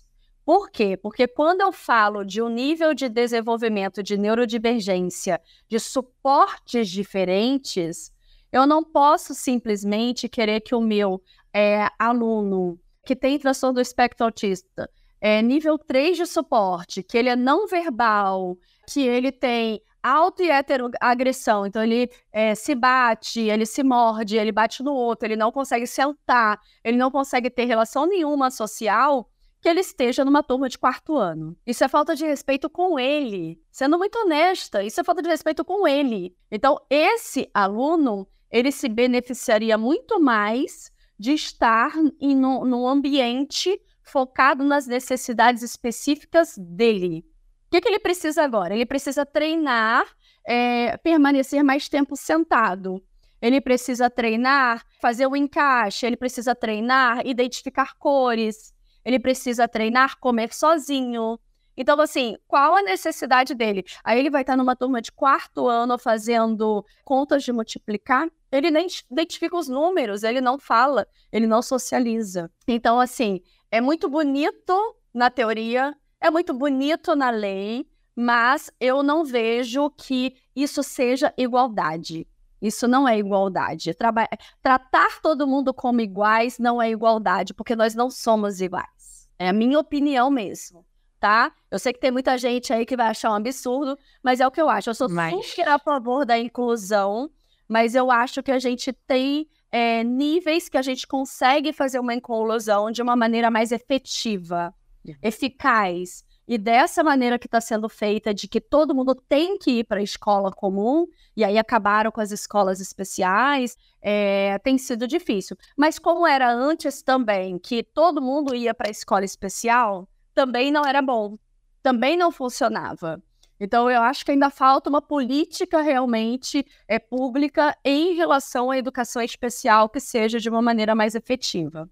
Por 0.49 0.71
quê? 0.71 0.97
Porque 0.97 1.29
quando 1.29 1.61
eu 1.61 1.71
falo 1.71 2.25
de 2.25 2.41
um 2.41 2.49
nível 2.49 2.95
de 2.95 3.07
desenvolvimento 3.07 4.03
de 4.03 4.17
neurodivergência, 4.17 5.39
de 5.69 5.79
suportes 5.79 6.89
diferentes, 6.89 8.11
eu 8.51 8.67
não 8.67 8.83
posso 8.83 9.35
simplesmente 9.35 10.27
querer 10.27 10.63
que 10.63 10.75
o 10.75 10.81
meu 10.81 11.23
é, 11.53 11.87
aluno 11.99 12.81
que 13.05 13.15
tem 13.15 13.39
transtorno 13.39 13.75
do 13.75 13.83
espectro 13.83 14.25
autista, 14.25 14.91
é, 15.21 15.43
nível 15.43 15.77
3 15.77 16.17
de 16.17 16.25
suporte, 16.25 17.03
que 17.03 17.19
ele 17.19 17.29
é 17.29 17.37
não 17.37 17.67
verbal, 17.67 18.57
que 18.87 19.03
ele 19.03 19.31
tem 19.31 19.83
auto 20.03 20.43
e 20.43 20.51
heteroagressão, 20.51 21.67
então 21.67 21.83
ele 21.83 22.11
é, 22.33 22.55
se 22.55 22.75
bate, 22.75 23.41
ele 23.41 23.67
se 23.67 23.83
morde, 23.83 24.39
ele 24.39 24.51
bate 24.51 24.83
no 24.83 24.95
outro, 24.95 25.27
ele 25.27 25.37
não 25.37 25.53
consegue 25.53 25.87
sentar, 25.87 26.59
ele 26.83 26.97
não 26.97 27.11
consegue 27.11 27.51
ter 27.51 27.67
relação 27.67 28.07
nenhuma 28.07 28.51
social, 28.51 29.29
que 29.61 29.69
ele 29.69 29.81
esteja 29.81 30.25
numa 30.25 30.43
turma 30.43 30.69
de 30.69 30.79
quarto 30.79 31.17
ano. 31.17 31.57
Isso 31.67 31.83
é 31.83 31.89
falta 31.89 32.15
de 32.15 32.25
respeito 32.25 32.71
com 32.71 32.99
ele. 32.99 33.61
Sendo 33.71 33.99
muito 33.99 34.17
honesta, 34.19 34.83
isso 34.83 35.01
é 35.01 35.05
falta 35.05 35.23
de 35.23 35.29
respeito 35.29 35.65
com 35.65 35.87
ele. 35.87 36.37
Então, 36.51 36.79
esse 36.89 37.51
aluno, 37.53 38.29
ele 38.51 38.71
se 38.71 38.89
beneficiaria 38.89 39.77
muito 39.77 40.21
mais 40.21 40.93
de 41.19 41.33
estar 41.33 41.93
em 42.21 42.37
no, 42.37 42.65
num 42.65 42.87
ambiente 42.87 43.81
focado 44.03 44.65
nas 44.65 44.87
necessidades 44.87 45.63
específicas 45.63 46.57
dele. 46.57 47.25
O 47.67 47.71
que, 47.71 47.81
que 47.81 47.89
ele 47.89 47.99
precisa 47.99 48.43
agora? 48.43 48.75
Ele 48.75 48.87
precisa 48.87 49.27
treinar, 49.27 50.07
é, 50.47 50.97
permanecer 50.99 51.63
mais 51.63 51.89
tempo 51.89 52.17
sentado. 52.17 53.03
Ele 53.43 53.61
precisa 53.61 54.09
treinar, 54.09 54.85
fazer 55.01 55.27
o 55.27 55.37
encaixe, 55.37 56.07
ele 56.07 56.17
precisa 56.17 56.55
treinar, 56.55 57.27
identificar 57.27 57.95
cores, 57.99 58.73
ele 59.09 59.19
precisa 59.19 59.67
treinar, 59.67 60.19
comer 60.21 60.53
sozinho. 60.53 61.41
Então, 61.75 61.99
assim, 61.99 62.37
qual 62.47 62.77
a 62.77 62.83
necessidade 62.83 63.55
dele? 63.55 63.83
Aí 64.05 64.19
ele 64.19 64.29
vai 64.29 64.43
estar 64.43 64.55
numa 64.55 64.77
turma 64.77 65.01
de 65.01 65.11
quarto 65.11 65.67
ano 65.67 65.97
fazendo 65.97 66.85
contas 67.07 67.43
de 67.43 67.51
multiplicar. 67.51 68.29
Ele 68.53 68.71
nem 68.71 68.87
identifica 69.11 69.57
os 69.57 69.67
números, 69.67 70.25
ele 70.25 70.43
não 70.43 70.59
fala, 70.59 71.09
ele 71.33 71.47
não 71.47 71.63
socializa. 71.63 72.51
Então, 72.67 73.01
assim, 73.01 73.41
é 73.71 73.81
muito 73.81 74.11
bonito 74.11 74.95
na 75.15 75.31
teoria, 75.31 75.97
é 76.21 76.31
muito 76.31 76.53
bonito 76.53 77.17
na 77.17 77.31
lei, 77.31 77.89
mas 78.15 78.71
eu 78.79 79.03
não 79.03 79.25
vejo 79.25 79.89
que 79.89 80.35
isso 80.55 80.83
seja 80.83 81.33
igualdade. 81.39 82.27
Isso 82.61 82.89
não 82.89 83.09
é 83.09 83.19
igualdade. 83.19 83.95
Traba 83.95 84.29
tratar 84.63 85.21
todo 85.23 85.47
mundo 85.47 85.73
como 85.73 86.01
iguais 86.01 86.59
não 86.59 86.83
é 86.83 86.91
igualdade, 86.91 87.55
porque 87.55 87.77
nós 87.77 87.95
não 87.95 88.11
somos 88.11 88.61
iguais. 88.61 88.98
É 89.39 89.49
a 89.49 89.53
minha 89.53 89.79
opinião 89.79 90.31
mesmo, 90.31 90.85
tá? 91.21 91.53
Eu 91.71 91.79
sei 91.79 91.93
que 91.93 92.01
tem 92.01 92.11
muita 92.11 92.37
gente 92.37 92.73
aí 92.73 92.85
que 92.85 92.97
vai 92.97 93.09
achar 93.09 93.31
um 93.31 93.35
absurdo, 93.35 93.97
mas 94.23 94.41
é 94.41 94.47
o 94.47 94.51
que 94.51 94.61
eu 94.61 94.69
acho. 94.69 94.91
Eu 94.91 94.95
sou 94.95 95.09
mas... 95.09 95.47
super 95.47 95.69
a 95.69 95.79
favor 95.79 96.27
da 96.27 96.39
inclusão, 96.39 97.31
mas 97.69 97.95
eu 97.95 98.11
acho 98.11 98.43
que 98.43 98.51
a 98.51 98.59
gente 98.59 98.93
tem 98.93 99.49
é, 99.71 100.03
níveis 100.03 100.69
que 100.69 100.79
a 100.79 100.83
gente 100.83 101.07
consegue 101.07 101.73
fazer 101.73 101.99
uma 101.99 102.15
inclusão 102.15 102.91
de 102.91 103.03
uma 103.03 103.15
maneira 103.15 103.51
mais 103.51 103.71
efetiva, 103.71 104.75
eficaz. 105.23 106.25
E 106.49 106.57
dessa 106.57 107.05
maneira 107.05 107.39
que 107.39 107.47
está 107.47 107.61
sendo 107.61 107.91
feita, 107.91 108.33
de 108.33 108.49
que 108.49 108.59
todo 108.59 108.95
mundo 108.95 109.15
tem 109.15 109.59
que 109.59 109.81
ir 109.81 109.85
para 109.85 110.01
a 110.01 110.03
escola 110.03 110.51
comum, 110.51 111.07
e 111.37 111.45
aí 111.45 111.59
acabaram 111.59 112.11
com 112.11 112.23
as 112.23 112.31
escolas 112.31 112.81
especiais, 112.81 113.77
é, 114.01 114.59
tem 114.61 114.79
sido 114.79 115.07
difícil. 115.07 115.59
Mas 115.77 115.99
como 115.99 116.27
era 116.27 116.51
antes 116.51 117.03
também, 117.03 117.59
que 117.59 117.83
todo 117.83 118.23
mundo 118.23 118.55
ia 118.55 118.73
para 118.73 118.89
a 118.89 118.91
escola 118.91 119.27
especial, 119.27 120.09
também 120.35 120.73
não 120.73 120.87
era 120.87 121.03
bom, 121.03 121.37
também 121.83 122.17
não 122.17 122.33
funcionava. 122.33 123.23
Então, 123.61 123.91
eu 123.91 124.01
acho 124.01 124.25
que 124.25 124.31
ainda 124.31 124.49
falta 124.49 124.89
uma 124.89 125.03
política 125.03 125.83
realmente 125.83 126.65
é, 126.87 126.99
pública 126.99 127.77
em 127.85 128.15
relação 128.15 128.71
à 128.71 128.79
educação 128.79 129.21
especial 129.21 129.89
que 129.91 130.01
seja 130.01 130.41
de 130.41 130.49
uma 130.49 130.63
maneira 130.63 130.95
mais 130.95 131.15
efetiva. 131.15 131.91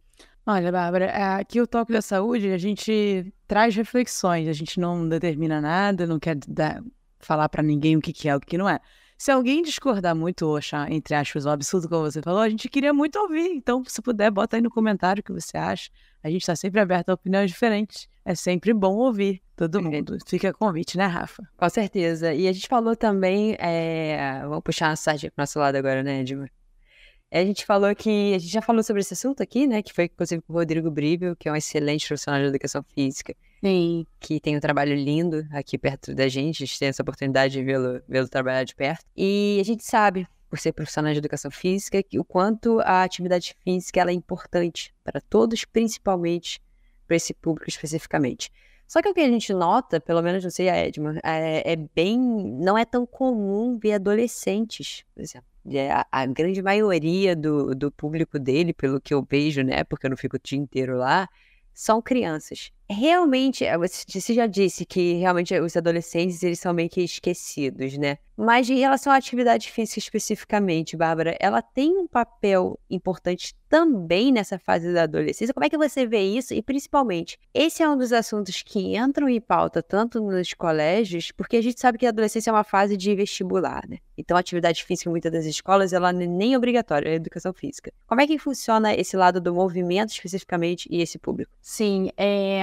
Olha, 0.49 0.71
Bárbara, 0.71 1.07
é, 1.07 1.25
aqui 1.41 1.61
o 1.61 1.67
Toque 1.67 1.93
da 1.93 2.01
Saúde, 2.01 2.53
a 2.53 2.59
gente 2.59 3.35
traz 3.49 3.75
reflexões, 3.75 4.47
a 4.47 4.53
gente 4.53 4.79
não 4.79 5.09
determina 5.09 5.61
nada, 5.61 6.07
não 6.07 6.21
quer 6.21 6.37
dar, 6.47 6.85
falar 7.19 7.49
para 7.49 7.65
ninguém 7.65 7.97
o 7.97 8.01
que, 8.01 8.13
que 8.13 8.29
é, 8.29 8.37
o 8.37 8.39
que 8.39 8.57
não 8.57 8.69
é. 8.69 8.79
Se 9.19 9.33
alguém 9.33 9.61
discordar 9.61 10.15
muito 10.15 10.47
ou 10.47 10.57
achar, 10.57 10.89
entre 10.93 11.17
aspas, 11.17 11.47
um 11.47 11.51
absurdo, 11.51 11.89
como 11.89 12.03
você 12.03 12.23
falou, 12.23 12.41
a 12.41 12.49
gente 12.49 12.69
queria 12.69 12.95
muito 12.95 13.19
ouvir. 13.19 13.49
Então, 13.57 13.83
se 13.87 14.01
puder, 14.01 14.31
bota 14.31 14.57
aí 14.57 14.63
no 14.63 14.71
comentário 14.71 15.21
o 15.21 15.25
que 15.25 15.33
você 15.33 15.57
acha. 15.57 15.91
A 16.23 16.31
gente 16.31 16.43
está 16.43 16.55
sempre 16.55 16.79
aberto 16.79 17.09
a 17.09 17.15
opiniões 17.15 17.51
diferentes. 17.51 18.09
É 18.25 18.35
sempre 18.35 18.73
bom 18.73 18.95
ouvir 18.99 19.43
todo 19.57 19.83
mundo. 19.83 20.17
Fica 20.29 20.53
convite, 20.53 20.97
né, 20.97 21.07
Rafa? 21.07 21.43
Com 21.57 21.69
certeza. 21.69 22.33
E 22.35 22.47
a 22.47 22.53
gente 22.53 22.69
falou 22.69 22.95
também, 22.95 23.57
é... 23.59 24.43
vamos 24.43 24.63
puxar 24.63 24.91
a 24.91 24.97
sardinha 24.97 25.33
pro 25.33 25.43
nosso 25.43 25.59
lado 25.59 25.77
agora, 25.77 26.05
né, 26.05 26.21
Edmar? 26.21 26.51
A 27.31 27.45
gente 27.45 27.67
falou 27.67 27.95
que. 27.95 28.35
A 28.35 28.39
gente 28.39 28.53
já 28.53 28.63
falou 28.63 28.83
sobre 28.83 29.01
esse 29.01 29.15
assunto 29.15 29.43
aqui, 29.43 29.67
né? 29.67 29.83
Que 29.83 29.93
foi, 29.93 30.05
inclusive, 30.05 30.43
com 30.43 30.53
o 30.53 30.57
Rodrigo 30.57 30.91
Brível, 30.91 31.35
que 31.35 31.49
é 31.49 31.53
um 31.53 31.57
excelente 31.57 32.07
profissional 32.07 32.41
de 32.41 32.49
educação 32.49 32.85
física. 32.95 33.35
Sim. 33.65 34.07
Que 34.21 34.39
tem 34.39 34.57
um 34.57 34.61
trabalho 34.61 34.95
lindo 34.95 35.45
aqui 35.51 35.77
perto 35.77 36.15
da 36.15 36.29
gente. 36.29 36.63
A 36.63 36.67
gente 36.67 36.79
tem 36.79 36.89
essa 36.89 37.03
oportunidade 37.03 37.55
de 37.55 37.63
vê-lo 37.65 38.01
vê 38.09 38.25
trabalhar 38.29 38.65
de 38.65 38.75
perto. 38.75 39.05
E 39.17 39.59
a 39.61 39.65
gente 39.65 39.85
sabe, 39.85 40.27
por 40.49 40.59
ser 40.59 40.73
profissional 40.73 41.13
de 41.13 41.19
educação 41.19 41.51
física, 41.51 42.01
que 42.03 42.19
o 42.19 42.25
quanto 42.25 42.79
a 42.81 43.03
atividade 43.03 43.57
física 43.65 44.01
ela 44.01 44.11
é 44.11 44.15
importante 44.15 44.95
para 45.03 45.21
todos, 45.21 45.65
principalmente 45.65 46.61
para 47.09 47.17
esse 47.17 47.35
público 47.35 47.69
especificamente. 47.69 48.51
Só 48.87 49.03
que 49.03 49.09
o 49.09 49.15
que 49.15 49.21
a 49.21 49.29
gente 49.29 49.53
nota, 49.53 50.01
pelo 50.01 50.23
menos 50.23 50.45
não 50.45 50.51
sei 50.51 50.69
a 50.69 50.77
Edma, 50.77 51.19
é, 51.25 51.73
é 51.73 51.77
bem. 51.77 52.21
não 52.21 52.79
é 52.79 52.85
tão 52.85 53.05
comum 53.05 53.77
ver 53.77 53.95
adolescentes, 53.95 55.05
por 55.13 55.23
exemplo 55.23 55.56
a, 55.91 56.07
a, 56.13 56.27
grande 56.27 56.63
maioria 56.63 57.35
do, 57.35 57.75
do 57.75 57.91
público 57.91 58.39
dele, 58.39 58.73
pelo 58.73 59.01
que 59.01 59.13
eu 59.13 59.27
vejo, 59.29 59.63
né, 59.63 59.85
porque 59.85 60.07
eu 60.07 60.11
não 60.11 60.17
fico 60.17 60.37
o 60.37 60.41
dia 60.43 60.59
inteiro 60.59 60.97
lá, 60.97 61.29
são 61.75 62.01
crianças. 62.01 62.71
Realmente, 62.89 63.65
é, 63.65 63.77
você 63.77 64.33
já 64.33 64.47
disse 64.47 64.87
que 64.87 65.15
realmente 65.15 65.59
os 65.59 65.77
adolescentes 65.77 66.43
eles 66.43 66.61
são 66.61 66.73
meio 66.73 66.89
que 66.89 67.01
esquecidos, 67.01 67.99
né? 67.99 68.19
Mas 68.37 68.69
em 68.69 68.79
relação 68.79 69.13
à 69.13 69.17
atividade 69.17 69.71
física 69.73 69.99
especificamente, 69.99 70.97
Bárbara, 70.97 71.35
ela 71.41 71.63
tem 71.63 71.97
um 71.97 72.07
papel 72.07 72.79
importante 72.91 73.55
também 73.69 74.31
nessa 74.31 74.59
fase 74.59 74.93
da 74.93 75.05
adolescência. 75.05 75.55
Como 75.55 75.65
é 75.65 75.71
que 75.71 75.79
você 75.79 76.07
vê 76.07 76.21
isso? 76.21 76.53
E 76.53 76.63
principalmente, 76.63 77.39
esse 77.55 77.83
é 77.83 77.89
um 77.89 77.97
dos 77.97 78.13
assuntos 78.13 78.63
que 78.63 78.97
entram 78.97 79.29
em 79.29 79.41
pauta 79.41 79.83
tanto 79.83 80.21
nos 80.21 80.53
colégios, 80.53 81.33
porque 81.33 81.57
a 81.57 81.63
gente 81.63 81.81
sabe 81.81 81.99
que 81.99 82.07
a 82.07 82.11
adolescência 82.11 82.51
é 82.51 82.53
uma 82.53 82.63
fase 82.63 82.97
de 82.97 83.15
vestibular, 83.15 83.89
né? 83.89 83.99
Então, 84.19 84.37
a 84.37 84.41
atividade 84.41 84.85
física 84.85 85.09
em 85.09 85.13
muitas 85.13 85.33
das 85.33 85.47
escolas, 85.47 85.93
ela 85.93 86.13
nem 86.13 86.55
é 86.55 86.57
obrigatória, 86.59 87.09
é 87.09 87.15
educação 87.15 87.53
física. 87.53 87.93
Como 88.07 88.21
é 88.21 88.27
que 88.27 88.39
funciona 88.39 88.95
esse 88.95 89.17
lado 89.17 89.41
do 89.41 89.55
movimento 89.55 90.11
especificamente 90.11 90.87
e 90.91 91.01
esse 91.01 91.19
público? 91.19 91.51
Sim, 91.61 92.11
é, 92.17 92.61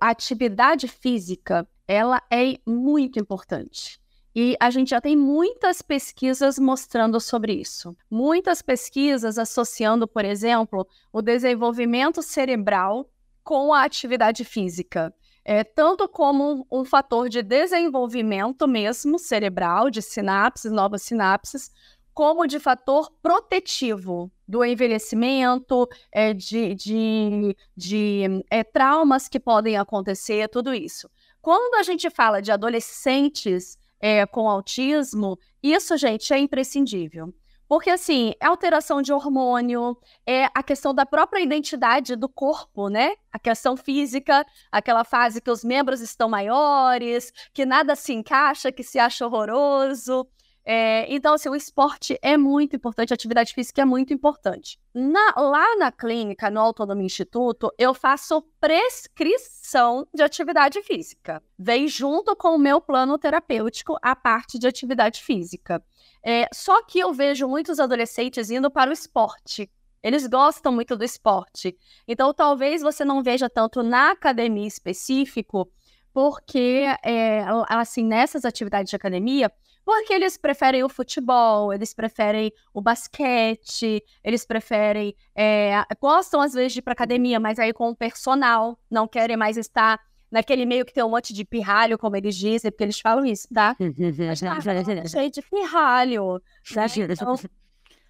a 0.00 0.10
atividade 0.10 0.88
física, 0.88 1.66
ela 1.86 2.22
é 2.30 2.58
muito 2.66 3.18
importante. 3.18 4.00
E 4.34 4.56
a 4.58 4.68
gente 4.68 4.90
já 4.90 5.00
tem 5.00 5.16
muitas 5.16 5.80
pesquisas 5.80 6.58
mostrando 6.58 7.20
sobre 7.20 7.52
isso. 7.52 7.96
Muitas 8.10 8.60
pesquisas 8.60 9.38
associando, 9.38 10.08
por 10.08 10.24
exemplo, 10.24 10.86
o 11.12 11.22
desenvolvimento 11.22 12.20
cerebral 12.20 13.08
com 13.44 13.72
a 13.72 13.84
atividade 13.84 14.42
física. 14.44 15.14
É, 15.44 15.62
tanto 15.62 16.08
como 16.08 16.66
um 16.72 16.84
fator 16.86 17.28
de 17.28 17.42
desenvolvimento 17.42 18.66
mesmo 18.66 19.18
cerebral, 19.18 19.90
de 19.90 20.00
sinapses, 20.00 20.72
novas 20.72 21.02
sinapses, 21.02 21.70
como 22.14 22.46
de 22.46 22.60
fator 22.60 23.10
protetivo 23.20 24.30
do 24.46 24.64
envelhecimento, 24.64 25.88
é, 26.12 26.32
de, 26.32 26.74
de, 26.74 27.56
de 27.76 28.44
é, 28.48 28.62
traumas 28.62 29.28
que 29.28 29.40
podem 29.40 29.76
acontecer, 29.76 30.48
tudo 30.48 30.72
isso. 30.72 31.10
Quando 31.42 31.74
a 31.74 31.82
gente 31.82 32.08
fala 32.08 32.40
de 32.40 32.52
adolescentes 32.52 33.76
é, 34.00 34.24
com 34.26 34.48
autismo, 34.48 35.38
isso, 35.62 35.96
gente, 35.96 36.32
é 36.32 36.38
imprescindível. 36.38 37.34
Porque, 37.66 37.90
assim, 37.90 38.34
é 38.40 38.46
alteração 38.46 39.00
de 39.00 39.12
hormônio, 39.12 39.96
é 40.26 40.44
a 40.54 40.62
questão 40.62 40.94
da 40.94 41.06
própria 41.06 41.40
identidade 41.40 42.14
do 42.14 42.28
corpo, 42.28 42.88
né? 42.88 43.14
A 43.32 43.38
questão 43.38 43.76
física, 43.76 44.46
aquela 44.70 45.02
fase 45.02 45.40
que 45.40 45.50
os 45.50 45.64
membros 45.64 46.00
estão 46.00 46.28
maiores, 46.28 47.32
que 47.54 47.64
nada 47.64 47.96
se 47.96 48.12
encaixa, 48.12 48.70
que 48.70 48.82
se 48.82 48.98
acha 48.98 49.26
horroroso. 49.26 50.28
É, 50.66 51.12
então, 51.12 51.34
assim, 51.34 51.50
o 51.50 51.54
esporte 51.54 52.18
é 52.22 52.38
muito 52.38 52.74
importante, 52.74 53.12
a 53.12 53.14
atividade 53.14 53.52
física 53.52 53.82
é 53.82 53.84
muito 53.84 54.14
importante. 54.14 54.78
Na, 54.94 55.34
lá 55.36 55.76
na 55.76 55.92
clínica, 55.92 56.50
no 56.50 56.58
Autonomia 56.60 57.04
Instituto, 57.04 57.70
eu 57.76 57.92
faço 57.92 58.40
prescrição 58.58 60.08
de 60.14 60.22
atividade 60.22 60.80
física. 60.82 61.42
Vem 61.58 61.86
junto 61.86 62.34
com 62.34 62.54
o 62.54 62.58
meu 62.58 62.80
plano 62.80 63.18
terapêutico 63.18 63.98
a 64.00 64.16
parte 64.16 64.58
de 64.58 64.66
atividade 64.66 65.22
física. 65.22 65.84
É, 66.24 66.48
só 66.54 66.82
que 66.82 66.98
eu 66.98 67.12
vejo 67.12 67.46
muitos 67.46 67.78
adolescentes 67.78 68.50
indo 68.50 68.70
para 68.70 68.88
o 68.88 68.94
esporte. 68.94 69.70
Eles 70.02 70.26
gostam 70.26 70.72
muito 70.72 70.96
do 70.96 71.04
esporte. 71.04 71.76
Então, 72.08 72.32
talvez 72.32 72.80
você 72.80 73.04
não 73.04 73.22
veja 73.22 73.50
tanto 73.50 73.82
na 73.82 74.12
academia 74.12 74.66
específico, 74.66 75.70
porque, 76.12 76.84
é, 77.02 77.44
assim, 77.68 78.04
nessas 78.04 78.44
atividades 78.44 78.88
de 78.90 78.96
academia, 78.96 79.50
porque 79.84 80.12
eles 80.12 80.36
preferem 80.36 80.82
o 80.82 80.88
futebol, 80.88 81.72
eles 81.72 81.92
preferem 81.92 82.52
o 82.72 82.80
basquete, 82.80 84.02
eles 84.22 84.46
preferem. 84.46 85.14
É, 85.36 85.82
gostam 86.00 86.40
às 86.40 86.54
vezes 86.54 86.72
de 86.72 86.78
ir 86.78 86.82
para 86.82 86.92
academia, 86.92 87.38
mas 87.38 87.58
aí 87.58 87.72
com 87.72 87.90
o 87.90 87.96
personal, 87.96 88.78
não 88.90 89.06
querem 89.06 89.36
mais 89.36 89.56
estar 89.56 90.00
naquele 90.30 90.66
meio 90.66 90.84
que 90.84 90.92
tem 90.92 91.04
um 91.04 91.10
monte 91.10 91.32
de 91.32 91.44
pirralho, 91.44 91.96
como 91.96 92.16
eles 92.16 92.34
dizem, 92.34 92.70
porque 92.70 92.82
eles 92.82 92.98
falam 92.98 93.24
isso, 93.24 93.46
tá? 93.52 93.76
cheio 95.08 95.30
de 95.30 95.42
pirralho. 95.42 96.42
Né? 96.74 96.86
Então, 97.14 97.36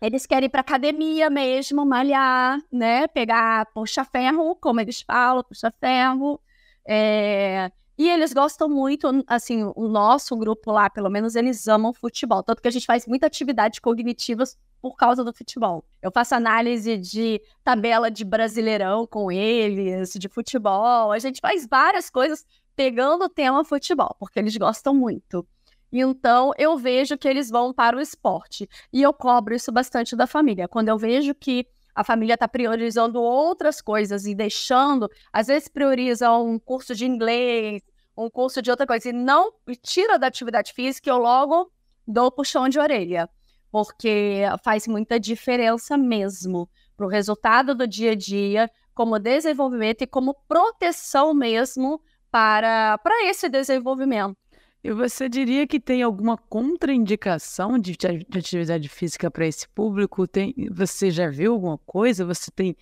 eles 0.00 0.26
querem 0.26 0.46
ir 0.46 0.50
para 0.50 0.60
academia 0.60 1.30
mesmo, 1.30 1.84
malhar, 1.84 2.58
né? 2.70 3.06
Pegar 3.08 3.66
puxa-ferro, 3.72 4.54
como 4.56 4.80
eles 4.80 5.00
falam, 5.02 5.42
puxa-ferro. 5.42 6.40
É... 6.86 7.70
E 7.96 8.08
eles 8.08 8.32
gostam 8.32 8.68
muito, 8.68 9.08
assim, 9.26 9.70
o 9.76 9.88
nosso 9.88 10.36
grupo 10.36 10.72
lá, 10.72 10.90
pelo 10.90 11.08
menos, 11.08 11.36
eles 11.36 11.68
amam 11.68 11.92
futebol. 11.92 12.42
Tanto 12.42 12.60
que 12.60 12.68
a 12.68 12.70
gente 12.70 12.86
faz 12.86 13.06
muita 13.06 13.26
atividade 13.26 13.80
cognitivas 13.80 14.58
por 14.82 14.96
causa 14.96 15.22
do 15.22 15.32
futebol. 15.32 15.84
Eu 16.02 16.10
faço 16.10 16.34
análise 16.34 16.98
de 16.98 17.40
tabela 17.62 18.10
de 18.10 18.24
brasileirão 18.24 19.06
com 19.06 19.30
eles, 19.30 20.12
de 20.14 20.28
futebol. 20.28 21.12
A 21.12 21.18
gente 21.18 21.40
faz 21.40 21.66
várias 21.66 22.10
coisas 22.10 22.44
pegando 22.74 23.24
o 23.24 23.28
tema 23.28 23.64
futebol, 23.64 24.16
porque 24.18 24.40
eles 24.40 24.56
gostam 24.56 24.92
muito. 24.92 25.46
Então, 25.92 26.52
eu 26.58 26.76
vejo 26.76 27.16
que 27.16 27.28
eles 27.28 27.48
vão 27.48 27.72
para 27.72 27.96
o 27.96 28.00
esporte. 28.00 28.68
E 28.92 29.00
eu 29.00 29.12
cobro 29.12 29.54
isso 29.54 29.70
bastante 29.70 30.16
da 30.16 30.26
família. 30.26 30.66
Quando 30.66 30.88
eu 30.88 30.98
vejo 30.98 31.32
que 31.34 31.66
a 31.94 32.02
família 32.02 32.34
está 32.34 32.48
priorizando 32.48 33.20
outras 33.22 33.80
coisas 33.80 34.26
e 34.26 34.34
deixando, 34.34 35.08
às 35.32 35.46
vezes 35.46 35.68
prioriza 35.68 36.32
um 36.32 36.58
curso 36.58 36.94
de 36.94 37.06
inglês, 37.06 37.82
um 38.16 38.28
curso 38.28 38.60
de 38.60 38.70
outra 38.70 38.86
coisa, 38.86 39.08
e 39.08 39.12
não 39.12 39.52
tira 39.82 40.18
da 40.18 40.26
atividade 40.26 40.72
física, 40.72 41.10
eu 41.10 41.18
logo 41.18 41.70
dou 42.06 42.30
puxão 42.30 42.68
de 42.68 42.78
orelha, 42.78 43.28
porque 43.70 44.42
faz 44.62 44.86
muita 44.86 45.18
diferença 45.18 45.96
mesmo 45.96 46.68
para 46.96 47.06
o 47.06 47.08
resultado 47.08 47.74
do 47.74 47.86
dia 47.86 48.12
a 48.12 48.14
dia, 48.14 48.70
como 48.94 49.18
desenvolvimento 49.18 50.02
e 50.02 50.06
como 50.06 50.34
proteção 50.46 51.34
mesmo 51.34 52.00
para, 52.30 52.98
para 52.98 53.28
esse 53.28 53.48
desenvolvimento. 53.48 54.36
E 54.84 54.92
você 54.92 55.30
diria 55.30 55.66
que 55.66 55.80
tem 55.80 56.02
alguma 56.02 56.36
contraindicação 56.36 57.78
de, 57.78 57.96
de 57.96 58.38
atividade 58.38 58.86
física 58.86 59.30
para 59.30 59.46
esse 59.46 59.66
público? 59.66 60.28
Tem, 60.28 60.54
você 60.70 61.10
já 61.10 61.30
viu 61.30 61.54
alguma 61.54 61.78
coisa? 61.78 62.22
Você 62.26 62.50
tem, 62.50 62.76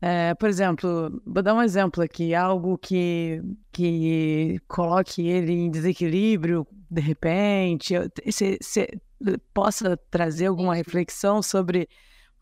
é, 0.00 0.34
por 0.34 0.48
exemplo, 0.48 1.22
vou 1.24 1.40
dar 1.40 1.54
um 1.54 1.62
exemplo 1.62 2.02
aqui, 2.02 2.34
algo 2.34 2.76
que, 2.76 3.40
que 3.70 4.60
coloque 4.66 5.28
ele 5.28 5.52
em 5.52 5.70
desequilíbrio 5.70 6.66
de 6.90 7.00
repente, 7.00 7.94
você, 8.26 8.58
você 8.60 8.88
possa 9.54 9.96
trazer 10.10 10.46
alguma 10.46 10.74
reflexão 10.74 11.40
sobre 11.40 11.88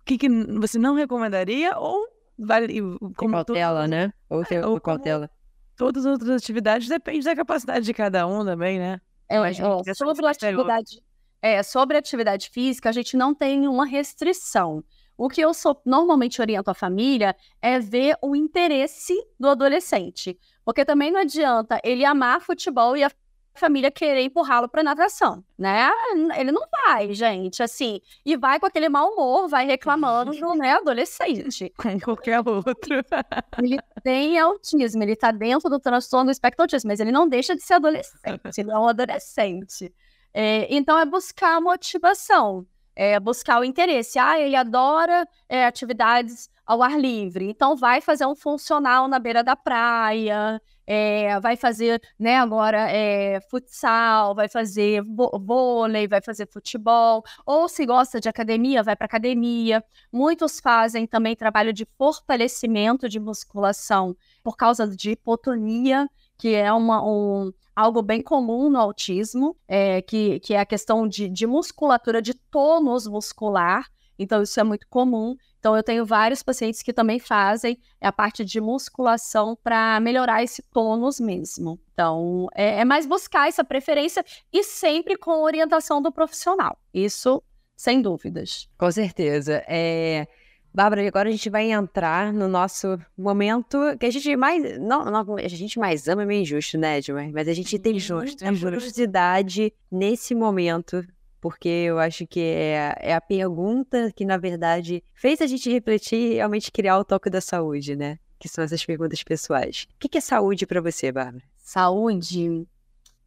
o 0.01 0.05
que, 0.07 0.16
que 0.16 0.28
você 0.28 0.78
não 0.78 0.94
recomendaria 0.94 1.76
ou 1.76 2.07
vale 2.38 2.80
como 3.14 3.32
cautela, 3.34 3.86
né? 3.86 4.11
Ou, 4.30 4.42
é, 4.49 4.66
ou 4.66 4.80
cautela 4.80 5.30
todas 5.77 6.07
as 6.07 6.12
outras 6.12 6.31
atividades 6.31 6.89
depende 6.89 7.24
da 7.24 7.37
capacidade 7.37 7.85
de 7.85 7.95
cada 7.95 8.27
um 8.27 8.45
também, 8.45 8.79
né? 8.79 9.01
É, 9.29 9.37
é 9.37 9.95
sobre 9.95 10.27
a 10.27 10.31
atividade, 10.31 11.03
é, 11.43 11.62
sobre 11.62 11.97
a 11.97 11.99
atividade 12.01 12.51
física, 12.51 12.89
a 12.89 12.93
gente 12.93 13.16
não 13.16 13.35
tem 13.35 13.68
uma 13.68 13.87
restrição. 13.87 14.83
O 15.18 15.29
que 15.29 15.41
eu 15.41 15.55
sou, 15.55 15.81
normalmente 15.85 16.41
oriento 16.41 16.70
a 16.70 16.74
família 16.74 17.35
é 17.62 17.81
ver 17.81 18.16
o 18.20 18.37
interesse 18.37 19.14
do 19.41 19.49
adolescente. 19.49 20.39
Porque 20.64 20.85
também 20.85 21.11
não 21.11 21.20
adianta 21.20 21.81
ele 21.83 22.05
amar 22.05 22.41
futebol 22.41 22.97
e 22.97 23.03
a 23.03 23.11
família 23.57 23.91
querer 23.91 24.23
empurrá-lo 24.23 24.69
para 24.69 24.83
natação, 24.83 25.45
né? 25.59 25.91
Ele 26.37 26.53
não 26.53 26.63
vai, 26.71 27.13
gente, 27.13 27.63
assim, 27.63 28.01
e 28.25 28.37
vai 28.37 28.61
com 28.61 28.67
aquele 28.67 28.89
mau 28.89 29.13
humor, 29.13 29.49
vai 29.49 29.67
reclamando, 29.67 30.33
né, 30.57 30.73
adolescente. 30.73 31.73
Com 31.79 31.99
qualquer 32.01 32.41
outro. 32.47 32.75
Ele 33.59 33.79
tem 34.03 34.39
autismo, 34.39 35.03
ele 35.03 35.17
tá 35.17 35.31
dentro 35.31 35.69
do 35.69 35.81
transtorno 35.81 36.27
do 36.27 36.31
espectro 36.31 36.63
autismo, 36.63 36.89
mas 36.89 37.01
ele 37.01 37.11
não 37.11 37.29
deixa 37.29 37.57
de 37.57 37.63
ser 37.63 37.75
adolescente, 37.75 38.59
ele 38.59 38.71
é 38.71 38.79
um 38.79 38.89
adolescente. 38.89 39.93
É, 40.33 40.67
então, 40.73 40.99
é 40.99 41.05
buscar 41.05 41.61
motivação, 41.61 42.67
é 42.95 43.19
buscar 43.19 43.61
o 43.61 43.65
interesse. 43.65 44.19
Ah, 44.19 44.39
ele 44.39 44.55
adora 44.55 45.27
é, 45.49 45.65
atividades 45.67 46.51
ao 46.67 46.83
ar 46.83 46.99
livre, 46.99 47.49
então 47.49 47.77
vai 47.77 48.01
fazer 48.01 48.27
um 48.27 48.35
funcional 48.35 49.07
na 49.07 49.19
beira 49.19 49.45
da 49.45 49.55
praia, 49.55 50.61
é, 50.87 51.39
vai 51.41 51.57
fazer, 51.57 52.01
né, 52.19 52.37
agora 52.39 52.91
é, 52.91 53.41
futsal, 53.51 54.35
vai 54.35 54.49
fazer 54.49 55.03
vôlei, 55.41 56.07
vai 56.07 56.21
fazer 56.21 56.49
futebol, 56.49 57.25
ou 57.45 57.69
se 57.69 57.85
gosta 57.85 58.21
de 58.21 58.29
academia, 58.29 58.83
vai 58.83 58.95
para 58.95 59.07
academia. 59.07 59.83
Muitos 60.12 60.61
fazem 60.61 61.07
também 61.07 61.35
trabalho 61.35 61.73
de 61.73 61.87
fortalecimento 61.99 63.09
de 63.09 63.19
musculação 63.19 64.17
por 64.43 64.57
causa 64.57 64.87
de 64.89 65.12
hipotonia, 65.12 66.09
que 66.39 66.55
é 66.55 66.73
uma, 66.73 67.05
um, 67.05 67.53
algo 67.75 68.03
bem 68.03 68.23
comum 68.23 68.71
no 68.71 68.79
autismo, 68.79 69.57
é, 69.67 70.03
que, 70.03 70.39
que 70.41 70.55
é 70.55 70.61
a 70.61 70.67
questão 70.67 71.09
de, 71.09 71.29
de 71.29 71.47
musculatura, 71.47 72.23
de 72.23 72.35
tônus 72.35 73.07
muscular. 73.07 73.87
Então, 74.19 74.43
isso 74.43 74.59
é 74.59 74.64
muito 74.64 74.87
comum. 74.89 75.37
Então, 75.67 75.77
eu 75.77 75.83
tenho 75.83 76.07
vários 76.07 76.45
pacientes 76.45 76.81
que 76.81 76.93
também 76.93 77.19
fazem 77.19 77.77
a 78.01 78.12
parte 78.12 78.45
de 78.45 78.61
musculação 78.61 79.59
para 79.64 79.99
melhorar 79.99 80.41
esse 80.41 80.62
tônus 80.73 81.19
mesmo. 81.19 81.77
Então, 81.93 82.47
é, 82.55 82.83
é, 82.83 82.85
mais 82.85 83.05
buscar 83.05 83.49
essa 83.49 83.64
preferência 83.64 84.25
e 84.53 84.62
sempre 84.62 85.17
com 85.17 85.43
orientação 85.43 86.01
do 86.01 86.12
profissional. 86.12 86.79
Isso, 86.95 87.43
sem 87.77 88.01
dúvidas. 88.01 88.69
Com 88.79 88.93
certeza. 88.93 89.64
É... 89.67 90.29
Bárbara, 90.73 91.09
agora 91.09 91.31
a 91.31 91.33
gente 91.33 91.51
vai 91.51 91.73
entrar 91.73 92.33
no 92.33 92.47
nosso 92.47 92.97
momento 93.19 93.77
que 93.99 94.07
a 94.07 94.11
gente 94.11 94.37
mais. 94.37 94.79
Não, 94.79 95.05
não 95.07 95.37
a 95.37 95.49
gente 95.49 95.81
mais 95.81 96.07
ama 96.07 96.23
é 96.23 96.27
meio 96.27 96.43
injusto, 96.43 96.79
né, 96.79 96.99
Edmar? 96.99 97.29
Mas 97.33 97.49
a 97.49 97.53
gente 97.53 97.77
tem 97.77 97.99
justo, 97.99 98.45
a 98.45 98.57
curiosidade 98.57 99.73
nesse 99.91 100.33
momento 100.33 101.05
porque 101.47 101.68
eu 101.68 102.01
acho 102.01 102.26
que 102.26 102.40
é, 102.40 102.92
é, 102.99 103.14
a 103.14 103.20
pergunta 103.20 104.11
que, 104.16 104.24
na 104.24 104.36
verdade, 104.36 105.01
fez 105.14 105.40
a 105.40 105.47
gente 105.47 105.70
refletir 105.70 106.32
e 106.32 106.34
realmente 106.34 106.72
criar 106.72 106.99
o 106.99 107.05
toque 107.05 107.30
da 107.30 107.40
saúde, 107.40 107.94
né? 107.94 108.18
Que 108.36 108.49
são 108.49 108.64
essas 108.64 108.84
perguntas 108.84 109.22
pessoais. 109.22 109.86
O 109.94 110.09
que 110.09 110.18
é 110.18 110.20
saúde 110.20 110.66
para 110.66 110.80
você, 110.80 111.12
Bárbara? 111.12 111.44
Saúde, 111.57 112.66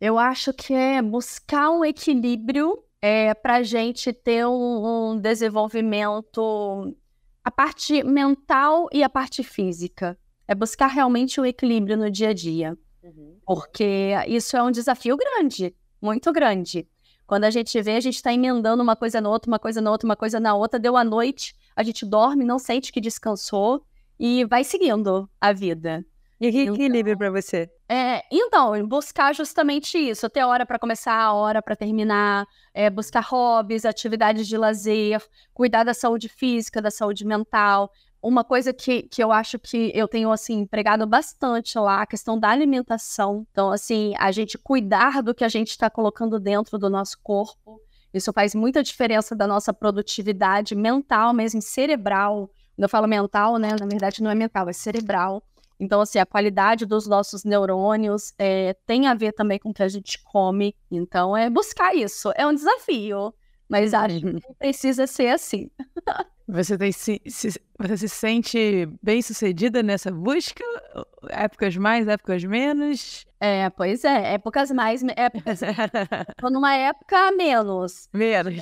eu 0.01 0.19
acho 0.19 0.51
que 0.51 0.73
é 0.73 1.01
buscar 1.01 1.71
um 1.71 1.85
equilíbrio 1.85 2.83
é, 3.01 3.33
para 3.33 3.55
a 3.55 3.63
gente 3.63 4.11
ter 4.11 4.45
um, 4.45 5.11
um 5.11 5.17
desenvolvimento, 5.17 6.93
a 7.41 7.49
parte 7.49 8.03
mental 8.03 8.89
e 8.91 9.01
a 9.01 9.09
parte 9.09 9.43
física. 9.43 10.19
É 10.45 10.53
buscar 10.53 10.87
realmente 10.87 11.39
o 11.39 11.43
um 11.43 11.45
equilíbrio 11.45 11.95
no 11.95 12.11
dia 12.11 12.31
a 12.31 12.33
dia. 12.33 12.77
Uhum. 13.01 13.37
Porque 13.45 14.11
isso 14.27 14.57
é 14.57 14.61
um 14.61 14.71
desafio 14.71 15.15
grande, 15.15 15.73
muito 16.01 16.33
grande. 16.33 16.85
Quando 17.29 17.43
a 17.43 17.51
gente 17.51 17.79
vê, 17.79 17.91
a 17.91 17.99
gente 17.99 18.15
está 18.15 18.33
emendando 18.33 18.81
uma 18.81 18.95
coisa 18.95 19.21
na 19.21 19.29
outra, 19.29 19.51
uma 19.51 19.59
coisa 19.59 19.79
na 19.79 19.91
outra, 19.91 20.07
uma 20.07 20.15
coisa 20.15 20.39
na 20.39 20.55
outra, 20.55 20.79
deu 20.79 20.97
a 20.97 21.03
noite, 21.03 21.53
a 21.75 21.83
gente 21.83 22.03
dorme, 22.03 22.43
não 22.43 22.57
sente 22.57 22.91
que 22.91 22.99
descansou 22.99 23.85
e 24.19 24.45
vai 24.45 24.63
seguindo 24.63 25.29
a 25.39 25.53
vida. 25.53 26.03
E 26.41 26.51
que 26.51 26.61
equilíbrio 26.61 27.13
então, 27.13 27.17
para 27.19 27.29
você? 27.29 27.69
É, 27.87 28.23
então, 28.31 28.87
buscar 28.87 29.35
justamente 29.35 29.95
isso, 29.95 30.27
ter 30.27 30.43
hora 30.43 30.65
para 30.65 30.79
começar, 30.79 31.31
hora 31.33 31.61
para 31.61 31.75
terminar, 31.75 32.47
é, 32.73 32.89
buscar 32.89 33.21
hobbies, 33.21 33.85
atividades 33.85 34.47
de 34.47 34.57
lazer, 34.57 35.21
cuidar 35.53 35.83
da 35.83 35.93
saúde 35.93 36.27
física, 36.27 36.81
da 36.81 36.89
saúde 36.89 37.23
mental, 37.23 37.91
uma 38.21 38.43
coisa 38.43 38.73
que, 38.73 39.03
que 39.03 39.23
eu 39.23 39.31
acho 39.31 39.57
que 39.57 39.91
eu 39.95 40.07
tenho, 40.07 40.31
assim, 40.31 40.65
pregado 40.65 41.05
bastante 41.07 41.77
lá, 41.77 42.01
a 42.01 42.05
questão 42.05 42.37
da 42.37 42.49
alimentação. 42.49 43.45
Então, 43.51 43.71
assim, 43.71 44.13
a 44.17 44.31
gente 44.31 44.57
cuidar 44.57 45.23
do 45.23 45.33
que 45.33 45.43
a 45.43 45.49
gente 45.49 45.69
está 45.69 45.89
colocando 45.89 46.39
dentro 46.39 46.77
do 46.77 46.89
nosso 46.89 47.17
corpo. 47.23 47.81
Isso 48.13 48.33
faz 48.33 48.55
muita 48.55 48.83
diferença 48.83 49.35
da 49.35 49.47
nossa 49.47 49.73
produtividade 49.73 50.75
mental, 50.75 51.33
mesmo 51.33 51.61
cerebral. 51.61 52.49
Quando 52.75 52.83
eu 52.83 52.89
falo 52.89 53.07
mental, 53.07 53.57
né, 53.57 53.69
na 53.79 53.85
verdade 53.85 54.21
não 54.21 54.31
é 54.31 54.35
mental, 54.35 54.67
é 54.67 54.73
cerebral. 54.73 55.43
Então, 55.79 56.01
assim, 56.01 56.19
a 56.19 56.25
qualidade 56.25 56.85
dos 56.85 57.07
nossos 57.07 57.45
neurônios 57.45 58.33
é, 58.37 58.75
tem 58.85 59.07
a 59.07 59.13
ver 59.13 59.31
também 59.31 59.57
com 59.57 59.69
o 59.69 59.73
que 59.73 59.83
a 59.83 59.87
gente 59.87 60.21
come. 60.23 60.75
Então, 60.91 61.37
é 61.37 61.49
buscar 61.49 61.95
isso. 61.95 62.33
É 62.35 62.45
um 62.45 62.53
desafio, 62.53 63.33
mas 63.69 63.93
acho 63.93 64.19
que 64.19 64.53
precisa 64.57 65.05
ser 65.05 65.27
assim. 65.29 65.69
Você, 66.47 66.75
tem, 66.75 66.91
se, 66.91 67.21
se, 67.27 67.61
você 67.77 67.97
se 67.97 68.09
sente 68.09 68.89
bem 69.03 69.21
sucedida 69.21 69.83
nessa 69.83 70.11
busca? 70.11 70.63
Épocas 71.29 71.77
mais, 71.77 72.07
épocas 72.07 72.43
menos? 72.43 73.23
É, 73.39 73.69
pois 73.69 74.03
é, 74.03 74.33
épocas 74.33 74.71
mais, 74.71 75.03
épocas. 75.15 75.59
tô 76.41 76.49
numa 76.49 76.75
época 76.75 77.31
menos. 77.33 78.09
Menos. 78.11 78.55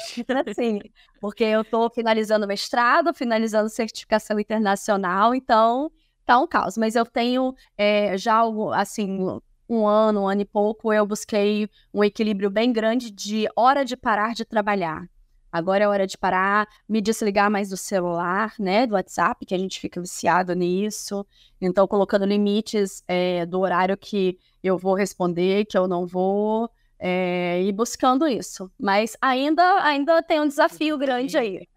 Assim, 0.46 0.82
porque 1.22 1.46
eu 1.46 1.64
tô 1.64 1.90
finalizando 1.90 2.46
mestrado, 2.46 3.14
finalizando 3.14 3.70
certificação 3.70 4.38
internacional, 4.38 5.34
então 5.34 5.90
tá 6.26 6.38
um 6.38 6.46
caos. 6.46 6.78
Mas 6.78 6.94
eu 6.94 7.06
tenho 7.06 7.56
é, 7.78 8.18
já, 8.18 8.42
assim, 8.76 9.40
um 9.70 9.88
ano, 9.88 10.24
um 10.24 10.28
ano 10.28 10.42
e 10.42 10.46
pouco, 10.46 10.94
eu 10.94 11.06
busquei 11.06 11.70
um 11.94 12.04
equilíbrio 12.04 12.50
bem 12.50 12.72
grande 12.72 13.12
de 13.12 13.48
hora 13.56 13.84
de 13.84 13.98
parar 13.98 14.34
de 14.34 14.46
trabalhar. 14.46 15.08
Agora 15.52 15.84
é 15.84 15.88
hora 15.88 16.06
de 16.06 16.18
parar, 16.18 16.68
me 16.88 17.02
desligar 17.02 17.50
mais 17.50 17.70
do 17.70 17.78
celular, 17.78 18.54
né, 18.60 18.86
do 18.86 18.94
WhatsApp, 18.94 19.46
que 19.46 19.56
a 19.56 19.58
gente 19.58 19.80
fica 19.80 20.00
viciado 20.00 20.54
nisso. 20.54 21.26
Então, 21.60 21.88
colocando 21.88 22.26
limites 22.26 23.04
é, 23.08 23.46
do 23.46 23.60
horário 23.62 23.98
que 23.98 24.38
eu 24.64 24.78
vou 24.78 24.94
responder, 24.94 25.66
que 25.66 25.78
eu 25.78 25.88
não 25.88 26.06
vou, 26.06 26.70
é, 27.00 27.64
e 27.64 27.72
buscando 27.72 28.28
isso. 28.28 28.70
Mas 28.78 29.16
ainda, 29.22 29.84
ainda 29.84 30.22
tem 30.22 30.42
um 30.42 30.48
desafio 30.48 30.98
grande 30.98 31.38
aí. 31.38 31.68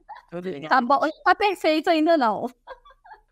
Tá 0.69 0.81
bom, 0.81 1.01
tá 1.25 1.35
perfeito 1.35 1.89
ainda 1.89 2.17
não. 2.17 2.51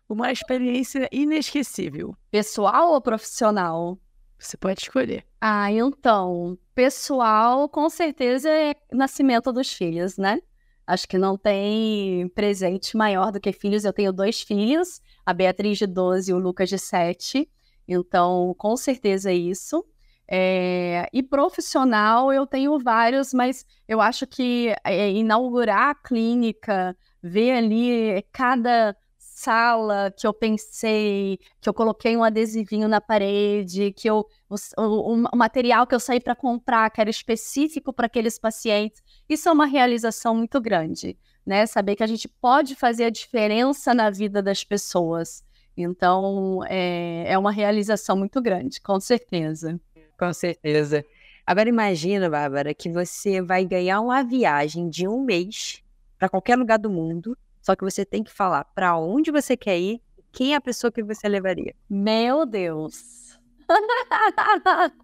Uma 0.07 0.31
experiência 0.31 1.07
inesquecível. 1.11 2.15
Pessoal 2.31 2.93
ou 2.93 3.01
profissional? 3.01 3.97
Você 4.39 4.55
pode 4.55 4.81
escolher. 4.81 5.25
Ah, 5.41 5.69
então, 5.71 6.57
pessoal, 6.73 7.67
com 7.67 7.89
certeza 7.89 8.49
é 8.49 8.73
nascimento 8.91 9.51
dos 9.51 9.73
filhos, 9.73 10.17
né? 10.17 10.39
Acho 10.87 11.07
que 11.07 11.17
não 11.17 11.37
tem 11.37 12.27
presente 12.29 12.97
maior 12.97 13.31
do 13.31 13.39
que 13.39 13.51
filhos. 13.51 13.83
Eu 13.83 13.93
tenho 13.93 14.13
dois 14.13 14.41
filhos, 14.41 15.01
a 15.25 15.33
Beatriz 15.33 15.77
de 15.77 15.85
12 15.85 16.31
e 16.31 16.33
o 16.33 16.39
Lucas 16.39 16.69
de 16.69 16.79
7. 16.79 17.47
Então, 17.87 18.55
com 18.57 18.75
certeza 18.77 19.29
é 19.29 19.35
isso. 19.35 19.85
É... 20.27 21.07
E 21.11 21.21
profissional, 21.21 22.31
eu 22.31 22.47
tenho 22.47 22.79
vários, 22.79 23.33
mas 23.33 23.65
eu 23.87 23.99
acho 23.99 24.25
que 24.25 24.73
é, 24.83 25.11
inaugurar 25.11 25.89
a 25.89 25.95
clínica, 25.95 26.97
ver 27.21 27.51
ali 27.51 28.25
cada 28.31 28.95
sala 29.39 30.13
que 30.15 30.27
eu 30.27 30.33
pensei, 30.33 31.39
que 31.61 31.69
eu 31.69 31.73
coloquei 31.73 32.17
um 32.17 32.23
adesivinho 32.23 32.89
na 32.89 32.99
parede, 32.99 33.93
que 33.93 34.09
eu 34.09 34.27
o, 34.49 34.55
o, 34.77 35.13
o 35.33 35.37
material 35.37 35.87
que 35.87 35.95
eu 35.95 35.99
saí 35.99 36.19
para 36.19 36.35
comprar, 36.35 36.89
que 36.89 36.99
era 36.99 37.09
específico 37.09 37.93
para 37.93 38.07
aqueles 38.07 38.37
pacientes. 38.37 39.01
Isso 39.29 39.47
é 39.47 39.51
uma 39.51 39.65
realização 39.65 40.35
muito 40.35 40.59
grande, 40.59 41.17
né? 41.45 41.65
Saber 41.65 41.95
que 41.95 42.03
a 42.03 42.07
gente 42.07 42.27
pode 42.27 42.75
fazer 42.75 43.05
a 43.05 43.09
diferença 43.09 43.93
na 43.93 44.09
vida 44.09 44.41
das 44.41 44.63
pessoas. 44.63 45.41
Então, 45.77 46.59
é, 46.67 47.31
é 47.31 47.37
uma 47.37 47.51
realização 47.51 48.17
muito 48.17 48.41
grande, 48.41 48.81
com 48.81 48.99
certeza. 48.99 49.79
Com 50.17 50.33
certeza. 50.33 51.05
Agora 51.45 51.69
imagina, 51.69 52.29
Bárbara, 52.29 52.73
que 52.73 52.91
você 52.91 53.41
vai 53.41 53.63
ganhar 53.63 54.01
uma 54.01 54.21
viagem 54.21 54.89
de 54.89 55.07
um 55.07 55.23
mês 55.23 55.81
para 56.17 56.27
qualquer 56.27 56.57
lugar 56.57 56.77
do 56.77 56.89
mundo 56.89 57.37
só 57.69 57.75
que 57.75 57.83
você 57.83 58.03
tem 58.03 58.23
que 58.23 58.33
falar 58.33 58.63
para 58.63 58.97
onde 58.97 59.29
você 59.29 59.55
quer 59.55 59.77
ir, 59.77 60.01
quem 60.31 60.53
é 60.53 60.55
a 60.55 60.61
pessoa 60.61 60.91
que 60.91 61.03
você 61.03 61.29
levaria. 61.29 61.75
Meu 61.87 62.43
Deus. 62.43 63.37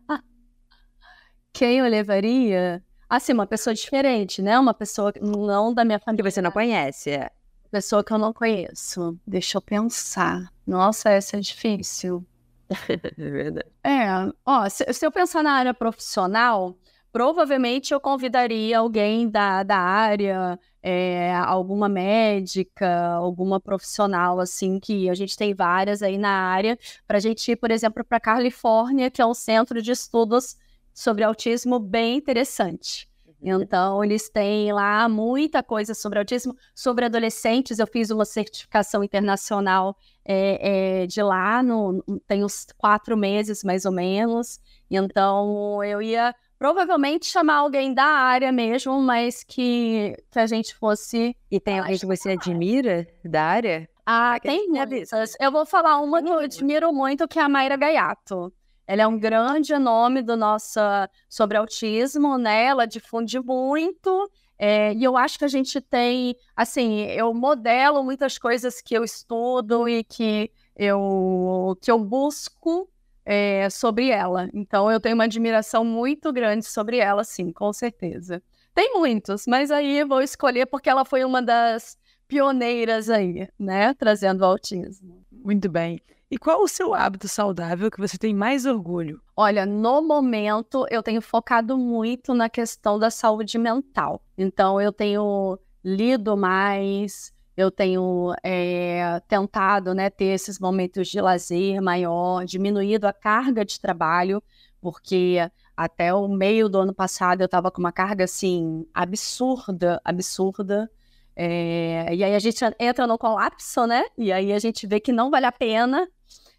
quem 1.53 1.77
eu 1.77 1.85
levaria? 1.85 2.83
Assim, 3.07 3.33
uma 3.33 3.45
pessoa 3.45 3.71
diferente, 3.75 4.41
né? 4.41 4.57
Uma 4.57 4.73
pessoa 4.73 5.13
não 5.21 5.75
da 5.75 5.85
minha 5.85 5.99
família. 5.99 6.23
Que 6.23 6.31
você 6.31 6.41
não 6.41 6.49
conhece, 6.49 7.11
é. 7.11 7.29
Pessoa 7.69 8.03
que 8.03 8.11
eu 8.11 8.17
não 8.17 8.33
conheço. 8.33 9.15
Deixa 9.27 9.59
eu 9.59 9.61
pensar. 9.61 10.51
Nossa, 10.65 11.11
essa 11.11 11.37
é 11.37 11.39
difícil. 11.39 12.25
é 12.89 13.29
verdade. 13.29 13.69
É, 13.83 14.07
ó, 14.43 14.67
se, 14.67 14.91
se 14.91 15.05
eu 15.05 15.11
pensar 15.11 15.43
na 15.43 15.51
área 15.51 15.73
profissional, 15.73 16.75
provavelmente 17.15 17.93
eu 17.93 17.99
convidaria 18.01 18.77
alguém 18.77 19.29
da, 19.29 19.63
da 19.63 19.77
área, 19.77 20.59
é, 20.83 21.33
alguma 21.33 21.87
médica, 21.87 23.13
alguma 23.13 23.57
profissional, 23.57 24.37
assim, 24.37 24.81
que 24.81 25.09
a 25.09 25.13
gente 25.13 25.37
tem 25.37 25.53
várias 25.53 26.01
aí 26.01 26.17
na 26.17 26.29
área, 26.29 26.77
para 27.07 27.15
a 27.15 27.21
gente 27.21 27.49
ir, 27.49 27.55
por 27.55 27.71
exemplo, 27.71 28.03
para 28.03 28.17
a 28.17 28.19
Califórnia, 28.19 29.09
que 29.09 29.21
é 29.21 29.25
um 29.25 29.33
centro 29.33 29.81
de 29.81 29.91
estudos 29.91 30.57
sobre 30.93 31.23
autismo 31.23 31.79
bem 31.79 32.17
interessante. 32.17 33.07
Uhum. 33.41 33.61
Então, 33.61 34.03
eles 34.03 34.27
têm 34.27 34.73
lá 34.73 35.07
muita 35.07 35.63
coisa 35.63 35.93
sobre 35.93 36.19
autismo, 36.19 36.53
sobre 36.73 37.05
adolescentes. 37.05 37.79
Eu 37.79 37.87
fiz 37.87 38.09
uma 38.09 38.25
certificação 38.25 39.01
internacional 39.05 39.95
é, 40.25 41.03
é, 41.03 41.07
de 41.07 41.23
lá, 41.23 41.63
no, 41.63 42.03
tem 42.27 42.43
uns 42.43 42.67
quatro 42.77 43.15
meses 43.15 43.63
mais 43.63 43.85
ou 43.85 43.91
menos. 43.93 44.59
Então, 44.91 45.81
eu 45.81 46.01
ia 46.01 46.35
provavelmente 46.57 47.25
chamar 47.25 47.57
alguém 47.57 47.93
da 47.93 48.05
área 48.05 48.51
mesmo, 48.51 48.99
mas 49.01 49.43
que, 49.43 50.15
que 50.31 50.39
a 50.39 50.47
gente 50.47 50.75
fosse. 50.75 51.35
E 51.49 51.59
tem 51.59 51.79
alguém 51.79 51.97
que 51.97 52.05
você 52.05 52.31
admira 52.31 53.07
da 53.23 53.43
área? 53.43 53.89
Ah, 54.05 54.37
tem 54.41 54.67
muitas. 54.69 55.35
Eu 55.39 55.51
vou 55.51 55.65
falar 55.65 55.99
uma 55.99 56.21
que 56.21 56.29
eu 56.29 56.39
admiro 56.39 56.93
muito, 56.93 57.27
que 57.27 57.39
é 57.39 57.41
a 57.41 57.49
Mayra 57.49 57.75
Gaiato. 57.75 58.53
Ela 58.87 59.01
é 59.01 59.07
um 59.07 59.17
grande 59.17 59.75
nome 59.79 60.21
do 60.21 60.37
nosso 60.37 60.79
sobre 61.27 61.57
autismo, 61.57 62.37
né? 62.37 62.65
Ela 62.65 62.85
difunde 62.85 63.39
muito. 63.39 64.29
É, 64.57 64.93
e 64.93 65.03
eu 65.03 65.17
acho 65.17 65.37
que 65.37 65.45
a 65.45 65.49
gente 65.49 65.81
tem, 65.81 66.35
assim, 66.55 67.01
eu 67.07 67.33
modelo 67.33 68.03
muitas 68.03 68.37
coisas 68.37 68.79
que 68.79 68.93
eu 68.93 69.03
estudo 69.03 69.89
e 69.89 70.03
que 70.03 70.51
eu, 70.75 71.77
que 71.81 71.91
eu 71.91 71.99
busco 71.99 72.89
é, 73.25 73.69
sobre 73.69 74.09
ela. 74.09 74.47
Então 74.53 74.89
eu 74.91 74.99
tenho 74.99 75.15
uma 75.15 75.23
admiração 75.23 75.83
muito 75.83 76.31
grande 76.31 76.65
sobre 76.65 76.97
ela, 76.97 77.23
sim, 77.23 77.51
com 77.51 77.73
certeza. 77.73 78.41
Tem 78.73 78.93
muitos, 78.93 79.45
mas 79.47 79.71
aí 79.71 80.03
vou 80.03 80.21
escolher 80.21 80.65
porque 80.67 80.89
ela 80.89 81.03
foi 81.03 81.23
uma 81.23 81.41
das 81.41 81.97
pioneiras 82.27 83.09
aí, 83.09 83.47
né, 83.57 83.93
trazendo 83.93 84.41
o 84.41 84.45
autismo. 84.45 85.23
Muito 85.31 85.69
bem. 85.69 85.99
E 86.29 86.37
qual 86.37 86.61
o 86.61 86.67
seu 86.67 86.93
hábito 86.93 87.27
saudável 87.27 87.89
que 87.91 87.99
você 87.99 88.17
tem 88.17 88.33
mais 88.33 88.65
orgulho? 88.65 89.21
Olha, 89.37 89.65
no 89.65 90.01
momento 90.01 90.85
eu 90.89 91.03
tenho 91.03 91.21
focado 91.21 91.77
muito 91.77 92.33
na 92.33 92.49
questão 92.49 92.97
da 92.97 93.11
saúde 93.11 93.57
mental. 93.57 94.21
Então 94.37 94.81
eu 94.81 94.91
tenho 94.91 95.57
lido 95.83 96.35
mais, 96.35 97.31
eu 97.57 97.71
tenho 97.71 98.33
é, 98.43 99.19
tentado 99.27 99.93
né, 99.93 100.09
ter 100.09 100.25
esses 100.25 100.59
momentos 100.59 101.07
de 101.07 101.21
lazer 101.21 101.81
maior, 101.81 102.43
diminuído 102.45 103.07
a 103.07 103.13
carga 103.13 103.63
de 103.63 103.79
trabalho, 103.79 104.43
porque 104.81 105.37
até 105.75 106.13
o 106.13 106.27
meio 106.27 106.67
do 106.67 106.79
ano 106.79 106.93
passado 106.93 107.41
eu 107.41 107.45
estava 107.45 107.71
com 107.71 107.79
uma 107.79 107.91
carga 107.91 108.25
assim 108.25 108.85
absurda, 108.93 110.01
absurda. 110.03 110.89
É, 111.35 112.13
e 112.13 112.23
aí 112.23 112.35
a 112.35 112.39
gente 112.39 112.63
entra 112.79 113.07
no 113.07 113.17
colapso, 113.17 113.85
né? 113.87 114.05
E 114.17 114.31
aí 114.31 114.53
a 114.53 114.59
gente 114.59 114.87
vê 114.87 114.99
que 114.99 115.11
não 115.11 115.31
vale 115.31 115.45
a 115.45 115.51
pena. 115.51 116.07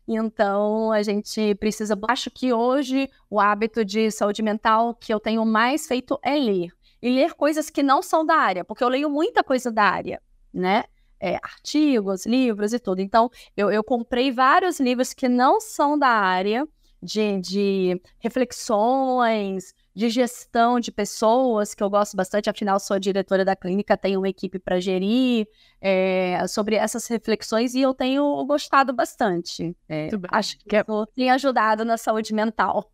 Então 0.09 0.93
a 0.93 1.03
gente 1.03 1.55
precisa. 1.57 1.99
Acho 2.09 2.31
que 2.31 2.53
hoje 2.53 3.11
o 3.29 3.41
hábito 3.41 3.85
de 3.85 4.11
saúde 4.11 4.43
mental 4.43 4.95
que 4.95 5.13
eu 5.13 5.21
tenho 5.21 5.45
mais 5.45 5.87
feito 5.87 6.19
é 6.23 6.35
ler. 6.37 6.71
E 7.03 7.11
ler 7.11 7.35
coisas 7.35 7.71
que 7.71 7.83
não 7.83 8.03
são 8.03 8.25
da 8.25 8.35
área, 8.35 8.65
porque 8.65 8.83
eu 8.83 8.89
leio 8.89 9.11
muita 9.11 9.45
coisa 9.45 9.71
da 9.71 9.85
área 9.85 10.21
né? 10.57 10.85
É, 11.19 11.37
artigos, 11.37 12.27
livros 12.27 12.73
e 12.73 12.79
tudo. 12.79 13.01
Então, 13.01 13.31
eu, 13.57 13.71
eu 13.71 13.83
comprei 13.83 14.31
vários 14.31 14.79
livros 14.79 15.15
que 15.15 15.29
não 15.29 15.61
são 15.61 15.99
da 15.99 16.09
área 16.09 16.67
de, 17.03 17.41
de 17.41 18.03
reflexões, 18.19 19.75
de 19.95 20.11
gestão 20.11 20.79
de 20.79 20.93
pessoas, 20.93 21.75
que 21.75 21.83
eu 21.83 21.89
gosto 21.89 22.17
bastante, 22.17 22.51
afinal, 22.51 22.79
sou 22.79 22.99
diretora 22.99 23.45
da 23.45 23.57
clínica, 23.57 23.97
tenho 23.97 24.21
uma 24.21 24.29
equipe 24.29 24.59
para 24.59 24.79
gerir, 24.79 25.49
é, 25.81 26.47
sobre 26.49 26.77
essas 26.77 27.07
reflexões 27.07 27.75
e 27.75 27.81
eu 27.81 27.95
tenho 27.95 28.45
gostado 28.45 28.93
bastante. 28.93 29.75
É, 29.89 30.11
acho 30.29 30.59
que 30.59 30.77
é... 30.77 30.85
tem 31.15 31.31
ajudado 31.31 31.85
na 31.85 31.97
saúde 31.97 32.35
mental. 32.35 32.93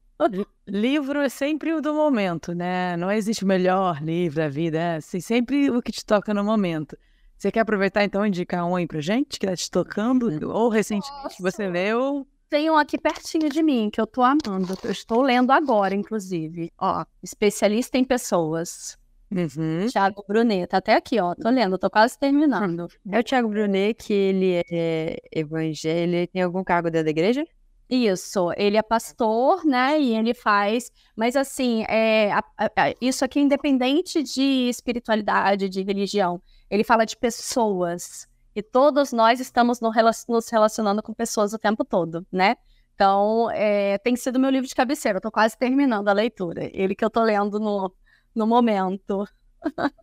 Livro 0.69 1.21
é 1.21 1.29
sempre 1.29 1.73
o 1.73 1.81
do 1.81 1.93
momento, 1.93 2.55
né? 2.55 2.97
Não 2.97 3.11
existe 3.11 3.43
o 3.43 3.49
melhor 3.49 4.01
livro 4.01 4.37
da 4.37 4.49
vida, 4.49 4.79
é 4.79 4.97
assim, 4.97 5.21
sempre 5.21 5.69
o 5.71 5.83
que 5.83 5.91
te 5.91 6.05
toca 6.05 6.33
no 6.33 6.45
momento. 6.45 6.97
Você 7.43 7.51
quer 7.51 7.59
aproveitar 7.59 8.05
então 8.05 8.25
e 8.25 8.29
indicar 8.29 8.65
um 8.65 8.77
aí 8.77 8.87
pra 8.87 9.01
gente 9.01 9.37
que 9.41 9.49
tá 9.49 9.57
te 9.57 9.69
tocando? 9.69 10.49
Ou 10.49 10.69
recentemente 10.69 11.35
que 11.35 11.43
você 11.43 11.67
leu? 11.67 12.25
Tem 12.49 12.71
um 12.71 12.77
aqui 12.77 12.97
pertinho 12.97 13.49
de 13.49 13.61
mim 13.65 13.91
que 13.91 14.01
eu 14.01 14.07
tô 14.07 14.23
amando. 14.23 14.79
Eu 14.85 14.93
estou 14.93 15.21
lendo 15.21 15.51
agora, 15.51 15.93
inclusive. 15.93 16.71
Ó, 16.79 17.05
especialista 17.21 17.99
em 17.99 18.05
pessoas. 18.05 18.97
Uhum. 19.29 19.89
Tiago 19.89 20.25
Brunet, 20.29 20.69
tá 20.69 20.77
até 20.77 20.95
aqui, 20.95 21.19
ó. 21.19 21.35
Tô 21.35 21.51
lendo, 21.51 21.77
tô 21.79 21.91
quase 21.91 22.17
terminando. 22.17 22.87
É 23.11 23.19
o 23.19 23.25
Tiago 23.25 23.49
Brunet, 23.49 23.95
que 23.95 24.13
ele 24.13 24.63
é 24.71 25.17
evangélico, 25.33 26.15
ele 26.15 26.27
tem 26.29 26.43
algum 26.43 26.63
cargo 26.63 26.93
dentro 26.93 27.07
da 27.07 27.11
igreja? 27.11 27.45
Isso, 27.91 28.53
ele 28.57 28.77
é 28.77 28.83
pastor, 28.83 29.65
né? 29.67 30.01
E 30.01 30.15
ele 30.15 30.33
faz, 30.33 30.93
mas 31.17 31.35
assim, 31.35 31.85
é, 31.89 32.31
a- 32.33 32.45
a- 32.57 32.95
isso 33.01 33.25
aqui 33.25 33.41
é 33.41 33.43
independente 33.43 34.23
de 34.23 34.69
espiritualidade, 34.69 35.69
de 35.69 35.83
religião. 35.83 36.41
Ele 36.73 36.83
fala 36.83 37.05
de 37.05 37.19
pessoas. 37.19 38.27
E 38.57 38.63
todos 38.63 39.13
nós 39.13 39.41
estamos 39.41 39.79
no 39.79 39.93
nos 40.27 40.49
relacionando 40.49 41.03
com 41.03 41.13
pessoas 41.13 41.53
o 41.53 41.59
tempo 41.59 41.85
todo, 41.85 42.27
né? 42.33 42.57
Então, 42.95 43.51
é, 43.51 43.99
tem 43.99 44.17
sido 44.17 44.41
meu 44.41 44.49
livro 44.49 44.67
de 44.67 44.75
cabeceira. 44.75 45.19
Eu 45.19 45.21
tô 45.21 45.31
quase 45.31 45.57
terminando 45.57 46.09
a 46.09 46.15
leitura. 46.15 46.71
Ele 46.73 46.95
que 46.95 47.05
eu 47.05 47.11
tô 47.11 47.23
lendo 47.23 47.61
no, 47.61 47.95
no 48.35 48.47
momento. 48.47 49.29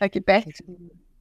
aqui 0.00 0.20
perto. 0.20 0.50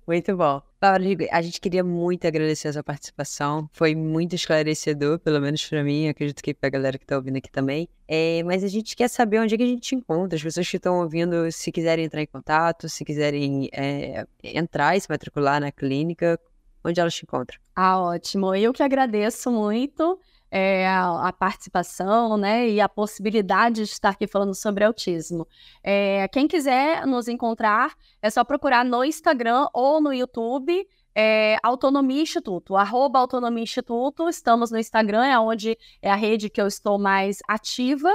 Muito 0.10 0.36
bom. 0.36 0.60
Laura, 0.82 1.03
a 1.32 1.39
gente 1.39 1.62
queria 1.62 1.84
muito 1.84 2.26
agradecer 2.26 2.68
a 2.68 2.74
sua 2.74 2.84
participação. 2.84 3.70
Foi 3.72 3.93
muito 3.93 4.34
esclarecedor, 4.34 5.20
pelo 5.20 5.39
menos 5.39 5.64
para 5.64 5.84
mim, 5.84 6.07
acredito 6.07 6.41
que 6.41 6.51
para 6.51 6.66
a 6.66 6.72
galera 6.72 6.97
que 6.97 7.03
está 7.03 7.16
ouvindo 7.16 7.38
aqui 7.38 7.51
também. 7.51 7.88
É, 8.07 8.41
mas 8.41 8.64
a 8.64 8.68
gente 8.68 8.95
quer 8.95 9.07
saber 9.07 9.38
onde 9.38 9.53
é 9.53 9.57
que 9.60 9.64
a 9.64 9.68
gente 9.68 9.82
te 9.82 9.93
encontra. 9.93 10.36
As 10.36 10.41
pessoas 10.41 10.68
que 10.68 10.78
estão 10.78 10.99
ouvindo, 10.99 11.51
se 11.51 11.72
quiserem 11.72 12.05
entrar 12.05 12.24
em 12.24 12.26
contato, 12.26 12.89
se 12.89 13.05
quiserem 13.05 13.70
é, 13.72 14.26
entrar 14.43 14.97
e 14.97 14.99
se 14.99 15.07
matricular 15.07 15.62
na 15.62 15.72
clínica, 15.72 16.39
onde 16.84 16.99
elas 16.99 17.14
te 17.14 17.22
encontram? 17.22 17.60
Ah, 17.76 18.01
ótimo. 18.01 18.55
Eu 18.55 18.74
que 18.74 18.82
agradeço 18.82 19.51
muito 19.51 20.20
é, 20.52 20.88
a, 20.88 21.28
a 21.28 21.34
participação, 21.34 22.38
né, 22.38 22.68
e 22.70 22.82
a 22.82 22.89
possibilidade 22.89 23.84
de 23.84 23.91
estar 23.91 24.10
aqui 24.10 24.28
falando 24.28 24.54
sobre 24.56 24.84
autismo. 24.84 25.47
É, 25.84 26.28
quem 26.30 26.47
quiser 26.47 27.06
nos 27.06 27.28
encontrar, 27.28 27.93
é 28.22 28.30
só 28.30 28.43
procurar 28.43 28.84
no 28.84 29.04
Instagram 29.04 29.68
ou 29.74 30.02
no 30.02 30.14
YouTube. 30.14 30.88
É, 31.16 31.58
Autonomia 31.64 32.22
Instituto, 32.22 32.76
arroba 32.76 33.20
Autonomia 33.20 33.64
Instituto, 33.64 34.30
estamos 34.30 34.72
no 34.72 34.78
Instagram, 34.78 35.26
é 35.26 35.38
onde 35.39 35.78
é 36.02 36.10
a 36.10 36.16
rede 36.16 36.50
que 36.50 36.62
eu 36.62 36.68
estou 36.68 36.97
mais 36.97 37.39
ativa, 37.47 38.12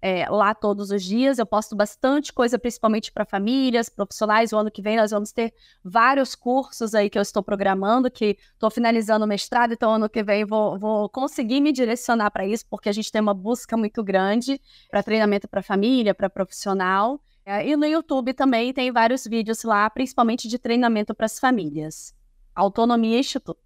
é, 0.00 0.28
lá 0.28 0.54
todos 0.54 0.90
os 0.90 1.02
dias. 1.02 1.38
Eu 1.38 1.46
posto 1.46 1.76
bastante 1.76 2.32
coisa, 2.32 2.58
principalmente 2.58 3.12
para 3.12 3.24
famílias, 3.24 3.88
profissionais. 3.88 4.52
O 4.52 4.56
ano 4.56 4.70
que 4.70 4.82
vem 4.82 4.96
nós 4.96 5.10
vamos 5.10 5.32
ter 5.32 5.52
vários 5.84 6.34
cursos 6.34 6.94
aí 6.94 7.10
que 7.10 7.18
eu 7.18 7.22
estou 7.22 7.42
programando, 7.42 8.10
que 8.10 8.38
estou 8.52 8.70
finalizando 8.70 9.24
o 9.24 9.28
mestrado, 9.28 9.72
então 9.72 9.94
ano 9.94 10.08
que 10.08 10.22
vem 10.22 10.44
vou, 10.44 10.78
vou 10.78 11.08
conseguir 11.08 11.60
me 11.60 11.72
direcionar 11.72 12.30
para 12.30 12.46
isso, 12.46 12.64
porque 12.68 12.88
a 12.88 12.92
gente 12.92 13.10
tem 13.10 13.20
uma 13.20 13.34
busca 13.34 13.76
muito 13.76 14.02
grande 14.02 14.60
para 14.90 15.02
treinamento 15.02 15.48
para 15.48 15.62
família, 15.62 16.14
para 16.14 16.30
profissional. 16.30 17.20
É, 17.44 17.66
e 17.66 17.76
no 17.76 17.86
YouTube 17.86 18.34
também 18.34 18.72
tem 18.72 18.92
vários 18.92 19.26
vídeos 19.26 19.62
lá, 19.62 19.88
principalmente 19.88 20.46
de 20.46 20.58
treinamento 20.58 21.14
para 21.14 21.26
as 21.26 21.38
famílias. 21.38 22.14
Autonomia 22.54 23.18
Instituto. 23.18 23.58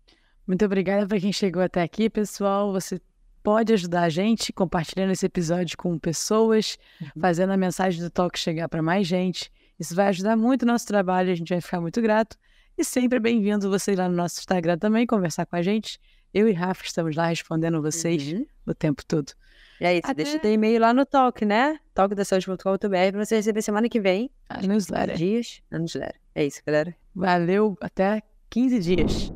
Muito 0.46 0.64
obrigada 0.64 1.06
para 1.06 1.20
quem 1.20 1.32
chegou 1.32 1.62
até 1.62 1.82
aqui, 1.82 2.10
pessoal. 2.10 2.72
Você 2.72 3.00
pode 3.42 3.72
ajudar 3.72 4.02
a 4.02 4.08
gente 4.08 4.52
compartilhando 4.52 5.10
esse 5.12 5.26
episódio 5.26 5.76
com 5.76 5.98
pessoas, 5.98 6.78
fazendo 7.20 7.52
a 7.52 7.56
mensagem 7.56 8.00
do 8.00 8.10
Talk 8.10 8.38
chegar 8.38 8.68
para 8.68 8.82
mais 8.82 9.06
gente. 9.06 9.50
Isso 9.78 9.94
vai 9.94 10.08
ajudar 10.08 10.36
muito 10.36 10.62
o 10.62 10.66
nosso 10.66 10.86
trabalho, 10.86 11.30
a 11.32 11.34
gente 11.34 11.48
vai 11.48 11.60
ficar 11.60 11.80
muito 11.80 12.00
grato. 12.00 12.36
E 12.78 12.84
sempre 12.84 13.18
bem-vindo 13.18 13.68
você 13.68 13.94
lá 13.94 14.08
no 14.08 14.14
nosso 14.16 14.38
Instagram 14.40 14.78
também, 14.78 15.06
conversar 15.06 15.44
com 15.46 15.56
a 15.56 15.62
gente. 15.62 15.98
Eu 16.32 16.48
e 16.48 16.52
Rafa 16.52 16.84
estamos 16.84 17.14
lá 17.16 17.26
respondendo 17.26 17.82
vocês 17.82 18.32
Uhum. 18.32 18.46
o 18.66 18.74
tempo 18.74 19.04
todo. 19.04 19.32
E 19.80 19.84
é 19.84 19.94
isso, 19.98 20.02
Até- 20.04 20.22
deixa 20.22 20.38
teu 20.38 20.52
e-mail 20.52 20.80
lá 20.80 20.94
no 20.94 21.04
Talk, 21.04 21.44
né? 21.44 21.78
talkdasaúde.com.br 21.92 22.88
para 23.10 23.24
você 23.24 23.36
receber 23.36 23.60
semana 23.62 23.88
que 23.88 24.00
vem, 24.00 24.30
A 24.48 24.62
newsletter. 24.62 25.16
dias, 25.16 25.60
a 25.70 25.78
newsletter. 25.78 26.20
É 26.34 26.46
isso, 26.46 26.62
galera. 26.64 26.94
Valeu, 27.14 27.76
até 27.80 28.22
15 28.48 28.78
dias. 28.78 29.32